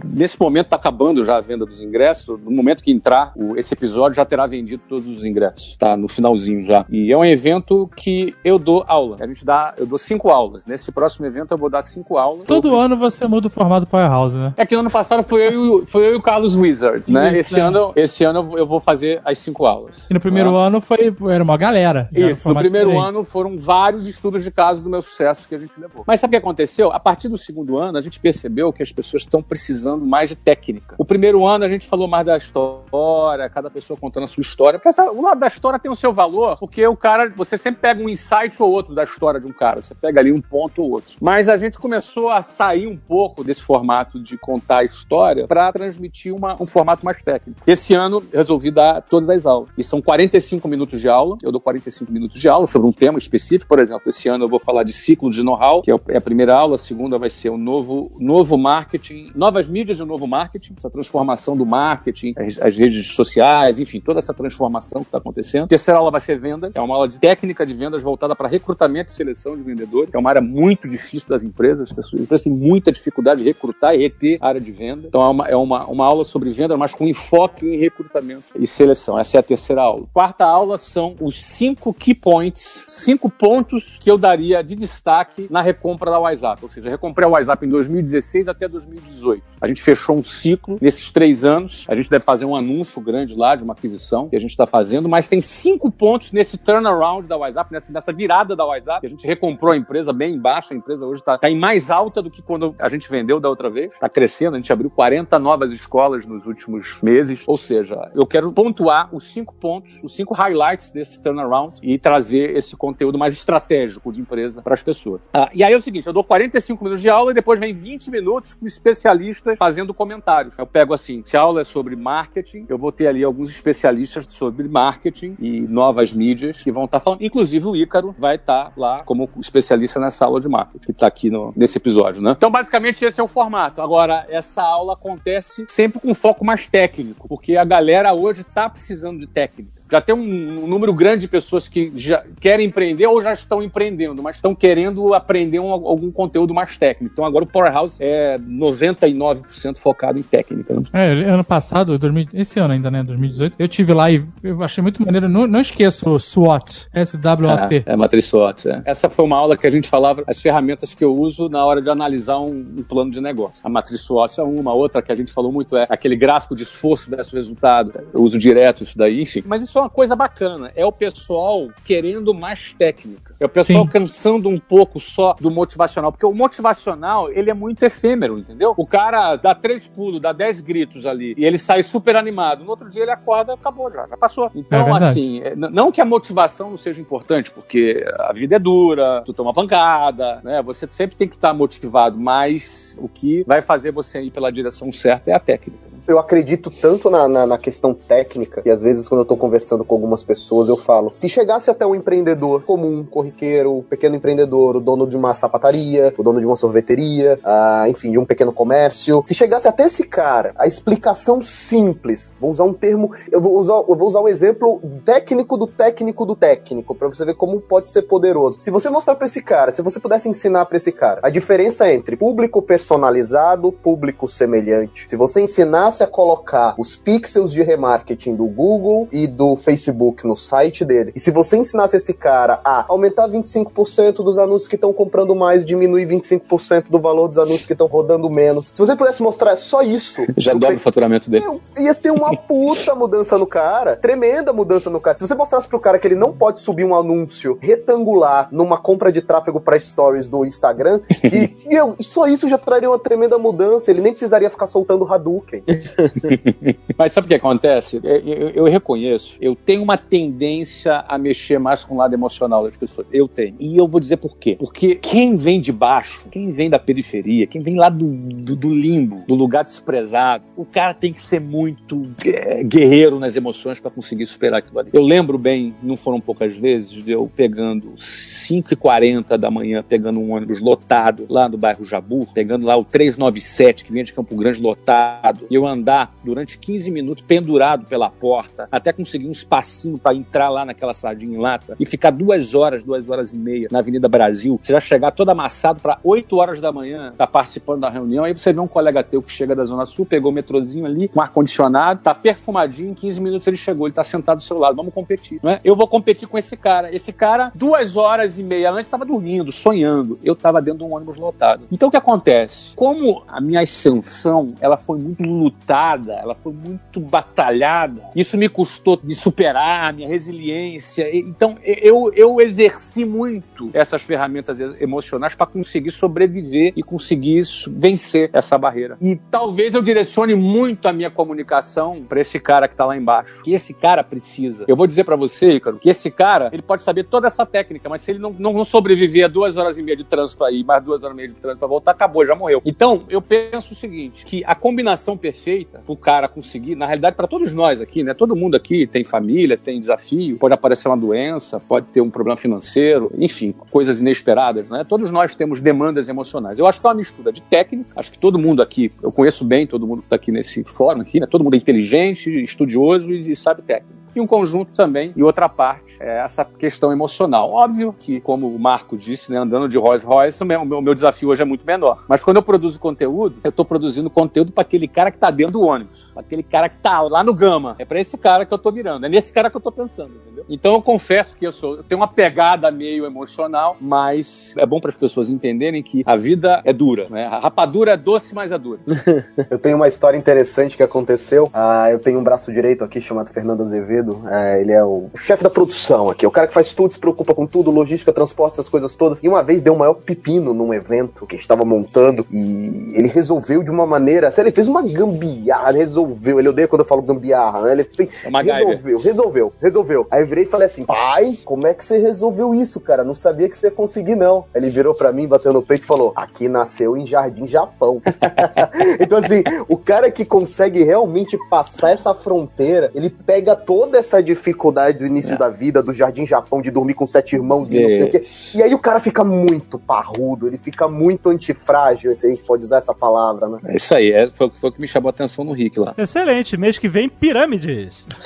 nesse 0.04 0.40
momento 0.40 0.66
está 0.66 0.76
acabando 0.76 1.22
já 1.22 1.36
a 1.36 1.40
venda 1.40 1.66
dos 1.66 1.82
ingressos. 1.82 2.40
No 2.42 2.50
momento 2.50 2.82
que 2.82 2.90
entrar 2.90 3.32
o- 3.36 3.56
esse 3.58 3.74
episódio, 3.74 4.16
já 4.16 4.24
terá 4.24 4.46
vendido 4.46 4.82
todos 5.00 5.18
os 5.18 5.24
ingressos, 5.24 5.76
tá? 5.76 5.96
No 5.96 6.08
finalzinho 6.08 6.62
já. 6.62 6.84
E 6.90 7.12
é 7.12 7.16
um 7.16 7.24
evento 7.24 7.88
que 7.96 8.34
eu 8.44 8.58
dou 8.58 8.84
aula. 8.86 9.16
A 9.20 9.26
gente 9.26 9.44
dá, 9.44 9.74
eu 9.76 9.86
dou 9.86 9.98
cinco 9.98 10.28
aulas. 10.30 10.66
Nesse 10.66 10.92
próximo 10.92 11.26
evento 11.26 11.52
eu 11.52 11.58
vou 11.58 11.70
dar 11.70 11.82
cinco 11.82 12.16
aulas. 12.18 12.46
Todo 12.46 12.76
ano 12.76 12.96
você 12.96 13.26
muda 13.26 13.46
o 13.46 13.50
formato 13.50 13.86
do 13.86 13.88
Powerhouse, 13.88 14.36
né? 14.36 14.54
É 14.56 14.66
que 14.66 14.74
no 14.74 14.80
ano 14.80 14.90
passado 14.90 15.24
foi 15.24 15.46
eu, 15.46 15.52
e 15.52 15.56
o- 15.56 15.86
foi 15.86 16.06
eu 16.06 16.12
e 16.12 16.16
o 16.16 16.22
Carlos 16.22 16.54
Wizard, 16.56 17.04
né? 17.10 17.28
Isso, 17.38 17.50
Esse 17.54 17.60
é. 17.60 17.62
ano, 17.62 17.92
esse 17.96 18.24
ano 18.24 18.58
eu 18.58 18.66
vou 18.66 18.80
fazer 18.80 19.20
as 19.24 19.38
cinco 19.38 19.66
aulas. 19.66 20.06
E 20.10 20.14
no 20.14 20.20
primeiro 20.20 20.50
Tá? 20.52 20.56
ano 20.58 20.80
foi, 20.80 21.14
era 21.30 21.42
uma 21.42 21.56
galera. 21.56 22.08
Isso, 22.12 22.48
no 22.48 22.54
primeiro 22.54 22.90
diferente. 22.90 23.08
ano 23.08 23.24
foram 23.24 23.56
vários 23.58 24.06
estudos 24.06 24.44
de 24.44 24.50
caso 24.50 24.82
do 24.84 24.90
meu 24.90 25.00
sucesso 25.02 25.48
que 25.48 25.54
a 25.54 25.58
gente 25.58 25.78
levou. 25.78 26.04
Mas 26.06 26.20
sabe 26.20 26.30
o 26.30 26.32
que 26.32 26.44
aconteceu? 26.44 26.90
A 26.92 27.00
partir 27.00 27.28
do 27.28 27.36
segundo 27.38 27.78
ano, 27.78 27.96
a 27.98 28.00
gente 28.00 28.18
percebeu 28.20 28.72
que 28.72 28.82
as 28.82 28.92
pessoas 28.92 29.22
estão 29.22 29.42
precisando 29.42 30.04
mais 30.04 30.28
de 30.30 30.36
técnica. 30.36 30.94
O 30.98 31.04
primeiro 31.04 31.46
ano 31.46 31.64
a 31.64 31.68
gente 31.68 31.86
falou 31.86 32.06
mais 32.08 32.26
da 32.26 32.36
história, 32.36 33.48
cada 33.48 33.70
pessoa 33.70 33.96
contando 33.98 34.24
a 34.24 34.26
sua 34.26 34.40
história. 34.42 34.78
Essa- 34.90 35.10
o 35.10 35.22
lado 35.22 35.38
da 35.38 35.46
história 35.46 35.78
tem 35.78 35.90
o 35.90 35.94
seu 35.94 36.12
valor, 36.12 36.56
porque 36.58 36.84
o 36.86 36.96
cara, 36.96 37.30
você 37.30 37.56
sempre 37.56 37.80
pega 37.80 38.02
um 38.02 38.08
insight 38.08 38.60
ou 38.60 38.70
outro 38.72 38.92
da 38.94 39.04
história 39.04 39.38
de 39.40 39.46
um 39.46 39.52
cara. 39.52 39.80
Você 39.80 39.94
pega 39.94 40.18
ali 40.20 40.32
um 40.32 40.40
ponto 40.40 40.82
ou 40.82 40.90
outro. 40.90 41.16
Mas 41.20 41.48
a 41.48 41.56
gente 41.56 41.78
começou 41.78 42.28
a 42.28 42.42
sair 42.42 42.86
um 42.88 42.96
pouco 42.96 43.44
desse 43.44 43.62
formato 43.62 44.20
de 44.20 44.36
contar 44.36 44.78
a 44.78 44.84
história 44.84 45.46
para 45.46 45.70
transmitir 45.72 46.34
uma- 46.34 46.60
um 46.60 46.66
formato 46.66 47.04
mais 47.04 47.22
técnico. 47.22 47.60
Esse 47.66 47.94
ano 47.94 48.20
resolvi 48.32 48.70
dar 48.72 49.00
todas 49.02 49.28
as 49.28 49.46
aulas. 49.46 49.70
E 49.78 49.84
são 49.84 50.02
45 50.02 50.66
minutos 50.66 51.00
de 51.00 51.08
aula. 51.08 51.38
Eu 51.42 51.52
dou 51.52 51.60
45 51.60 52.10
minutos 52.12 52.40
de 52.40 52.48
aula 52.48 52.66
sobre 52.66 52.88
um 52.88 52.92
tema 52.92 53.16
específico. 53.18 53.68
Por 53.68 53.78
exemplo, 53.78 54.02
esse 54.08 54.28
ano 54.28 54.44
eu 54.44 54.48
vou 54.48 54.58
falar 54.58 54.82
de 54.82 54.92
ciclo 54.92 55.30
de 55.30 55.42
know-how, 55.42 55.82
que 55.82 55.90
é 55.92 56.00
é 56.08 56.16
a 56.16 56.20
primeira 56.20 56.54
aula. 56.56 56.74
A 56.74 56.78
segunda 56.78 57.16
vai 57.18 57.30
ser 57.30 57.50
o 57.50 57.56
novo, 57.56 58.10
novo 58.18 58.58
marketing, 58.58 59.30
novas 59.36 59.68
mídias 59.68 60.00
e 60.00 60.02
o 60.02 60.06
novo 60.06 60.26
marketing, 60.26 60.74
essa 60.76 60.90
transformação 60.90 61.56
do 61.56 61.64
marketing, 61.64 62.34
as, 62.36 62.58
as 62.58 62.76
redes 62.76 63.14
sociais, 63.14 63.78
enfim, 63.78 64.00
toda 64.00 64.18
essa 64.18 64.32
transformação 64.34 64.79
que 64.80 64.98
está 64.98 65.18
acontecendo. 65.18 65.64
A 65.64 65.68
terceira 65.68 65.98
aula 65.98 66.10
vai 66.10 66.20
ser 66.20 66.38
venda, 66.38 66.70
é 66.74 66.80
uma 66.80 66.94
aula 66.94 67.08
de 67.08 67.18
técnica 67.18 67.64
de 67.66 67.74
vendas 67.74 68.02
voltada 68.02 68.34
para 68.34 68.48
recrutamento 68.48 69.10
e 69.10 69.14
seleção 69.14 69.56
de 69.56 69.62
vendedores, 69.62 70.10
que 70.10 70.16
é 70.16 70.20
uma 70.20 70.30
área 70.30 70.40
muito 70.40 70.88
difícil 70.88 71.28
das 71.28 71.42
empresas. 71.42 71.92
As 71.96 72.12
empresas 72.12 72.42
têm 72.42 72.52
muita 72.52 72.90
dificuldade 72.90 73.42
de 73.42 73.48
recrutar 73.48 73.94
e 73.94 73.98
reter 73.98 74.38
a 74.40 74.48
área 74.48 74.60
de 74.60 74.72
venda. 74.72 75.08
Então 75.08 75.22
é 75.22 75.28
uma, 75.28 75.48
é 75.48 75.56
uma, 75.56 75.86
uma 75.86 76.06
aula 76.06 76.24
sobre 76.24 76.50
venda, 76.50 76.76
mas 76.76 76.94
com 76.94 77.06
enfoque 77.06 77.66
em 77.66 77.76
recrutamento 77.76 78.44
e 78.54 78.66
seleção. 78.66 79.18
Essa 79.18 79.36
é 79.36 79.40
a 79.40 79.42
terceira 79.42 79.82
aula. 79.82 80.06
Quarta 80.12 80.44
aula 80.44 80.78
são 80.78 81.14
os 81.20 81.42
cinco 81.42 81.92
key 81.92 82.14
points, 82.14 82.84
cinco 82.88 83.30
pontos 83.30 83.98
que 83.98 84.10
eu 84.10 84.18
daria 84.18 84.62
de 84.62 84.74
destaque 84.74 85.46
na 85.50 85.62
recompra 85.62 86.10
da 86.10 86.18
WhatsApp. 86.18 86.62
Ou 86.62 86.70
seja, 86.70 86.86
eu 86.86 86.90
recomprei 86.90 87.26
a 87.26 87.30
WhatsApp 87.30 87.66
em 87.66 87.68
2016 87.68 88.48
até 88.48 88.68
2018. 88.68 89.42
A 89.60 89.68
gente 89.68 89.82
fechou 89.82 90.16
um 90.16 90.22
ciclo 90.22 90.78
nesses 90.80 91.10
três 91.10 91.44
anos. 91.44 91.84
A 91.88 91.94
gente 91.94 92.08
deve 92.08 92.24
fazer 92.24 92.44
um 92.44 92.56
anúncio 92.56 93.00
grande 93.00 93.34
lá 93.34 93.54
de 93.54 93.62
uma 93.62 93.72
aquisição 93.72 94.28
que 94.28 94.36
a 94.36 94.40
gente 94.40 94.50
está 94.50 94.66
fazendo, 94.70 95.08
mas 95.08 95.28
tem 95.28 95.42
cinco 95.42 95.90
pontos 95.90 96.32
nesse 96.32 96.56
turnaround 96.56 97.26
da 97.26 97.36
WhatsApp, 97.36 97.72
nessa, 97.72 97.92
nessa 97.92 98.12
virada 98.12 98.54
da 98.54 98.64
WhatsApp. 98.64 99.06
A 99.06 99.10
gente 99.10 99.26
recomprou 99.26 99.72
a 99.72 99.76
empresa 99.76 100.12
bem 100.12 100.34
embaixo, 100.34 100.72
a 100.72 100.76
empresa 100.76 101.04
hoje 101.04 101.20
está 101.20 101.50
em 101.50 101.58
mais 101.58 101.90
alta 101.90 102.22
do 102.22 102.30
que 102.30 102.40
quando 102.40 102.74
a 102.78 102.88
gente 102.88 103.10
vendeu 103.10 103.40
da 103.40 103.48
outra 103.48 103.68
vez. 103.68 103.92
Está 103.92 104.08
crescendo, 104.08 104.54
a 104.54 104.58
gente 104.58 104.72
abriu 104.72 104.88
40 104.88 105.38
novas 105.38 105.72
escolas 105.72 106.24
nos 106.24 106.46
últimos 106.46 106.98
meses. 107.02 107.42
Ou 107.46 107.56
seja, 107.56 108.10
eu 108.14 108.26
quero 108.26 108.52
pontuar 108.52 109.14
os 109.14 109.24
cinco 109.24 109.54
pontos, 109.54 109.98
os 110.02 110.14
cinco 110.14 110.32
highlights 110.34 110.90
desse 110.90 111.20
turnaround 111.20 111.74
e 111.82 111.98
trazer 111.98 112.56
esse 112.56 112.76
conteúdo 112.76 113.18
mais 113.18 113.34
estratégico 113.34 114.12
de 114.12 114.20
empresa 114.20 114.62
para 114.62 114.74
as 114.74 114.82
pessoas. 114.82 115.20
Ah, 115.32 115.50
e 115.52 115.64
aí 115.64 115.72
é 115.72 115.76
o 115.76 115.80
seguinte, 115.80 116.06
eu 116.06 116.12
dou 116.12 116.22
45 116.22 116.82
minutos 116.84 117.02
de 117.02 117.08
aula 117.08 117.32
e 117.32 117.34
depois 117.34 117.58
vem 117.58 117.74
20 117.74 118.10
minutos 118.10 118.54
com 118.54 118.66
especialistas 118.66 119.58
fazendo 119.58 119.92
comentários. 119.92 120.54
Eu 120.56 120.66
pego 120.66 120.94
assim, 120.94 121.22
se 121.24 121.36
a 121.36 121.40
aula 121.40 121.62
é 121.62 121.64
sobre 121.64 121.96
marketing, 121.96 122.66
eu 122.68 122.78
vou 122.78 122.92
ter 122.92 123.06
ali 123.06 123.24
alguns 123.24 123.50
especialistas 123.50 124.30
sobre 124.30 124.59
marketing 124.68 125.36
e 125.40 125.60
novas 125.60 126.12
mídias 126.12 126.62
que 126.62 126.70
vão 126.70 126.84
estar 126.84 127.00
falando. 127.00 127.22
Inclusive 127.22 127.66
o 127.66 127.76
Ícaro 127.76 128.14
vai 128.18 128.36
estar 128.36 128.72
lá 128.76 129.02
como 129.04 129.28
especialista 129.40 129.98
nessa 130.00 130.24
aula 130.26 130.40
de 130.40 130.48
marketing, 130.48 130.84
que 130.84 130.90
está 130.92 131.06
aqui 131.06 131.30
no- 131.30 131.52
nesse 131.56 131.78
episódio, 131.78 132.22
né? 132.22 132.32
Então, 132.36 132.50
basicamente, 132.50 133.04
esse 133.04 133.20
é 133.20 133.22
o 133.24 133.28
formato. 133.28 133.80
Agora, 133.80 134.26
essa 134.28 134.62
aula 134.62 134.92
acontece 134.94 135.64
sempre 135.68 136.00
com 136.00 136.14
foco 136.14 136.44
mais 136.44 136.66
técnico, 136.66 137.28
porque 137.28 137.56
a 137.56 137.64
galera 137.64 138.12
hoje 138.12 138.42
está 138.42 138.68
precisando 138.68 139.18
de 139.20 139.26
técnica. 139.26 139.79
Já 139.90 140.00
tem 140.00 140.14
um, 140.14 140.64
um 140.64 140.66
número 140.66 140.92
grande 140.94 141.22
de 141.22 141.28
pessoas 141.28 141.68
que 141.68 141.92
já 141.96 142.22
querem 142.40 142.66
empreender 142.66 143.06
ou 143.06 143.22
já 143.22 143.32
estão 143.32 143.62
empreendendo, 143.62 144.22
mas 144.22 144.36
estão 144.36 144.54
querendo 144.54 145.12
aprender 145.14 145.58
um- 145.58 145.70
algum 145.72 146.10
conteúdo 146.10 146.54
mais 146.54 146.76
técnico. 146.78 147.12
Então 147.12 147.24
agora 147.24 147.44
o 147.44 147.46
Powerhouse 147.48 147.96
é 148.00 148.38
99% 148.38 149.78
focado 149.78 150.18
em 150.18 150.22
técnica. 150.22 150.74
né? 150.74 150.82
É, 150.92 151.10
ano 151.30 151.44
passado, 151.44 151.98
2000 151.98 152.28
esse 152.34 152.58
ano 152.60 152.74
ainda, 152.74 152.90
né? 152.90 153.02
2018, 153.02 153.54
eu 153.58 153.68
tive 153.68 153.92
lá 153.92 154.10
e 154.10 154.24
eu 154.42 154.62
achei 154.62 154.82
muito 154.82 155.04
maneiro. 155.04 155.28
Não, 155.28 155.46
não 155.46 155.60
esqueço 155.60 156.08
o 156.10 156.18
SWOT, 156.18 156.86
S-W-O-T. 156.92 157.84
É, 157.86 157.92
é 157.92 157.96
matriz 157.96 158.26
SWOT. 158.26 158.68
é. 158.68 158.82
Essa 158.84 159.08
foi 159.10 159.24
uma 159.24 159.36
aula 159.36 159.56
que 159.56 159.66
a 159.66 159.70
gente 159.70 159.88
falava 159.88 160.22
as 160.26 160.40
ferramentas 160.40 160.94
que 160.94 161.04
eu 161.04 161.14
uso 161.16 161.48
na 161.48 161.64
hora 161.64 161.80
de 161.82 161.90
analisar 161.90 162.38
um, 162.38 162.50
um 162.78 162.82
plano 162.82 163.10
de 163.10 163.20
negócio. 163.20 163.60
A 163.64 163.68
matriz 163.68 164.00
SWOT 164.02 164.38
é 164.38 164.42
uma, 164.42 164.72
outra 164.72 165.02
que 165.02 165.10
a 165.12 165.16
gente 165.16 165.32
falou 165.32 165.50
muito 165.52 165.76
é 165.76 165.86
aquele 165.88 166.16
gráfico 166.16 166.54
de 166.54 166.62
esforço 166.62 167.10
versus 167.10 167.32
resultado. 167.32 167.92
Eu 168.12 168.20
uso 168.22 168.38
direto 168.38 168.82
isso 168.82 168.96
daí, 168.96 169.20
enfim. 169.22 169.42
Mas 169.46 169.62
isso 169.62 169.79
é 169.80 169.84
uma 169.84 169.90
coisa 169.90 170.14
bacana. 170.14 170.70
É 170.76 170.84
o 170.84 170.92
pessoal 170.92 171.68
querendo 171.84 172.34
mais 172.34 172.74
técnica. 172.74 173.34
É 173.40 173.46
o 173.46 173.48
pessoal 173.48 173.84
Sim. 173.84 173.90
cansando 173.90 174.48
um 174.48 174.58
pouco 174.58 175.00
só 175.00 175.34
do 175.40 175.50
motivacional. 175.50 176.12
Porque 176.12 176.26
o 176.26 176.32
motivacional, 176.32 177.30
ele 177.32 177.50
é 177.50 177.54
muito 177.54 177.82
efêmero, 177.82 178.38
entendeu? 178.38 178.74
O 178.76 178.86
cara 178.86 179.36
dá 179.36 179.54
três 179.54 179.88
pulos, 179.88 180.20
dá 180.20 180.32
dez 180.32 180.60
gritos 180.60 181.06
ali, 181.06 181.34
e 181.36 181.44
ele 181.44 181.58
sai 181.58 181.82
super 181.82 182.16
animado. 182.16 182.64
No 182.64 182.70
outro 182.70 182.88
dia 182.90 183.02
ele 183.02 183.10
acorda, 183.10 183.54
acabou 183.54 183.90
já, 183.90 184.06
já 184.06 184.16
passou. 184.16 184.50
Então, 184.54 184.84
verdade. 184.84 185.04
assim, 185.04 185.40
é, 185.40 185.54
n- 185.54 185.70
não 185.70 185.90
que 185.90 186.00
a 186.00 186.04
motivação 186.04 186.70
não 186.70 186.76
seja 186.76 187.00
importante, 187.00 187.50
porque 187.50 188.04
a 188.20 188.32
vida 188.32 188.56
é 188.56 188.58
dura, 188.58 189.22
tu 189.24 189.32
toma 189.32 189.52
pancada, 189.54 190.40
né? 190.44 190.62
Você 190.62 190.86
sempre 190.90 191.16
tem 191.16 191.26
que 191.28 191.36
estar 191.36 191.54
motivado, 191.54 192.18
mas 192.18 192.98
o 193.00 193.08
que 193.08 193.42
vai 193.46 193.62
fazer 193.62 193.90
você 193.90 194.20
ir 194.20 194.30
pela 194.30 194.50
direção 194.52 194.92
certa 194.92 195.30
é 195.30 195.34
a 195.34 195.40
técnica. 195.40 195.89
Eu 196.10 196.18
acredito 196.18 196.72
tanto 196.72 197.08
na, 197.08 197.28
na, 197.28 197.46
na 197.46 197.56
questão 197.56 197.94
técnica, 197.94 198.62
que 198.62 198.68
às 198.68 198.82
vezes 198.82 199.06
quando 199.06 199.20
eu 199.20 199.24
tô 199.24 199.36
conversando 199.36 199.84
com 199.84 199.94
algumas 199.94 200.24
pessoas, 200.24 200.68
eu 200.68 200.76
falo, 200.76 201.12
se 201.16 201.28
chegasse 201.28 201.70
até 201.70 201.86
um 201.86 201.94
empreendedor 201.94 202.62
comum, 202.62 203.04
corriqueiro, 203.04 203.78
um 203.78 203.82
pequeno 203.82 204.16
empreendedor, 204.16 204.74
o 204.74 204.80
dono 204.80 205.06
de 205.06 205.16
uma 205.16 205.34
sapataria, 205.34 206.12
o 206.18 206.22
dono 206.24 206.40
de 206.40 206.46
uma 206.46 206.56
sorveteria, 206.56 207.38
ah, 207.44 207.84
enfim, 207.88 208.10
de 208.10 208.18
um 208.18 208.24
pequeno 208.24 208.52
comércio, 208.52 209.22
se 209.24 209.34
chegasse 209.34 209.68
até 209.68 209.84
esse 209.84 210.02
cara, 210.02 210.52
a 210.56 210.66
explicação 210.66 211.40
simples, 211.40 212.32
vou 212.40 212.50
usar 212.50 212.64
um 212.64 212.72
termo, 212.72 213.12
eu 213.30 213.40
vou 213.40 213.56
usar, 213.60 213.74
eu 213.74 213.96
vou 213.96 214.08
usar 214.08 214.20
o 214.20 214.28
exemplo 214.28 214.82
técnico 215.04 215.56
do 215.56 215.68
técnico 215.68 216.26
do 216.26 216.34
técnico, 216.34 216.92
pra 216.92 217.06
você 217.06 217.24
ver 217.24 217.34
como 217.34 217.60
pode 217.60 217.92
ser 217.92 218.02
poderoso. 218.02 218.58
Se 218.64 218.70
você 218.72 218.90
mostrar 218.90 219.14
pra 219.14 219.26
esse 219.26 219.40
cara, 219.40 219.70
se 219.70 219.80
você 219.80 220.00
pudesse 220.00 220.28
ensinar 220.28 220.66
pra 220.66 220.76
esse 220.76 220.90
cara, 220.90 221.20
a 221.22 221.30
diferença 221.30 221.92
entre 221.92 222.16
público 222.16 222.60
personalizado, 222.60 223.70
público 223.70 224.26
semelhante. 224.26 225.08
Se 225.08 225.14
você 225.14 225.40
ensinasse 225.40 225.99
a 226.02 226.06
colocar 226.06 226.74
os 226.78 226.96
pixels 226.96 227.52
de 227.52 227.62
remarketing 227.62 228.36
do 228.36 228.46
Google 228.46 229.08
e 229.12 229.26
do 229.26 229.56
Facebook 229.56 230.26
no 230.26 230.36
site 230.36 230.84
dele, 230.84 231.12
e 231.14 231.20
se 231.20 231.30
você 231.30 231.56
ensinasse 231.56 231.96
esse 231.96 232.12
cara 232.14 232.60
a 232.64 232.84
aumentar 232.88 233.28
25% 233.28 234.16
dos 234.24 234.38
anúncios 234.38 234.68
que 234.68 234.74
estão 234.74 234.92
comprando 234.92 235.34
mais, 235.34 235.64
diminuir 235.64 236.06
25% 236.06 236.84
do 236.90 236.98
valor 236.98 237.28
dos 237.28 237.38
anúncios 237.38 237.66
que 237.66 237.72
estão 237.72 237.86
rodando 237.86 238.28
menos. 238.30 238.68
Se 238.68 238.78
você 238.78 238.94
pudesse 238.96 239.22
mostrar 239.22 239.56
só 239.56 239.82
isso, 239.82 240.22
Já 240.36 240.52
dobra 240.52 240.76
o 240.76 240.78
faturamento 240.78 241.30
dele. 241.30 241.46
ia 241.78 241.94
ter 241.94 242.10
uma 242.10 242.34
puta 242.36 242.94
mudança 242.94 243.36
no 243.38 243.46
cara. 243.46 243.96
Tremenda 243.96 244.52
mudança 244.52 244.88
no 244.90 245.00
cara. 245.00 245.18
Se 245.18 245.26
você 245.26 245.34
mostrasse 245.34 245.68
pro 245.68 245.80
cara 245.80 245.98
que 245.98 246.06
ele 246.06 246.14
não 246.14 246.32
pode 246.32 246.60
subir 246.60 246.84
um 246.84 246.94
anúncio 246.94 247.58
retangular 247.60 248.48
numa 248.50 248.78
compra 248.78 249.10
de 249.12 249.20
tráfego 249.20 249.60
para 249.60 249.78
stories 249.78 250.28
do 250.28 250.44
Instagram, 250.44 251.00
e, 251.24 251.56
e 251.68 251.74
eu- 251.74 251.96
só 252.00 252.26
isso 252.26 252.48
já 252.48 252.58
traria 252.58 252.88
uma 252.90 252.98
tremenda 252.98 253.38
mudança. 253.38 253.90
Ele 253.90 254.00
nem 254.00 254.12
precisaria 254.12 254.50
ficar 254.50 254.66
soltando 254.66 255.04
Hadouken. 255.10 255.62
Mas 256.96 257.12
sabe 257.12 257.26
o 257.26 257.28
que 257.28 257.34
acontece? 257.34 258.00
Eu, 258.02 258.16
eu- 258.16 258.48
eu 258.50 258.64
reconheço, 258.64 259.36
eu 259.40 259.54
tenho 259.54 259.82
uma 259.82 259.96
tendência 259.96 261.04
a 261.08 261.16
mexer 261.18 261.58
mais 261.58 261.84
com 261.84 261.94
o 261.94 261.98
lado 261.98 262.14
emocional 262.14 262.64
das 262.64 262.76
pessoas. 262.76 263.06
Eu 263.12 263.26
tenho. 263.28 263.54
E 263.58 263.76
eu 263.76 263.86
vou 263.88 264.00
dizer 264.00 264.16
por 264.16 264.36
quê. 264.36 264.56
Porque 264.58 264.94
quem 264.96 265.36
vem 265.36 265.60
de 265.60 265.72
baixo, 265.72 266.28
quem 266.30 266.52
vem 266.52 266.68
da 266.70 266.78
periferia, 266.78 267.46
quem 267.46 267.62
vem 267.62 267.76
lá 267.76 267.88
do, 267.88 268.06
do, 268.06 268.56
do 268.56 268.70
limbo, 268.70 269.22
do 269.26 269.34
lugar 269.34 269.62
desprezado, 269.64 270.44
o 270.56 270.64
cara 270.64 270.92
tem 270.94 271.12
que 271.12 271.20
ser 271.22 271.40
muito 271.40 272.06
é, 272.26 272.62
guerreiro 272.62 273.18
nas 273.18 273.36
emoções 273.36 273.80
para 273.80 273.90
conseguir 273.90 274.26
superar 274.26 274.60
aquilo 274.60 274.78
ali. 274.78 274.90
Eu 274.92 275.02
lembro 275.02 275.38
bem, 275.38 275.74
não 275.82 275.96
foram 275.96 276.20
poucas 276.20 276.56
vezes, 276.56 276.90
de 277.04 277.10
eu 277.10 277.30
pegando 277.34 277.92
5h40 277.96 279.36
da 279.36 279.50
manhã, 279.50 279.84
pegando 279.86 280.18
um 280.18 280.32
ônibus 280.32 280.60
lotado 280.60 281.26
lá 281.28 281.48
do 281.48 281.56
bairro 281.56 281.84
Jabu, 281.84 282.26
pegando 282.32 282.66
lá 282.66 282.76
o 282.76 282.84
397, 282.84 283.84
que 283.84 283.92
vinha 283.92 284.04
de 284.04 284.12
Campo 284.12 284.34
Grande 284.34 284.60
lotado, 284.60 285.46
e 285.50 285.54
eu 285.54 285.66
andar 285.70 286.12
durante 286.22 286.58
15 286.58 286.90
minutos 286.90 287.24
pendurado 287.26 287.86
pela 287.86 288.10
porta, 288.10 288.68
até 288.70 288.92
conseguir 288.92 289.26
um 289.26 289.30
espacinho 289.30 289.98
para 289.98 290.16
entrar 290.16 290.48
lá 290.48 290.64
naquela 290.64 290.94
sardinha 290.94 291.36
em 291.36 291.40
lata, 291.40 291.76
e 291.78 291.86
ficar 291.86 292.10
duas 292.10 292.54
horas, 292.54 292.84
duas 292.84 293.08
horas 293.08 293.32
e 293.32 293.36
meia 293.36 293.68
na 293.70 293.78
Avenida 293.78 294.08
Brasil. 294.08 294.58
Você 294.60 294.72
já 294.72 294.80
chegar 294.80 295.12
todo 295.12 295.30
amassado 295.30 295.80
para 295.80 295.98
8 296.02 296.36
horas 296.36 296.60
da 296.60 296.72
manhã, 296.72 297.14
tá 297.16 297.26
participando 297.26 297.80
da 297.80 297.88
reunião, 297.88 298.24
aí 298.24 298.32
você 298.32 298.52
vê 298.52 298.60
um 298.60 298.68
colega 298.68 299.02
teu 299.02 299.22
que 299.22 299.32
chega 299.32 299.54
da 299.54 299.64
Zona 299.64 299.86
Sul, 299.86 300.04
pegou 300.04 300.30
o 300.30 300.34
metrozinho 300.34 300.86
ali, 300.86 301.08
com 301.08 301.20
ar-condicionado, 301.20 302.00
tá 302.02 302.14
perfumadinho, 302.14 302.90
em 302.90 302.94
15 302.94 303.20
minutos 303.20 303.46
ele 303.46 303.56
chegou, 303.56 303.86
ele 303.86 303.94
tá 303.94 304.04
sentado 304.04 304.38
do 304.38 304.42
seu 304.42 304.58
lado, 304.58 304.76
vamos 304.76 304.92
competir, 304.92 305.40
não 305.42 305.50
é? 305.50 305.60
Eu 305.64 305.76
vou 305.76 305.86
competir 305.86 306.26
com 306.26 306.38
esse 306.38 306.56
cara. 306.56 306.94
Esse 306.94 307.12
cara, 307.12 307.52
duas 307.54 307.96
horas 307.96 308.38
e 308.38 308.42
meia 308.42 308.70
antes, 308.70 308.90
tava 308.90 309.04
dormindo, 309.04 309.52
sonhando. 309.52 310.18
Eu 310.22 310.34
tava 310.34 310.60
dentro 310.60 310.78
de 310.78 310.84
um 310.84 310.94
ônibus 310.94 311.16
lotado. 311.16 311.64
Então 311.70 311.88
o 311.88 311.90
que 311.90 311.96
acontece? 311.96 312.72
Como 312.74 313.22
a 313.28 313.40
minha 313.40 313.60
ascensão, 313.60 314.54
ela 314.60 314.76
foi 314.76 314.98
muito 314.98 315.22
lutada, 315.60 316.14
ela 316.14 316.34
foi 316.34 316.52
muito 316.52 316.98
batalhada, 316.98 318.02
isso 318.16 318.36
me 318.38 318.48
custou 318.48 318.98
me 319.04 319.14
superar, 319.14 319.92
minha 319.92 320.08
resiliência. 320.08 321.14
Então 321.14 321.56
eu, 321.62 322.10
eu 322.14 322.40
exerci 322.40 323.04
muito 323.04 323.70
essas 323.74 324.02
ferramentas 324.02 324.58
emocionais 324.80 325.34
para 325.34 325.46
conseguir 325.46 325.90
sobreviver 325.90 326.72
e 326.74 326.82
conseguir 326.82 327.42
vencer 327.68 328.30
essa 328.32 328.56
barreira. 328.56 328.96
E 329.00 329.16
talvez 329.30 329.74
eu 329.74 329.82
direcione 329.82 330.34
muito 330.34 330.88
a 330.88 330.92
minha 330.92 331.10
comunicação 331.10 332.02
para 332.08 332.20
esse 332.20 332.40
cara 332.40 332.66
que 332.66 332.74
tá 332.74 332.86
lá 332.86 332.96
embaixo. 332.96 333.42
Que 333.42 333.52
esse 333.52 333.74
cara 333.74 334.02
precisa. 334.02 334.64
Eu 334.66 334.76
vou 334.76 334.86
dizer 334.86 335.04
para 335.04 335.16
você, 335.16 335.52
Ícaro, 335.52 335.78
que 335.78 335.90
esse 335.90 336.10
cara, 336.10 336.48
ele 336.52 336.62
pode 336.62 336.82
saber 336.82 337.04
toda 337.04 337.26
essa 337.26 337.44
técnica, 337.44 337.88
mas 337.88 338.00
se 338.00 338.10
ele 338.10 338.18
não, 338.18 338.32
não 338.32 338.64
sobreviver 338.64 339.24
a 339.26 339.28
duas 339.28 339.56
horas 339.56 339.78
e 339.78 339.82
meia 339.82 339.96
de 339.96 340.04
trânsito 340.04 340.42
aí, 340.44 340.64
mais 340.64 340.82
duas 340.82 341.04
horas 341.04 341.14
e 341.14 341.16
meia 341.16 341.28
de 341.28 341.34
trânsito 341.34 341.58
pra 341.58 341.68
voltar, 341.68 341.90
acabou, 341.92 342.24
já 342.24 342.34
morreu. 342.34 342.62
Então, 342.64 343.04
eu 343.08 343.20
penso 343.20 343.72
o 343.72 343.76
seguinte, 343.76 344.24
que 344.24 344.42
a 344.46 344.54
combinação 344.54 345.16
perfeita 345.16 345.49
pro 345.84 345.96
cara 345.96 346.28
conseguir, 346.28 346.74
na 346.74 346.86
realidade, 346.86 347.16
para 347.16 347.26
todos 347.26 347.52
nós 347.52 347.80
aqui, 347.80 348.02
né? 348.02 348.14
Todo 348.14 348.36
mundo 348.36 348.56
aqui 348.56 348.86
tem 348.86 349.04
família, 349.04 349.56
tem 349.56 349.80
desafio, 349.80 350.36
pode 350.36 350.54
aparecer 350.54 350.88
uma 350.88 350.96
doença, 350.96 351.60
pode 351.60 351.86
ter 351.86 352.00
um 352.00 352.10
problema 352.10 352.36
financeiro, 352.36 353.10
enfim, 353.16 353.54
coisas 353.70 354.00
inesperadas, 354.00 354.68
né? 354.68 354.84
Todos 354.88 355.10
nós 355.10 355.34
temos 355.34 355.60
demandas 355.60 356.08
emocionais. 356.08 356.58
Eu 356.58 356.66
acho 356.66 356.80
que 356.80 356.86
é 356.86 356.90
uma 356.90 356.96
mistura 356.96 357.32
de 357.32 357.42
técnica, 357.42 357.90
acho 357.96 358.12
que 358.12 358.18
todo 358.18 358.38
mundo 358.38 358.62
aqui, 358.62 358.92
eu 359.02 359.10
conheço 359.10 359.44
bem 359.44 359.66
todo 359.66 359.86
mundo 359.86 360.02
que 360.02 360.08
tá 360.08 360.16
aqui 360.16 360.32
nesse 360.32 360.64
fórum 360.64 361.00
aqui, 361.00 361.20
né? 361.20 361.26
Todo 361.26 361.44
mundo 361.44 361.54
é 361.54 361.56
inteligente, 361.56 362.30
estudioso 362.42 363.12
e 363.12 363.34
sabe 363.36 363.62
técnica 363.62 363.99
e 364.14 364.20
um 364.20 364.26
conjunto 364.26 364.72
também, 364.74 365.12
e 365.16 365.22
outra 365.22 365.48
parte, 365.48 365.96
é 366.00 366.18
essa 366.18 366.44
questão 366.44 366.92
emocional. 366.92 367.50
Óbvio 367.50 367.94
que, 367.98 368.20
como 368.20 368.48
o 368.48 368.58
Marco 368.58 368.96
disse, 368.96 369.30
né, 369.30 369.38
andando 369.38 369.68
de 369.68 369.76
Rolls 369.76 370.06
Royce, 370.06 370.38
também, 370.38 370.56
o 370.56 370.64
meu, 370.64 370.78
o 370.78 370.82
meu 370.82 370.94
desafio 370.94 371.28
hoje 371.28 371.42
é 371.42 371.44
muito 371.44 371.64
menor. 371.64 372.04
Mas 372.08 372.22
quando 372.22 372.36
eu 372.36 372.42
produzo 372.42 372.78
conteúdo, 372.78 373.36
eu 373.44 373.50
estou 373.50 373.64
produzindo 373.64 374.10
conteúdo 374.10 374.52
para 374.52 374.62
aquele 374.62 374.88
cara 374.88 375.10
que 375.10 375.16
está 375.16 375.30
dentro 375.30 375.54
do 375.54 375.62
ônibus, 375.62 376.10
pra 376.12 376.20
aquele 376.20 376.42
cara 376.42 376.68
que 376.68 376.76
está 376.76 377.00
lá 377.00 377.22
no 377.22 377.34
Gama. 377.34 377.76
É 377.78 377.84
para 377.84 378.00
esse 378.00 378.16
cara 378.16 378.44
que 378.44 378.52
eu 378.52 378.56
estou 378.56 378.72
virando, 378.72 379.06
é 379.06 379.08
nesse 379.08 379.32
cara 379.32 379.50
que 379.50 379.56
eu 379.56 379.60
estou 379.60 379.72
pensando, 379.72 380.12
entendeu? 380.24 380.44
Então 380.48 380.74
eu 380.74 380.82
confesso 380.82 381.36
que 381.36 381.46
eu 381.46 381.52
sou, 381.52 381.76
eu 381.76 381.82
tenho 381.82 382.00
uma 382.00 382.08
pegada 382.08 382.70
meio 382.70 383.04
emocional, 383.04 383.76
mas 383.80 384.54
é 384.56 384.66
bom 384.66 384.80
para 384.80 384.90
as 384.90 384.98
pessoas 384.98 385.28
entenderem 385.28 385.82
que 385.82 386.02
a 386.04 386.16
vida 386.16 386.60
é 386.64 386.72
dura, 386.72 387.06
né? 387.10 387.26
A 387.26 387.38
rapadura 387.38 387.92
é 387.92 387.96
doce, 387.96 388.34
mas 388.34 388.52
é 388.52 388.58
dura. 388.58 388.80
Eu 389.50 389.58
tenho 389.58 389.76
uma 389.76 389.88
história 389.88 390.16
interessante 390.16 390.76
que 390.76 390.82
aconteceu. 390.82 391.48
Ah, 391.52 391.90
eu 391.90 391.98
tenho 391.98 392.18
um 392.18 392.22
braço 392.22 392.52
direito 392.52 392.84
aqui 392.84 393.00
chamado 393.00 393.30
Fernando 393.30 393.62
Azevedo. 393.62 393.99
É, 394.30 394.60
ele 394.60 394.72
é 394.72 394.84
o 394.84 395.08
chefe 395.16 395.42
da 395.42 395.50
produção 395.50 396.08
aqui, 396.08 396.26
o 396.26 396.30
cara 396.30 396.46
que 396.46 396.54
faz 396.54 396.74
tudo, 396.74 396.92
se 396.92 396.98
preocupa 396.98 397.34
com 397.34 397.46
tudo, 397.46 397.70
logística, 397.70 398.12
transporte, 398.12 398.54
essas 398.54 398.68
coisas 398.68 398.94
todas. 398.94 399.18
E 399.22 399.28
uma 399.28 399.42
vez 399.42 399.62
deu 399.62 399.74
o 399.74 399.78
maior 399.78 399.94
pepino 399.94 400.52
num 400.54 400.72
evento 400.72 401.26
que 401.26 401.36
estava 401.36 401.64
montando 401.64 402.26
e 402.30 402.92
ele 402.94 403.08
resolveu 403.08 403.62
de 403.62 403.70
uma 403.70 403.86
maneira. 403.86 404.32
Ele 404.36 404.50
fez 404.50 404.66
uma 404.66 404.82
gambiarra, 404.82 405.72
resolveu. 405.72 406.38
Ele 406.38 406.48
odeia 406.48 406.68
quando 406.68 406.80
eu 406.80 406.86
falo 406.86 407.02
gambiarra, 407.02 407.62
né? 407.62 407.72
Ele 407.72 407.84
fez, 407.84 408.10
É 408.24 408.30
resolveu, 408.40 408.98
resolveu, 408.98 409.52
resolveu. 409.60 410.06
Aí 410.10 410.22
eu 410.22 410.26
virei 410.26 410.44
e 410.44 410.46
falei 410.46 410.66
assim: 410.66 410.84
pai, 410.84 411.38
como 411.44 411.66
é 411.66 411.74
que 411.74 411.84
você 411.84 411.98
resolveu 411.98 412.54
isso, 412.54 412.80
cara? 412.80 413.04
Não 413.04 413.14
sabia 413.14 413.48
que 413.48 413.56
você 413.56 413.66
ia 413.66 413.70
conseguir, 413.70 414.14
não. 414.14 414.44
Ele 414.54 414.70
virou 414.70 414.94
pra 414.94 415.12
mim, 415.12 415.28
bateu 415.28 415.52
no 415.52 415.62
peito 415.62 415.82
e 415.82 415.86
falou: 415.86 416.12
aqui 416.16 416.48
nasceu 416.48 416.96
em 416.96 417.06
Jardim 417.06 417.46
Japão. 417.46 418.00
então, 419.00 419.18
assim, 419.18 419.42
o 419.68 419.76
cara 419.76 420.10
que 420.10 420.24
consegue 420.24 420.82
realmente 420.82 421.38
passar 421.48 421.90
essa 421.90 422.14
fronteira, 422.14 422.90
ele 422.94 423.10
pega 423.10 423.54
toda 423.56 423.89
essa 423.96 424.22
dificuldade 424.22 424.98
do 424.98 425.06
início 425.06 425.38
da 425.38 425.48
vida, 425.48 425.82
do 425.82 425.92
Jardim 425.92 426.26
Japão, 426.26 426.60
de 426.62 426.70
dormir 426.70 426.94
com 426.94 427.06
sete 427.06 427.34
irmãos, 427.36 427.68
de 427.68 427.80
não 427.80 427.88
sei 427.88 428.02
o 428.04 428.10
quê. 428.10 428.22
E 428.54 428.62
aí 428.62 428.74
o 428.74 428.78
cara 428.78 429.00
fica 429.00 429.24
muito 429.24 429.78
parrudo, 429.78 430.46
ele 430.46 430.58
fica 430.58 430.88
muito 430.88 431.28
antifrágil, 431.28 432.14
se 432.16 432.26
a 432.26 432.30
gente 432.30 432.42
pode 432.42 432.62
usar 432.62 432.78
essa 432.78 432.94
palavra, 432.94 433.48
né? 433.48 433.58
É 433.66 433.76
isso 433.76 433.94
aí, 433.94 434.12
é, 434.12 434.28
foi, 434.28 434.50
foi 434.50 434.70
o 434.70 434.72
que 434.72 434.80
me 434.80 434.88
chamou 434.88 435.08
a 435.08 435.10
atenção 435.10 435.44
no 435.44 435.52
Rick 435.52 435.78
lá. 435.78 435.94
Excelente. 435.96 436.56
Mês 436.56 436.78
que 436.78 436.88
vem, 436.88 437.08
pirâmides. 437.08 438.04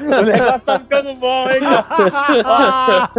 o 0.00 0.22
negócio 0.24 0.60
tá 0.60 0.78
ficando 0.80 1.14
bom, 1.14 1.50
hein, 1.50 1.60
cara? 1.60 3.10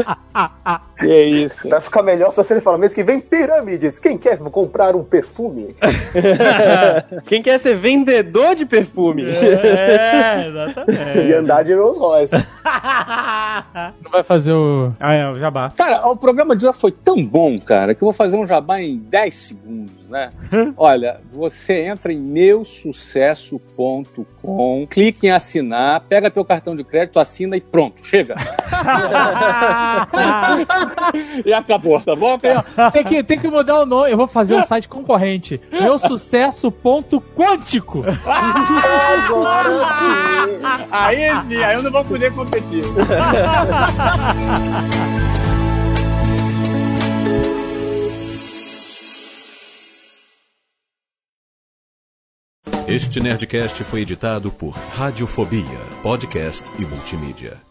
que 1.00 1.10
é 1.10 1.24
isso. 1.24 1.68
Vai 1.70 1.82
ficar 1.82 2.04
melhor 2.04 2.32
só 2.32 2.43
se 2.43 2.54
ele 2.54 2.62
falar 2.62 2.78
mês 2.78 2.93
que 2.93 3.04
vem 3.04 3.20
pirâmides. 3.20 4.00
Quem 4.00 4.18
quer 4.18 4.38
comprar 4.38 4.95
um 4.95 5.04
perfume? 5.04 5.76
Quem 7.26 7.41
quer 7.41 7.60
ser 7.60 7.76
vendedor 7.78 8.54
de 8.56 8.66
perfume? 8.66 9.26
É, 9.26 10.47
Exatamente. 10.47 11.28
E 11.28 11.34
andar 11.34 11.64
de 11.64 11.74
Rolls 11.74 12.00
Royce. 12.00 12.36
Não 14.04 14.12
vai 14.20 14.24
fazer 14.24 14.52
o. 14.54 14.91
Ah, 15.00 15.14
é, 15.14 15.30
o 15.30 15.36
jabá. 15.36 15.72
Cara, 15.76 16.06
o 16.08 16.18
programa 16.18 16.56
de 16.56 16.68
hoje 16.68 16.78
foi 16.78 16.91
tão 16.91 17.26
bom, 17.26 17.60
cara, 17.60 17.95
que 17.95 18.04
eu 18.04 18.08
vou 18.08 18.14
fazer 18.14 18.38
um 18.38 18.45
jabá 18.45 18.80
em 18.82 18.97
10 18.97 19.34
segundos, 19.34 20.10
né? 20.10 20.32
Olha, 20.76 21.22
você 21.32 21.86
entra 21.86 22.12
em 22.12 22.20
meusucesso.com, 22.20 24.86
clique 24.89 25.28
em 25.28 25.32
assinar, 25.32 26.02
pega 26.02 26.30
teu 26.30 26.43
cartão 26.43 26.76
de 26.76 26.84
crédito, 26.84 27.18
assina 27.20 27.56
e 27.56 27.62
pronto, 27.62 28.06
chega. 28.06 28.36
e 31.46 31.54
acabou, 31.54 32.00
tá 32.02 32.16
bom, 32.16 32.38
cara? 32.38 32.92
Tem 32.92 33.04
que, 33.04 33.24
tem 33.24 33.40
que 33.40 33.48
mudar 33.48 33.82
o 33.82 33.86
nome. 33.86 34.12
Eu 34.12 34.18
vou 34.18 34.28
fazer 34.28 34.56
um 34.56 34.64
site 34.64 34.88
concorrente. 34.88 35.60
Meu 35.72 35.98
sucesso 36.00 36.72
ponto 36.72 37.22
quântico. 37.22 38.04
Agora 38.26 39.70
sim. 40.00 40.88
Aí 40.92 41.48
sim, 41.48 41.64
aí 41.64 41.76
eu 41.76 41.84
não 41.84 41.92
vou 41.92 42.06
poder 42.06 42.34
competir. 42.34 42.84
Este 52.88 53.20
Nerdcast 53.20 53.84
foi 53.84 54.02
editado 54.02 54.50
por 54.50 54.72
Radiofobia, 54.72 55.80
podcast 56.02 56.72
e 56.80 56.86
multimídia. 56.86 57.68